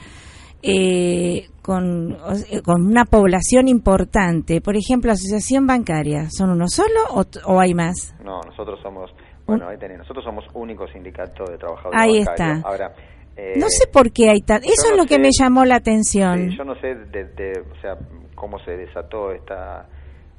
eh, 0.61 1.47
con, 1.61 2.17
con 2.63 2.85
una 2.85 3.05
población 3.05 3.67
importante, 3.67 4.59
por 4.59 4.75
ejemplo, 4.75 5.11
Asociación 5.11 5.65
Bancaria, 5.65 6.27
¿son 6.29 6.49
uno 6.49 6.67
solo 6.67 6.99
o, 7.45 7.59
hay 7.59 7.73
más? 7.73 8.13
No, 8.23 8.41
nosotros 8.41 8.79
somos, 8.81 9.11
bueno, 9.45 9.69
ahí 9.69 9.77
tenés, 9.77 9.99
nosotros 9.99 10.25
somos 10.25 10.43
único 10.53 10.87
sindicato 10.87 11.45
de 11.45 11.57
trabajadores 11.57 12.01
Ahí 12.01 12.17
está. 12.17 12.61
Ahora, 12.65 12.93
eh, 13.37 13.53
no 13.57 13.67
sé 13.69 13.87
por 13.87 14.11
qué 14.11 14.29
hay 14.29 14.41
tal. 14.41 14.61
Eso 14.63 14.91
es 14.91 14.97
lo 14.97 15.05
que 15.05 15.17
me 15.17 15.29
llamó 15.31 15.63
la 15.65 15.75
atención. 15.75 16.49
yo 16.49 16.63
no 16.63 16.75
sé 16.81 16.95
de, 16.95 17.63
o 17.71 17.81
sea, 17.81 17.97
cómo 18.35 18.59
se 18.59 18.71
desató 18.71 19.31
esta 19.31 19.87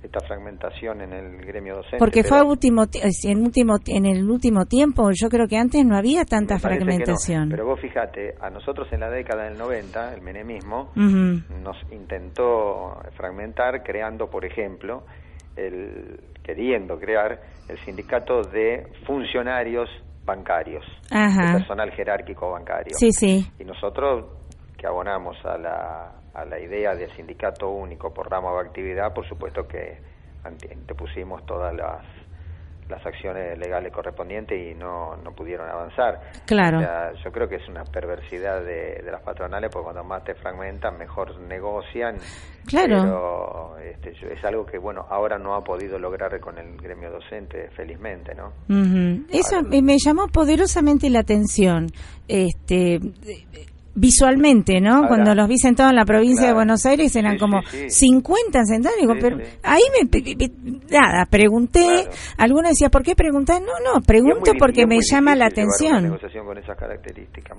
esta 0.04 0.20
fragmentación 0.20 1.00
en 1.00 1.12
el 1.12 1.44
gremio 1.44 1.76
docente. 1.76 1.98
Porque 1.98 2.22
fue 2.22 2.42
último, 2.42 2.84
en, 2.92 3.42
último, 3.42 3.76
en 3.86 4.06
el 4.06 4.30
último 4.30 4.66
tiempo, 4.66 5.10
yo 5.12 5.28
creo 5.28 5.46
que 5.48 5.56
antes 5.56 5.84
no 5.84 5.96
había 5.96 6.24
tanta 6.24 6.58
fragmentación. 6.58 7.48
pero 7.48 7.66
vos 7.66 7.80
fíjate, 7.80 8.34
a 8.40 8.50
nosotros 8.50 8.86
en 8.92 9.00
la 9.00 9.10
década 9.10 9.44
del 9.44 9.58
90, 9.58 10.14
el 10.14 10.22
menemismo 10.22 10.92
nos 10.94 11.76
intentó 11.90 13.00
fragmentar 13.16 13.82
creando, 13.82 14.28
por 14.28 14.44
ejemplo, 14.44 15.04
el, 15.56 16.20
queriendo 16.42 16.98
crear 16.98 17.40
el 17.68 17.78
sindicato 17.84 18.42
de 18.42 18.86
funcionarios 19.06 19.88
bancarios, 20.24 20.84
personal 21.08 21.90
jerárquico 21.92 22.50
bancario. 22.50 22.94
Sí, 22.96 23.12
sí. 23.12 23.46
Y 23.58 23.64
nosotros 23.64 24.26
que 24.76 24.86
abonamos 24.86 25.36
a 25.44 25.58
la 25.58 26.12
a 26.34 26.44
la 26.44 26.58
idea 26.58 26.94
del 26.94 27.14
sindicato 27.14 27.70
único 27.70 28.12
por 28.12 28.28
ramo 28.28 28.52
de 28.54 28.66
actividad, 28.66 29.14
por 29.14 29.26
supuesto 29.28 29.66
que 29.68 29.98
pusimos 30.96 31.44
todas 31.46 31.74
las 31.74 32.04
las 32.88 33.04
acciones 33.06 33.58
legales 33.58 33.90
correspondientes 33.92 34.58
y 34.60 34.74
no, 34.74 35.16
no 35.16 35.32
pudieron 35.32 35.68
avanzar. 35.70 36.20
Claro. 36.44 36.80
yo 37.24 37.32
creo 37.32 37.48
que 37.48 37.56
es 37.56 37.66
una 37.66 37.82
perversidad 37.84 38.62
de, 38.62 39.02
de, 39.02 39.10
las 39.10 39.22
patronales, 39.22 39.70
porque 39.72 39.84
cuando 39.84 40.04
más 40.04 40.22
te 40.22 40.34
fragmentan, 40.34 40.98
mejor 40.98 41.38
negocian. 41.40 42.16
Claro. 42.66 43.00
Pero 43.00 43.78
este, 43.78 44.10
es 44.10 44.44
algo 44.44 44.66
que, 44.66 44.76
bueno, 44.76 45.06
ahora 45.08 45.38
no 45.38 45.54
ha 45.54 45.62
podido 45.62 45.98
lograr 45.98 46.38
con 46.40 46.58
el 46.58 46.76
gremio 46.76 47.10
docente, 47.10 47.70
felizmente, 47.74 48.34
¿no? 48.34 48.52
Eso 49.32 49.62
me 49.62 49.96
llamó 49.98 50.28
poderosamente 50.28 51.08
la 51.08 51.20
atención. 51.20 51.86
Este 52.28 53.00
visualmente, 53.94 54.80
¿no? 54.80 55.06
Cuando 55.06 55.34
los 55.34 55.48
vi 55.48 55.58
sentados 55.58 55.90
en 55.90 55.96
la 55.96 56.04
provincia 56.04 56.48
de 56.48 56.54
Buenos 56.54 56.84
Aires 56.86 57.14
eran 57.16 57.38
como 57.38 57.62
50 57.62 58.64
sentados, 58.64 58.98
digo, 58.98 59.14
pero 59.20 59.38
ahí 59.62 59.82
me, 59.92 60.48
nada, 60.90 61.26
pregunté, 61.30 62.08
alguno 62.38 62.68
decía, 62.68 62.90
¿por 62.90 63.02
qué 63.02 63.14
preguntar? 63.14 63.62
No, 63.62 63.72
no, 63.84 64.00
pregunto 64.00 64.52
porque 64.58 64.86
me 64.86 64.98
llama 65.00 65.34
la 65.36 65.46
atención. 65.46 66.18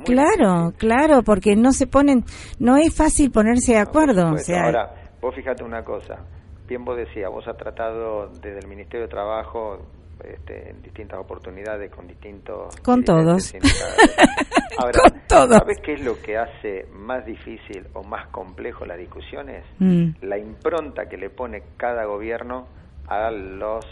claro, 0.05 0.73
claro, 0.77 1.23
porque 1.23 1.55
no 1.55 1.71
se 1.71 1.88
ponen, 1.88 2.23
no 2.59 2.77
es 2.77 2.93
fácil 2.93 3.31
ponerse 3.31 3.73
de 3.73 3.79
acuerdo. 3.79 4.33
o 4.33 4.38
sea, 4.38 4.65
ahora, 4.65 4.93
vos 5.21 5.33
fíjate 5.36 5.63
una 5.63 5.83
cosa, 5.83 6.19
bien 6.67 6.83
vos 6.83 6.97
decías, 6.97 7.31
vos 7.31 7.47
has 7.47 7.57
tratado 7.57 8.27
desde 8.41 8.59
el 8.59 8.67
Ministerio 8.67 9.07
de 9.07 9.11
Trabajo 9.11 9.79
este, 10.24 10.70
en 10.70 10.82
distintas 10.82 11.20
oportunidades 11.20 11.91
con 11.91 12.07
distintos... 12.07 12.76
Con 12.78 13.03
todos. 13.03 13.53
Ahora, 14.78 14.99
con 15.01 15.22
todos. 15.28 15.57
¿sabes 15.57 15.80
qué 15.82 15.93
es 15.93 16.01
lo 16.01 16.20
que 16.22 16.38
hace 16.38 16.88
más 16.93 17.26
difícil 17.26 17.88
o 17.93 18.03
más 18.03 18.28
complejo 18.28 18.86
las 18.86 18.97
discusiones? 18.97 19.63
Mm. 19.80 20.09
La 20.22 20.38
impronta 20.38 21.07
que 21.07 21.18
le 21.18 21.30
pone 21.30 21.63
cada 21.78 22.05
gobierno 22.05 22.68
a 23.07 23.32
los 23.32 23.86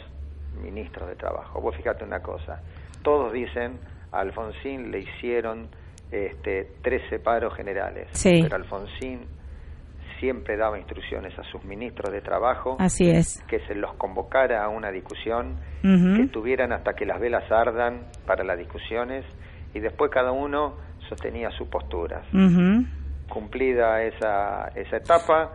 ministros 0.61 1.09
de 1.09 1.15
trabajo. 1.15 1.61
Vos 1.61 1.75
fíjate 1.75 2.03
una 2.03 2.21
cosa, 2.21 2.61
todos 3.01 3.33
dicen 3.33 3.79
a 4.11 4.19
Alfonsín 4.19 4.91
le 4.91 4.99
hicieron 4.99 5.67
este, 6.11 6.67
13 6.83 7.19
paros 7.19 7.55
generales, 7.55 8.07
pero 8.23 8.55
Alfonsín 8.55 9.21
siempre 10.19 10.57
daba 10.57 10.77
instrucciones 10.77 11.37
a 11.37 11.43
sus 11.43 11.63
ministros 11.63 12.11
de 12.11 12.21
trabajo 12.21 12.77
Así 12.79 13.09
es. 13.09 13.43
que 13.47 13.59
se 13.67 13.75
los 13.75 13.93
convocara 13.95 14.63
a 14.63 14.69
una 14.69 14.91
discusión, 14.91 15.59
que 15.81 16.27
tuvieran 16.31 16.71
hasta 16.71 16.93
que 16.93 17.05
las 17.05 17.19
velas 17.19 17.51
ardan 17.51 18.07
para 18.25 18.43
las 18.43 18.57
discusiones 18.57 19.25
y 19.73 19.79
después 19.79 20.11
cada 20.11 20.31
uno 20.31 20.77
sostenía 21.09 21.49
su 21.51 21.69
postura. 21.69 22.23
Cumplida 23.29 24.03
esa, 24.03 24.67
esa 24.75 24.97
etapa, 24.97 25.51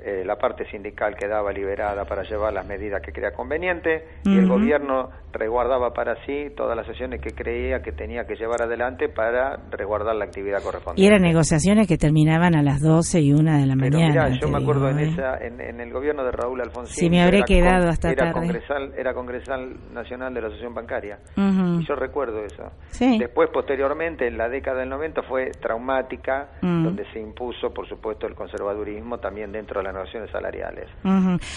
eh, 0.00 0.22
la 0.24 0.36
parte 0.36 0.64
sindical 0.70 1.16
quedaba 1.16 1.52
liberada 1.52 2.04
para 2.04 2.22
llevar 2.22 2.52
las 2.52 2.66
medidas 2.66 3.02
que 3.02 3.12
crea 3.12 3.32
conveniente 3.32 4.04
y 4.24 4.38
el 4.38 4.46
gobierno 4.46 5.10
resguardaba 5.32 5.92
para 5.92 6.14
sí 6.24 6.50
todas 6.56 6.76
las 6.76 6.86
sesiones 6.86 7.20
que 7.20 7.30
creía 7.30 7.82
que 7.82 7.92
tenía 7.92 8.24
que 8.24 8.36
llevar 8.36 8.62
adelante 8.62 9.08
para 9.08 9.56
resguardar 9.70 10.14
la 10.14 10.26
actividad 10.26 10.62
correspondiente. 10.62 11.02
Y 11.02 11.06
eran 11.06 11.22
negociaciones 11.22 11.86
que 11.88 11.96
terminaban 11.96 12.54
a 12.54 12.62
las 12.62 12.80
12 12.80 13.20
y 13.20 13.32
1 13.32 13.58
de 13.58 13.66
la 13.66 13.74
mañana. 13.74 14.28
yo 14.40 14.48
me 14.48 14.58
acuerdo 14.58 14.88
en, 14.88 15.00
¿eh? 15.00 15.08
esa, 15.08 15.36
en, 15.38 15.80
el 15.80 15.92
gobierno 15.92 16.24
de 16.24 16.30
Raúl 16.30 16.60
Alfonsín. 16.60 16.94
Sí, 16.94 17.10
me 17.10 17.22
habré 17.22 17.42
quedado 17.42 17.88
hasta 17.88 18.10
era 18.10 18.32
tarde. 18.32 18.46
Congresal, 18.46 18.92
era 18.96 19.14
congresal 19.14 19.76
nacional 19.92 20.32
de 20.32 20.40
la 20.40 20.46
Asociación 20.46 20.74
Bancaria. 20.74 21.18
Y 21.36 21.86
yo 21.86 21.94
recuerdo 21.94 22.44
eso. 22.44 22.70
Después, 23.18 23.50
posteriormente, 23.52 24.26
en 24.26 24.38
la 24.38 24.48
década 24.48 24.80
del 24.80 24.88
90 24.90 25.22
fue 25.22 25.50
traumática, 25.60 26.50
mm. 26.62 26.84
donde 26.84 27.04
se 27.12 27.20
impuso, 27.20 27.72
por 27.74 27.88
supuesto, 27.88 28.26
el 28.26 28.34
conservadurismo 28.34 29.18
también 29.18 29.52
dentro 29.52 29.80
de 29.80 29.84
las 29.84 29.87
negociaciones 29.92 30.30
salariales. 30.30 30.88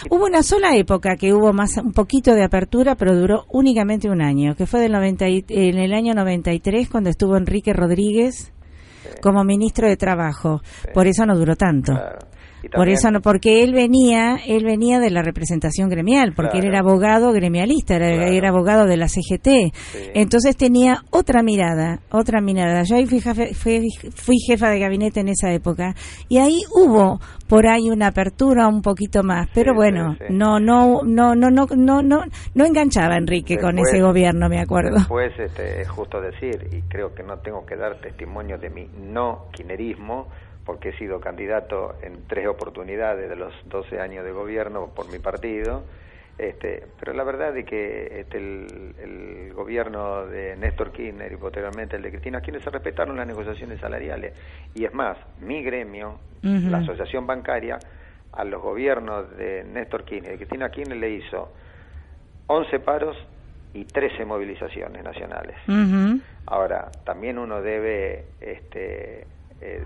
Hubo 0.09 0.25
una 0.25 0.43
sola 0.43 0.75
época 0.75 1.15
que 1.15 1.33
hubo 1.33 1.53
más 1.53 1.77
un 1.77 1.93
poquito 1.93 2.33
de 2.33 2.43
apertura, 2.43 2.95
pero 2.95 3.15
duró 3.15 3.45
únicamente 3.49 4.09
un 4.09 4.21
año, 4.21 4.55
que 4.55 4.65
fue 4.65 4.79
del 4.79 4.91
90 4.91 5.25
en 5.27 5.77
el 5.77 5.93
año 5.93 6.13
93 6.13 6.89
cuando 6.89 7.09
estuvo 7.09 7.37
Enrique 7.37 7.73
Rodríguez 7.73 8.53
como 9.21 9.43
ministro 9.43 9.87
de 9.87 9.97
Trabajo. 9.97 10.61
Por 10.93 11.07
eso 11.07 11.25
no 11.25 11.35
duró 11.35 11.55
tanto. 11.55 11.93
Por 12.69 12.89
eso 12.89 13.11
no, 13.11 13.21
porque 13.21 13.63
él 13.63 13.73
venía, 13.73 14.37
él 14.45 14.63
venía 14.63 14.99
de 14.99 15.09
la 15.09 15.21
representación 15.21 15.89
gremial, 15.89 16.33
porque 16.35 16.59
él 16.59 16.65
era 16.65 16.79
abogado 16.79 17.31
gremialista, 17.31 17.95
era, 17.95 18.49
abogado 18.49 18.85
de 18.85 18.97
la 18.97 19.07
CGT. 19.07 19.73
Entonces 20.13 20.55
tenía 20.55 21.03
otra 21.09 21.43
mirada, 21.43 21.99
otra 22.11 22.41
mirada. 22.41 22.83
Yo 22.83 22.95
ahí 22.95 23.05
fui, 23.05 23.19
fui, 23.21 24.35
jefa 24.47 24.69
de 24.69 24.79
gabinete 24.79 25.21
en 25.21 25.29
esa 25.29 25.51
época 25.51 25.95
y 26.29 26.37
ahí 26.37 26.61
hubo 26.73 27.19
por 27.47 27.67
ahí 27.67 27.89
una 27.89 28.07
apertura 28.07 28.67
un 28.67 28.81
poquito 28.81 29.23
más, 29.23 29.49
pero 29.53 29.73
bueno, 29.73 30.15
no, 30.29 30.59
no, 30.59 31.01
no, 31.03 31.35
no, 31.35 31.51
no, 31.51 31.65
no, 31.75 32.01
no, 32.01 32.23
no 32.55 32.65
enganchaba 32.65 33.17
Enrique 33.17 33.57
con 33.57 33.77
ese 33.79 34.01
gobierno, 34.01 34.47
me 34.47 34.59
acuerdo. 34.59 34.97
Este, 35.41 35.81
es 35.81 35.89
justo 35.89 36.21
decir, 36.21 36.67
y 36.71 36.81
creo 36.83 37.13
que 37.13 37.23
no 37.23 37.37
tengo 37.39 37.65
que 37.65 37.75
dar 37.75 37.99
testimonio 37.99 38.57
de 38.57 38.69
mi 38.69 38.85
no 38.85 39.47
quinerismo, 39.51 40.27
porque 40.65 40.89
he 40.89 40.97
sido 40.97 41.19
candidato 41.19 41.95
en 42.01 42.27
tres 42.27 42.47
oportunidades 42.47 43.29
de 43.29 43.35
los 43.35 43.53
12 43.65 43.99
años 43.99 44.23
de 44.23 44.31
gobierno 44.31 44.87
por 44.95 45.11
mi 45.11 45.19
partido, 45.19 45.83
este, 46.37 46.87
pero 46.99 47.13
la 47.13 47.23
verdad 47.23 47.55
es 47.55 47.65
que 47.65 48.21
este, 48.21 48.37
el, 48.37 49.53
gobierno 49.53 50.25
de 50.25 50.55
Néstor 50.55 50.91
Kirchner 50.91 51.31
y 51.31 51.35
posteriormente 51.35 51.97
el 51.97 52.01
de 52.01 52.09
Cristina 52.09 52.41
Kirchner 52.41 52.63
se 52.63 52.69
respetaron 52.71 53.15
las 53.15 53.27
negociaciones 53.27 53.79
salariales. 53.79 54.33
Y 54.73 54.85
es 54.85 54.93
más, 54.93 55.17
mi 55.39 55.61
gremio, 55.61 56.19
la 56.41 56.79
Asociación 56.79 57.27
Bancaria, 57.27 57.77
a 58.31 58.43
los 58.43 58.61
gobiernos 58.61 59.37
de 59.37 59.63
Néstor 59.65 60.03
Kirchner 60.03 60.33
y 60.33 60.37
Cristina 60.37 60.71
Kirchner 60.71 60.97
le 60.97 61.11
hizo 61.11 61.51
11 62.47 62.79
paros 62.79 63.17
y 63.73 63.85
13 63.85 64.25
movilizaciones 64.25 65.03
nacionales. 65.03 65.57
Ahora, 66.47 66.89
también 67.03 67.37
uno 67.37 67.61
debe 67.61 68.25
este, 68.39 69.27
eh, 69.61 69.83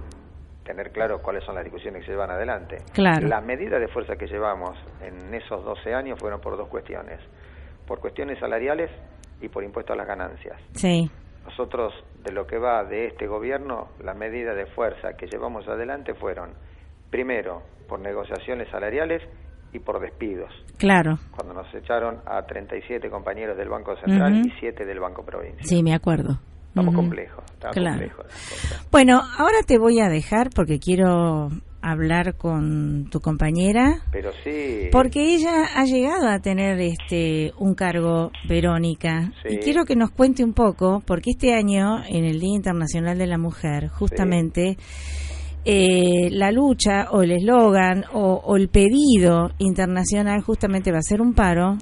tener 0.66 0.92
claro 0.92 1.22
cuáles 1.22 1.46
son 1.46 1.56
las 1.56 1.64
discusiones 1.64 2.02
que 2.02 2.08
se 2.08 2.12
llevan 2.12 2.32
adelante. 2.32 2.78
Claro. 2.92 3.28
Las 3.28 3.46
medidas 3.46 3.80
de 3.80 3.88
fuerza 3.88 4.16
que 4.16 4.28
llevamos 4.28 4.78
en 5.02 5.34
esos 5.34 5.64
12 5.64 5.94
años 5.94 6.20
fueron 6.20 6.42
por 6.42 6.58
dos 6.58 6.68
cuestiones, 6.68 7.22
por 7.88 8.00
cuestiones 8.00 8.40
salariales 8.40 8.90
y 9.40 9.48
por 9.48 9.64
impuesto 9.64 9.94
a 9.94 9.96
las 9.96 10.08
ganancias. 10.08 10.60
Sí. 10.74 11.10
Nosotros, 11.46 11.94
de 12.24 12.34
lo 12.34 12.48
que 12.48 12.58
va 12.58 12.84
de 12.84 13.06
este 13.06 13.28
gobierno, 13.28 13.90
las 14.04 14.18
medidas 14.18 14.56
de 14.56 14.66
fuerza 14.66 15.14
que 15.16 15.28
llevamos 15.28 15.68
adelante 15.68 16.16
fueron, 16.16 16.54
primero, 17.12 17.62
por 17.88 18.00
negociaciones 18.00 18.68
salariales 18.72 19.22
y 19.72 19.80
por 19.80 20.00
despidos. 20.00 20.52
Claro. 20.80 21.20
Cuando 21.36 21.54
nos 21.54 21.74
echaron 21.76 22.22
a 22.26 22.42
37 22.42 23.10
compañeros 23.12 23.56
del 23.56 23.70
Banco 23.70 23.96
Central 23.98 24.42
y 24.44 24.52
7 24.60 24.84
del 24.84 25.00
Banco 25.00 25.24
Provincial. 25.24 25.64
Sí, 25.64 25.84
me 25.84 25.94
acuerdo. 25.94 26.40
Estamos 26.76 26.94
complejos. 26.94 27.42
Claro. 27.72 28.06
bueno, 28.92 29.22
ahora 29.38 29.60
te 29.66 29.80
voy 29.80 30.02
a 30.02 30.10
dejar 30.10 30.50
porque 30.54 30.78
quiero 30.78 31.50
hablar 31.82 32.36
con 32.36 33.08
tu 33.10 33.22
compañera. 33.22 34.02
Pero 34.12 34.32
sí. 34.44 34.90
Porque 34.92 35.36
ella 35.36 35.68
ha 35.74 35.86
llegado 35.86 36.28
a 36.28 36.40
tener 36.40 36.82
este 36.82 37.54
un 37.60 37.76
cargo, 37.76 38.30
Verónica. 38.50 39.32
Y 39.50 39.60
quiero 39.60 39.86
que 39.86 39.96
nos 39.96 40.12
cuente 40.12 40.44
un 40.44 40.52
poco, 40.52 41.02
porque 41.08 41.30
este 41.30 41.54
año, 41.54 42.04
en 42.10 42.26
el 42.26 42.42
Día 42.42 42.56
Internacional 42.56 43.18
de 43.18 43.28
la 43.28 43.38
Mujer, 43.38 43.88
justamente, 43.88 44.76
eh, 45.64 46.30
la 46.30 46.52
lucha 46.52 47.08
o 47.10 47.22
el 47.22 47.32
eslogan 47.32 48.04
o 48.12 48.58
el 48.58 48.68
pedido 48.68 49.52
internacional 49.60 50.42
justamente 50.42 50.92
va 50.92 50.98
a 50.98 51.04
ser 51.04 51.22
un 51.22 51.34
paro 51.34 51.78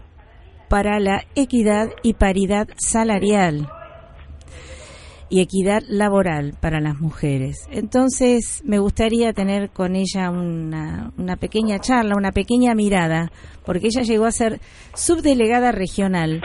para 0.70 1.00
la 1.00 1.24
equidad 1.34 1.90
y 2.04 2.14
paridad 2.14 2.68
salarial 2.78 3.68
y 5.30 5.42
equidad 5.42 5.82
laboral 5.88 6.54
para 6.62 6.80
las 6.80 7.00
mujeres. 7.00 7.68
Entonces, 7.72 8.62
me 8.66 8.80
gustaría 8.80 9.34
tener 9.34 9.70
con 9.70 9.96
ella 9.96 10.30
una, 10.30 11.12
una 11.18 11.38
pequeña 11.38 11.80
charla, 11.80 12.16
una 12.16 12.32
pequeña 12.32 12.76
mirada, 12.76 13.32
porque 13.66 13.88
ella 13.88 14.02
llegó 14.02 14.26
a 14.26 14.32
ser 14.32 14.60
subdelegada 14.94 15.72
regional. 15.72 16.42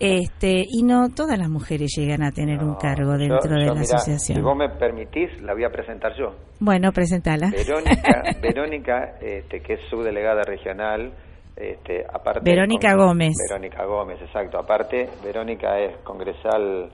Este, 0.00 0.64
y 0.68 0.82
no 0.82 1.10
todas 1.14 1.38
las 1.38 1.48
mujeres 1.48 1.94
llegan 1.96 2.24
a 2.24 2.32
tener 2.32 2.58
un 2.58 2.74
cargo 2.74 3.16
dentro 3.16 3.54
de 3.54 3.66
la 3.66 3.80
asociación. 3.80 4.38
Si 4.38 4.42
vos 4.42 4.56
me 4.56 4.68
permitís, 4.70 5.30
la 5.42 5.52
voy 5.54 5.62
a 5.62 5.70
presentar 5.70 6.12
yo. 6.18 6.34
Bueno, 6.58 6.90
presentala. 6.90 7.50
Verónica, 7.50 8.22
Verónica 8.42 9.18
este, 9.20 9.60
que 9.60 9.74
es 9.74 9.80
subdelegada 9.88 10.42
regional, 10.42 11.12
este, 11.54 12.04
aparte 12.12 12.40
Verónica 12.42 12.96
Gómez. 12.96 13.34
Verónica 13.48 13.84
Gómez, 13.84 14.20
exacto. 14.22 14.58
Aparte, 14.58 15.08
Verónica 15.22 15.78
es 15.78 15.96
congresal 15.98 16.90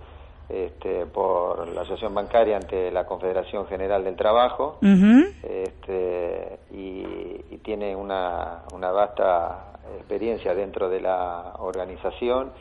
este, 0.49 1.05
por 1.07 1.69
la 1.69 1.83
Asociación 1.83 2.15
Bancaria 2.15 2.57
ante 2.57 2.91
la 2.91 3.05
Confederación 3.05 3.67
General 3.67 4.03
del 4.03 4.17
Trabajo 4.17 4.79
este, 4.83 6.59
y, 6.71 7.59
tiene 7.63 7.95
una, 7.95 8.63
una 8.73 8.91
vasta 8.91 9.79
experiencia 9.99 10.55
dentro 10.55 10.89
de 10.89 11.03
la 11.03 11.53
organización. 11.59 12.53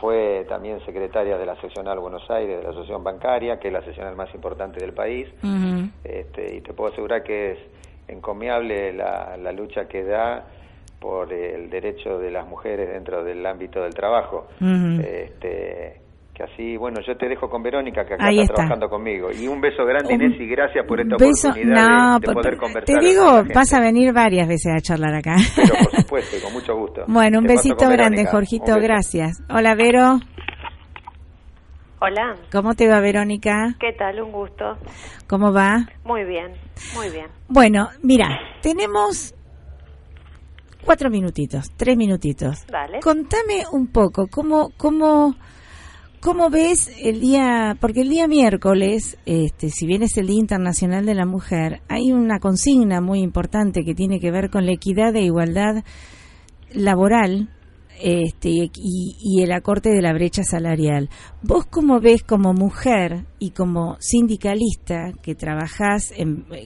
Fue 0.00 0.44
también 0.48 0.84
secretaria 0.84 1.38
de 1.38 1.46
la 1.46 1.54
seccional 1.60 2.00
Buenos 2.00 2.28
Aires 2.28 2.56
de 2.58 2.64
la 2.64 2.70
Asociación 2.70 3.04
Bancaria, 3.04 3.60
que 3.60 3.68
es 3.68 3.72
la 3.72 3.82
seccional 3.82 4.16
más 4.16 4.34
importante 4.34 4.80
del 4.80 4.92
país. 4.92 5.28
este, 6.02 6.56
y 6.56 6.60
te 6.62 6.72
puedo 6.72 6.90
asegurar 6.92 7.22
que 7.22 7.52
es 7.52 7.58
encomiable 8.08 8.92
la, 8.92 9.36
la 9.36 9.52
lucha 9.52 9.86
que 9.86 10.02
da 10.02 10.46
por 10.98 11.32
el 11.32 11.70
derecho 11.70 12.18
de 12.18 12.32
las 12.32 12.46
mujeres 12.48 12.88
dentro 12.88 13.22
del 13.22 13.46
ámbito 13.46 13.82
del 13.82 13.94
trabajo. 13.94 14.48
este, 14.60 16.05
que 16.36 16.42
así, 16.42 16.76
bueno, 16.76 17.00
yo 17.06 17.16
te 17.16 17.28
dejo 17.28 17.48
con 17.48 17.62
Verónica, 17.62 18.04
que 18.04 18.14
acá 18.14 18.28
está, 18.28 18.54
trabajando 18.54 18.90
conmigo. 18.90 19.28
Y 19.32 19.48
un 19.48 19.58
beso 19.58 19.86
grande, 19.86 20.14
Inés, 20.14 20.38
y 20.38 20.46
gracias 20.46 20.84
por 20.86 21.00
esta 21.00 21.16
oportunidad 21.16 22.20
de, 22.20 22.32
poder 22.32 22.56
conversar. 22.58 22.84
Te 22.84 23.06
digo, 23.06 23.42
vas 23.54 23.72
a 23.72 23.80
venir 23.80 24.12
varias 24.12 24.46
veces 24.46 24.74
a 24.76 24.80
charlar 24.80 25.14
acá. 25.14 25.36
Pero 25.56 25.74
por 25.82 25.96
supuesto, 26.02 26.36
con 26.44 26.52
mucho 26.52 26.76
gusto. 26.76 27.04
Bueno, 27.08 27.38
un 27.38 27.46
besito 27.46 27.88
grande, 27.88 28.26
Jorgito, 28.26 28.76
gracias. 28.78 29.42
Hola, 29.48 29.74
Vero. 29.74 30.18
Hola. 32.00 32.34
¿Cómo 32.52 32.74
te 32.74 32.86
va, 32.86 33.00
Verónica? 33.00 33.74
¿Qué 33.80 33.94
tal? 33.94 34.20
Un 34.20 34.30
gusto. 34.30 34.76
¿Cómo 35.26 35.54
va? 35.54 35.88
Muy 36.04 36.24
bien, 36.24 36.52
muy 36.94 37.08
bien. 37.08 37.28
Bueno, 37.48 37.88
mira, 38.02 38.38
tenemos 38.60 39.34
cuatro 40.84 41.08
minutitos, 41.08 41.72
tres 41.78 41.96
minutitos. 41.96 42.66
Vale. 42.70 43.00
Contame 43.00 43.62
un 43.72 43.86
poco, 43.86 44.26
¿cómo, 44.30 44.68
cómo 44.76 45.34
¿Cómo 46.26 46.50
ves 46.50 46.90
el 47.00 47.20
día, 47.20 47.76
porque 47.80 48.00
el 48.00 48.08
día 48.08 48.26
miércoles, 48.26 49.16
este, 49.26 49.70
si 49.70 49.86
bien 49.86 50.02
es 50.02 50.16
el 50.16 50.26
Día 50.26 50.40
Internacional 50.40 51.06
de 51.06 51.14
la 51.14 51.24
Mujer, 51.24 51.82
hay 51.88 52.10
una 52.10 52.40
consigna 52.40 53.00
muy 53.00 53.20
importante 53.20 53.84
que 53.84 53.94
tiene 53.94 54.18
que 54.18 54.32
ver 54.32 54.50
con 54.50 54.66
la 54.66 54.72
equidad 54.72 55.14
e 55.14 55.22
igualdad 55.22 55.84
laboral 56.72 57.54
este, 58.02 58.72
y, 58.74 59.40
el 59.40 59.52
acorte 59.52 59.90
de 59.90 60.02
la 60.02 60.12
brecha 60.14 60.42
salarial. 60.42 61.10
¿Vos 61.42 61.64
cómo 61.66 62.00
ves 62.00 62.24
como 62.24 62.52
mujer 62.54 63.26
y 63.38 63.50
como 63.50 63.96
sindicalista 64.00 65.12
que 65.22 65.36
trabajás 65.36 66.12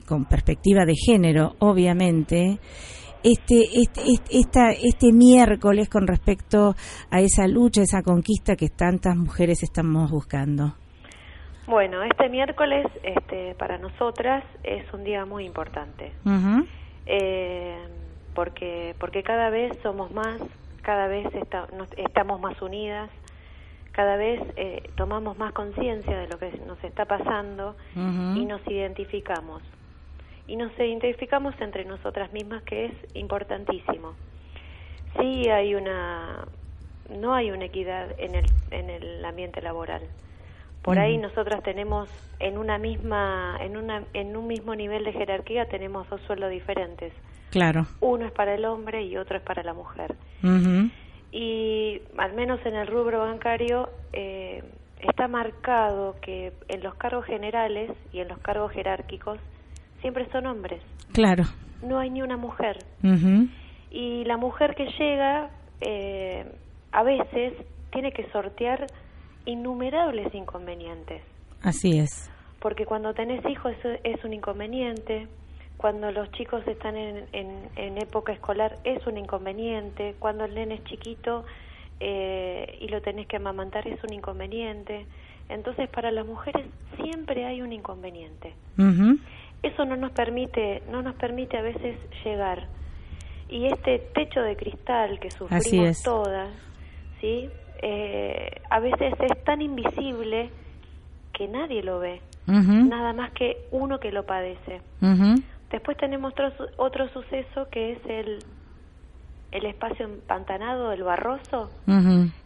con 0.07 0.25
perspectiva 0.25 0.85
de 0.85 0.95
género, 0.95 1.55
obviamente, 1.59 2.59
este, 3.23 3.63
este, 3.73 4.01
este, 4.31 4.87
este 4.87 5.13
miércoles 5.13 5.89
con 5.89 6.07
respecto 6.07 6.73
a 7.09 7.19
esa 7.21 7.47
lucha, 7.47 7.81
esa 7.81 8.01
conquista 8.01 8.55
que 8.55 8.69
tantas 8.69 9.15
mujeres 9.15 9.63
estamos 9.63 10.09
buscando? 10.11 10.73
Bueno, 11.67 12.03
este 12.03 12.27
miércoles 12.29 12.85
este, 13.03 13.55
para 13.55 13.77
nosotras 13.77 14.43
es 14.63 14.91
un 14.93 15.03
día 15.03 15.25
muy 15.25 15.45
importante, 15.45 16.11
eh, 17.05 17.77
porque, 18.33 18.95
porque 18.99 19.23
cada 19.23 19.49
vez 19.49 19.71
somos 19.83 20.11
más, 20.11 20.41
cada 20.81 21.07
vez 21.07 21.27
estamos 21.97 22.41
más 22.41 22.61
unidas, 22.61 23.09
cada 23.91 24.15
vez 24.15 24.41
eh, 24.55 24.83
tomamos 24.95 25.37
más 25.37 25.53
conciencia 25.53 26.17
de 26.17 26.27
lo 26.27 26.39
que 26.39 26.51
nos 26.65 26.83
está 26.83 27.05
pasando 27.05 27.75
y 27.95 28.45
nos 28.45 28.65
identificamos 28.67 29.61
y 30.47 30.55
nos 30.55 30.71
identificamos 30.77 31.53
entre 31.61 31.85
nosotras 31.85 32.31
mismas, 32.33 32.63
que 32.63 32.85
es 32.85 32.93
importantísimo. 33.15 34.13
Sí 35.19 35.49
hay 35.49 35.75
una, 35.75 36.45
no 37.09 37.33
hay 37.33 37.51
una 37.51 37.65
equidad 37.65 38.07
en 38.17 38.35
el, 38.35 38.45
en 38.71 38.89
el 38.89 39.23
ambiente 39.25 39.61
laboral. 39.61 40.01
Por 40.81 40.97
ahí 40.97 41.17
nosotras 41.17 41.61
tenemos 41.61 42.09
en 42.39 42.57
una 42.57 42.79
misma, 42.79 43.57
en 43.61 43.77
una, 43.77 44.03
en 44.13 44.35
un 44.35 44.47
mismo 44.47 44.73
nivel 44.73 45.03
de 45.03 45.13
jerarquía 45.13 45.67
tenemos 45.67 46.09
dos 46.09 46.21
sueldos 46.21 46.49
diferentes. 46.49 47.13
Claro. 47.51 47.85
Uno 47.99 48.25
es 48.25 48.31
para 48.31 48.55
el 48.55 48.65
hombre 48.65 49.03
y 49.03 49.15
otro 49.17 49.37
es 49.37 49.43
para 49.43 49.61
la 49.61 49.73
mujer. 49.73 50.15
Y 51.31 52.01
al 52.17 52.33
menos 52.33 52.59
en 52.65 52.75
el 52.75 52.87
rubro 52.87 53.19
bancario 53.19 53.89
eh, 54.11 54.63
está 54.99 55.27
marcado 55.27 56.15
que 56.21 56.51
en 56.67 56.81
los 56.81 56.95
cargos 56.95 57.25
generales 57.25 57.91
y 58.11 58.19
en 58.19 58.27
los 58.27 58.39
cargos 58.39 58.71
jerárquicos 58.71 59.37
siempre 60.01 60.27
son 60.31 60.45
hombres. 60.47 60.81
Claro. 61.13 61.43
No 61.81 61.99
hay 61.99 62.09
ni 62.09 62.21
una 62.21 62.37
mujer. 62.37 62.77
Y 63.89 64.23
la 64.25 64.37
mujer 64.37 64.75
que 64.75 64.85
llega, 64.97 65.49
eh, 65.81 66.45
a 66.91 67.03
veces, 67.03 67.53
tiene 67.91 68.11
que 68.11 68.29
sortear 68.31 68.87
innumerables 69.45 70.33
inconvenientes. 70.33 71.23
Así 71.61 71.99
es. 71.99 72.31
Porque 72.59 72.85
cuando 72.85 73.13
tenés 73.13 73.43
hijos 73.49 73.73
es, 74.03 74.23
un 74.23 74.33
inconveniente, 74.33 75.27
cuando 75.77 76.11
los 76.11 76.31
chicos 76.31 76.65
están 76.67 76.95
en, 76.95 77.25
en, 77.33 77.97
época 77.97 78.33
escolar 78.33 78.77
es 78.83 79.05
un 79.07 79.17
inconveniente, 79.17 80.15
cuando 80.19 80.45
el 80.45 80.53
nene 80.53 80.75
es 80.75 80.83
chiquito 80.83 81.43
eh, 81.99 82.77
y 82.79 82.87
lo 82.87 83.01
tenés 83.01 83.27
que 83.27 83.37
amamantar 83.37 83.87
es 83.87 84.01
un 84.03 84.13
inconveniente. 84.13 85.07
Entonces 85.49 85.89
para 85.89 86.11
las 86.11 86.25
mujeres 86.25 86.65
siempre 87.01 87.45
hay 87.45 87.61
un 87.61 87.73
inconveniente. 87.73 88.53
Eso 89.63 89.85
no 89.85 89.95
nos 89.95 90.11
permite, 90.11 90.81
no 90.89 91.01
nos 91.01 91.15
permite 91.15 91.57
a 91.57 91.61
veces 91.61 91.97
llegar. 92.23 92.67
Y 93.49 93.67
este 93.67 93.99
techo 94.13 94.41
de 94.41 94.55
cristal 94.55 95.19
que 95.19 95.29
sufrimos 95.29 96.01
todas, 96.03 96.49
¿sí? 97.19 97.49
Eh, 97.81 98.61
a 98.69 98.79
veces 98.79 99.13
es 99.19 99.43
tan 99.43 99.61
invisible 99.61 100.49
que 101.33 101.47
nadie 101.47 101.83
lo 101.83 101.99
ve, 101.99 102.21
nada 102.47 103.13
más 103.13 103.31
que 103.31 103.65
uno 103.71 103.99
que 103.99 104.11
lo 104.11 104.25
padece. 104.25 104.81
Después 105.71 105.97
tenemos 105.97 106.33
otro, 106.33 106.51
otro 106.77 107.09
suceso 107.09 107.67
que 107.71 107.93
es 107.93 107.99
el, 108.05 108.39
el 109.51 109.65
espacio 109.65 110.05
empantanado, 110.05 110.91
el 110.91 111.03
barroso, 111.03 111.69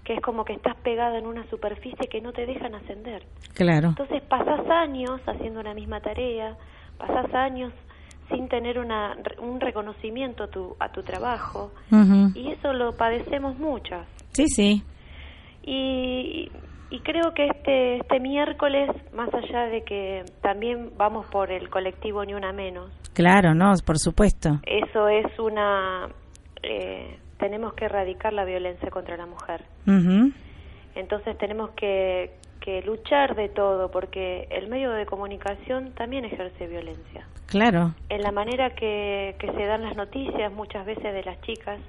que 0.04 0.14
es 0.14 0.22
como 0.22 0.46
que 0.46 0.54
estás 0.54 0.76
pegada 0.78 1.18
en 1.18 1.28
una 1.28 1.48
superficie 1.50 2.08
que 2.08 2.22
no 2.22 2.34
te 2.34 2.46
dejan 2.46 2.76
ascender. 2.76 3.24
Claro. 3.54 3.90
Entonces 3.90 4.22
pasas 4.24 4.62
años 4.70 5.22
haciendo 5.26 5.60
una 5.60 5.74
misma 5.74 6.00
tarea, 6.02 6.56
pasas 6.98 7.34
años 7.34 7.74
sin 8.30 8.48
tener 8.50 8.80
una, 8.80 9.16
un 9.40 9.60
reconocimiento 9.60 10.46
a 10.46 10.48
tu, 10.48 10.76
a 10.80 10.92
tu 10.92 11.04
trabajo, 11.04 11.72
y 12.34 12.52
eso 12.52 12.74
lo 12.74 12.94
padecemos 12.96 13.58
muchas. 13.60 14.08
Sí, 14.32 14.48
sí. 14.48 14.84
Y, 15.64 16.50
y 16.90 17.00
creo 17.02 17.34
que 17.34 17.48
este, 17.48 17.98
este 17.98 18.20
miércoles, 18.20 18.90
más 19.14 19.30
allá 19.34 19.68
de 19.68 19.84
que 19.84 20.24
también 20.42 20.92
vamos 20.98 21.26
por 21.28 21.52
el 21.52 21.70
colectivo 21.70 22.24
Ni 22.26 22.34
Una 22.34 22.52
Menos. 22.52 22.92
Claro, 23.14 23.54
no, 23.54 23.72
por 23.86 23.98
supuesto. 23.98 24.60
Eso 24.66 25.08
es 25.08 25.40
una... 25.40 26.08
Eh, 26.64 27.20
tenemos 27.38 27.74
que 27.74 27.86
erradicar 27.86 28.34
la 28.34 28.46
violencia 28.46 28.90
contra 28.90 29.18
la 29.18 29.26
mujer. 29.26 29.66
Entonces 30.96 31.38
tenemos 31.38 31.72
que, 31.72 32.32
que 32.66 32.82
luchar 32.82 33.36
de 33.36 33.48
todo, 33.50 33.92
porque 33.92 34.48
el 34.50 34.68
medio 34.68 34.92
de 34.92 35.06
comunicación 35.06 35.94
también 35.94 36.26
ejerce 36.26 36.66
violencia. 36.66 37.28
Claro. 37.46 37.94
En 38.10 38.22
la 38.22 38.32
manera 38.32 38.72
que, 38.72 39.36
que 39.40 39.52
se 39.52 39.66
dan 39.66 39.84
las 39.84 39.96
noticias 39.96 40.52
muchas 40.52 40.84
veces 40.84 41.14
de 41.14 41.24
las 41.24 41.40
chicas, 41.42 41.80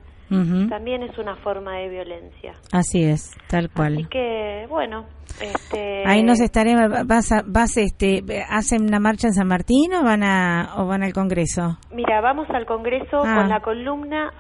también 0.69 1.03
es 1.05 1.17
una 1.19 1.37
forma 1.37 1.77
de 1.77 1.89
violencia. 1.89 2.53
Así 2.73 3.05
es, 3.05 3.37
tal 3.49 3.71
cual. 3.71 3.95
Así 3.95 4.07
que, 4.07 4.67
bueno, 4.69 5.07
este... 5.41 6.03
Ahí 6.05 6.25
nos 6.25 6.41
estaremos, 6.41 7.07
vas, 7.07 7.31
vas 7.47 7.77
este, 7.77 8.23
¿hacen 8.49 8.83
una 8.83 8.99
marcha 8.99 9.29
en 9.29 9.35
San 9.35 9.47
Martín 9.47 9.95
o 9.95 10.03
van, 10.03 10.25
a, 10.25 10.75
o 10.79 10.87
van 10.87 11.05
al 11.05 11.13
Congreso? 11.13 11.79
Mira, 11.93 12.21
vamos 12.21 12.51
al 12.51 12.67
Congreso 12.67 13.23
ah. 13.25 13.35
con 13.37 13.49
la 13.49 13.61
columna 13.61 14.33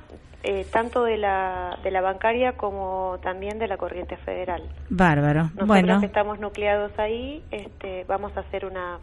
eh, 0.49 0.64
tanto 0.70 1.03
de 1.03 1.16
la, 1.16 1.76
de 1.82 1.90
la 1.90 2.01
bancaria 2.01 2.53
como 2.53 3.18
también 3.20 3.59
de 3.59 3.66
la 3.66 3.76
corriente 3.76 4.16
federal. 4.16 4.62
Bárbaro. 4.88 5.42
Nosotros 5.42 5.66
bueno. 5.66 5.99
que 5.99 6.07
estamos 6.07 6.38
nucleados 6.38 6.97
ahí, 7.01 7.42
este, 7.51 8.05
vamos 8.05 8.36
a 8.36 8.40
hacer 8.40 8.64
una... 8.64 9.01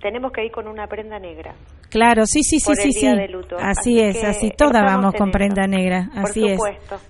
Tenemos 0.00 0.30
que 0.30 0.44
ir 0.44 0.52
con 0.52 0.68
una 0.68 0.86
prenda 0.86 1.18
negra. 1.18 1.54
Claro, 1.90 2.24
sí, 2.24 2.42
sí, 2.44 2.60
sí, 2.60 2.72
sí, 2.76 2.92
sí. 2.92 3.06
Así, 3.58 3.98
es, 3.98 4.22
así 4.22 4.50
toda 4.56 4.82
vamos 4.82 5.12
con 5.14 5.32
prenda 5.32 5.66
negra, 5.66 6.08
así 6.14 6.46
es. 6.46 6.60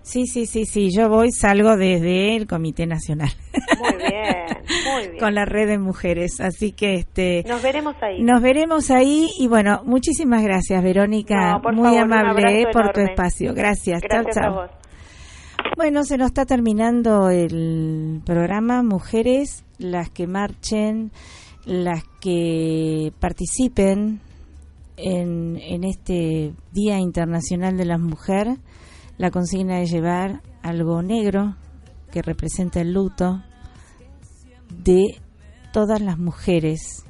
Sí, 0.02 0.26
sí, 0.26 0.46
sí, 0.46 0.64
sí, 0.64 0.88
yo 0.90 1.08
voy, 1.10 1.30
salgo 1.30 1.76
desde 1.76 2.34
el 2.34 2.46
Comité 2.46 2.86
Nacional. 2.86 3.28
Muy 3.78 3.96
bien, 3.98 4.46
muy 4.90 5.02
bien. 5.08 5.18
con 5.18 5.34
la 5.34 5.44
red 5.44 5.68
de 5.68 5.78
mujeres, 5.78 6.40
así 6.40 6.72
que 6.72 6.94
este 6.94 7.44
Nos 7.46 7.62
veremos 7.62 7.94
ahí. 8.00 8.22
Nos 8.22 8.40
veremos 8.40 8.90
ahí 8.90 9.28
y 9.38 9.48
bueno, 9.48 9.82
muchísimas 9.84 10.42
gracias, 10.42 10.82
Verónica, 10.82 11.60
muy 11.72 11.98
amable 11.98 12.64
por 12.72 12.90
tu 12.92 13.00
espacio. 13.00 13.52
Gracias. 13.52 14.00
Gracias 14.00 14.34
chao, 14.34 14.66
chao. 14.66 14.80
Bueno, 15.76 16.04
se 16.04 16.16
nos 16.16 16.28
está 16.28 16.46
terminando 16.46 17.28
el 17.28 18.22
programa 18.24 18.82
Mujeres, 18.82 19.62
las 19.78 20.08
que 20.08 20.26
marchen, 20.26 21.12
las 21.66 22.02
que 22.20 23.12
participen 23.20 24.20
en, 25.02 25.84
este 25.84 26.54
Día 26.72 26.98
Internacional 26.98 27.76
de 27.76 27.84
la 27.84 27.98
Mujer, 27.98 28.58
la 29.18 29.30
consigna 29.30 29.78
de 29.78 29.86
llevar 29.86 30.42
algo 30.62 31.02
negro 31.02 31.56
que 32.10 32.22
representa 32.22 32.80
el 32.80 32.92
luto 32.92 33.42
de 34.82 35.20
todas 35.72 36.00
las 36.00 36.18
mujeres 36.18 37.04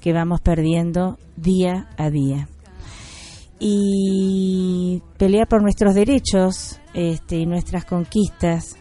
que 0.00 0.12
vamos 0.12 0.40
perdiendo 0.40 1.18
día 1.36 1.88
a 1.96 2.10
día. 2.10 2.48
Y 3.58 5.02
pelear 5.18 5.46
por 5.46 5.62
nuestros 5.62 5.94
derechos 5.94 6.80
este, 6.94 7.36
y 7.36 7.46
nuestras 7.46 7.84
conquistas. 7.84 8.76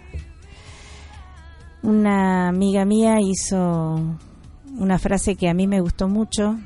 Una 1.84 2.48
amiga 2.48 2.86
mía 2.86 3.18
hizo 3.22 4.18
una 4.78 4.98
frase 4.98 5.36
que 5.36 5.50
a 5.50 5.54
mí 5.54 5.68
me 5.68 5.82
gustó 5.82 6.08
mucho, 6.08 6.58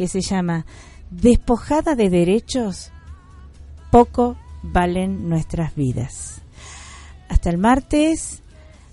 que 0.00 0.08
se 0.08 0.22
llama 0.22 0.64
Despojada 1.10 1.94
de 1.94 2.08
derechos, 2.08 2.90
poco 3.90 4.38
valen 4.62 5.28
nuestras 5.28 5.74
vidas. 5.74 6.40
Hasta 7.28 7.50
el 7.50 7.58
martes, 7.58 8.42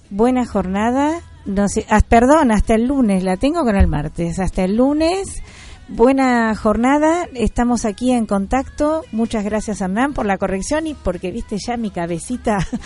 buena 0.09 0.45
jornada. 0.45 1.21
No 1.45 1.69
sé, 1.69 1.85
ah, 1.89 2.01
perdón, 2.05 2.51
hasta 2.51 2.75
el 2.75 2.87
lunes, 2.87 3.23
la 3.23 3.37
tengo 3.37 3.63
con 3.63 3.77
el 3.77 3.87
martes. 3.87 4.37
Hasta 4.37 4.65
el 4.65 4.75
lunes, 4.75 5.41
buena 5.87 6.55
jornada. 6.55 7.27
Estamos 7.33 7.85
aquí 7.85 8.11
en 8.11 8.25
contacto. 8.25 9.03
Muchas 9.11 9.43
gracias, 9.43 9.81
Hernán, 9.81 10.13
por 10.13 10.25
la 10.25 10.37
corrección 10.37 10.87
y 10.87 10.93
porque 10.93 11.31
viste 11.31 11.57
ya 11.65 11.77
mi 11.77 11.91
cabecita. 11.91 12.59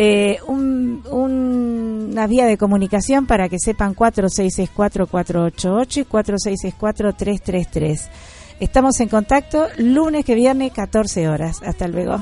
Eh, 0.00 0.38
un, 0.46 1.02
una 1.10 2.28
vía 2.28 2.46
de 2.46 2.56
comunicación 2.56 3.26
para 3.26 3.48
que 3.48 3.58
sepan 3.58 3.96
4664-488 3.96 5.96
y 5.96 6.04
4664-333. 6.04 8.08
Estamos 8.60 9.00
en 9.00 9.08
contacto 9.08 9.66
lunes 9.76 10.24
que 10.24 10.36
viene, 10.36 10.70
14 10.70 11.28
horas. 11.28 11.60
Hasta 11.64 11.88
luego. 11.88 12.20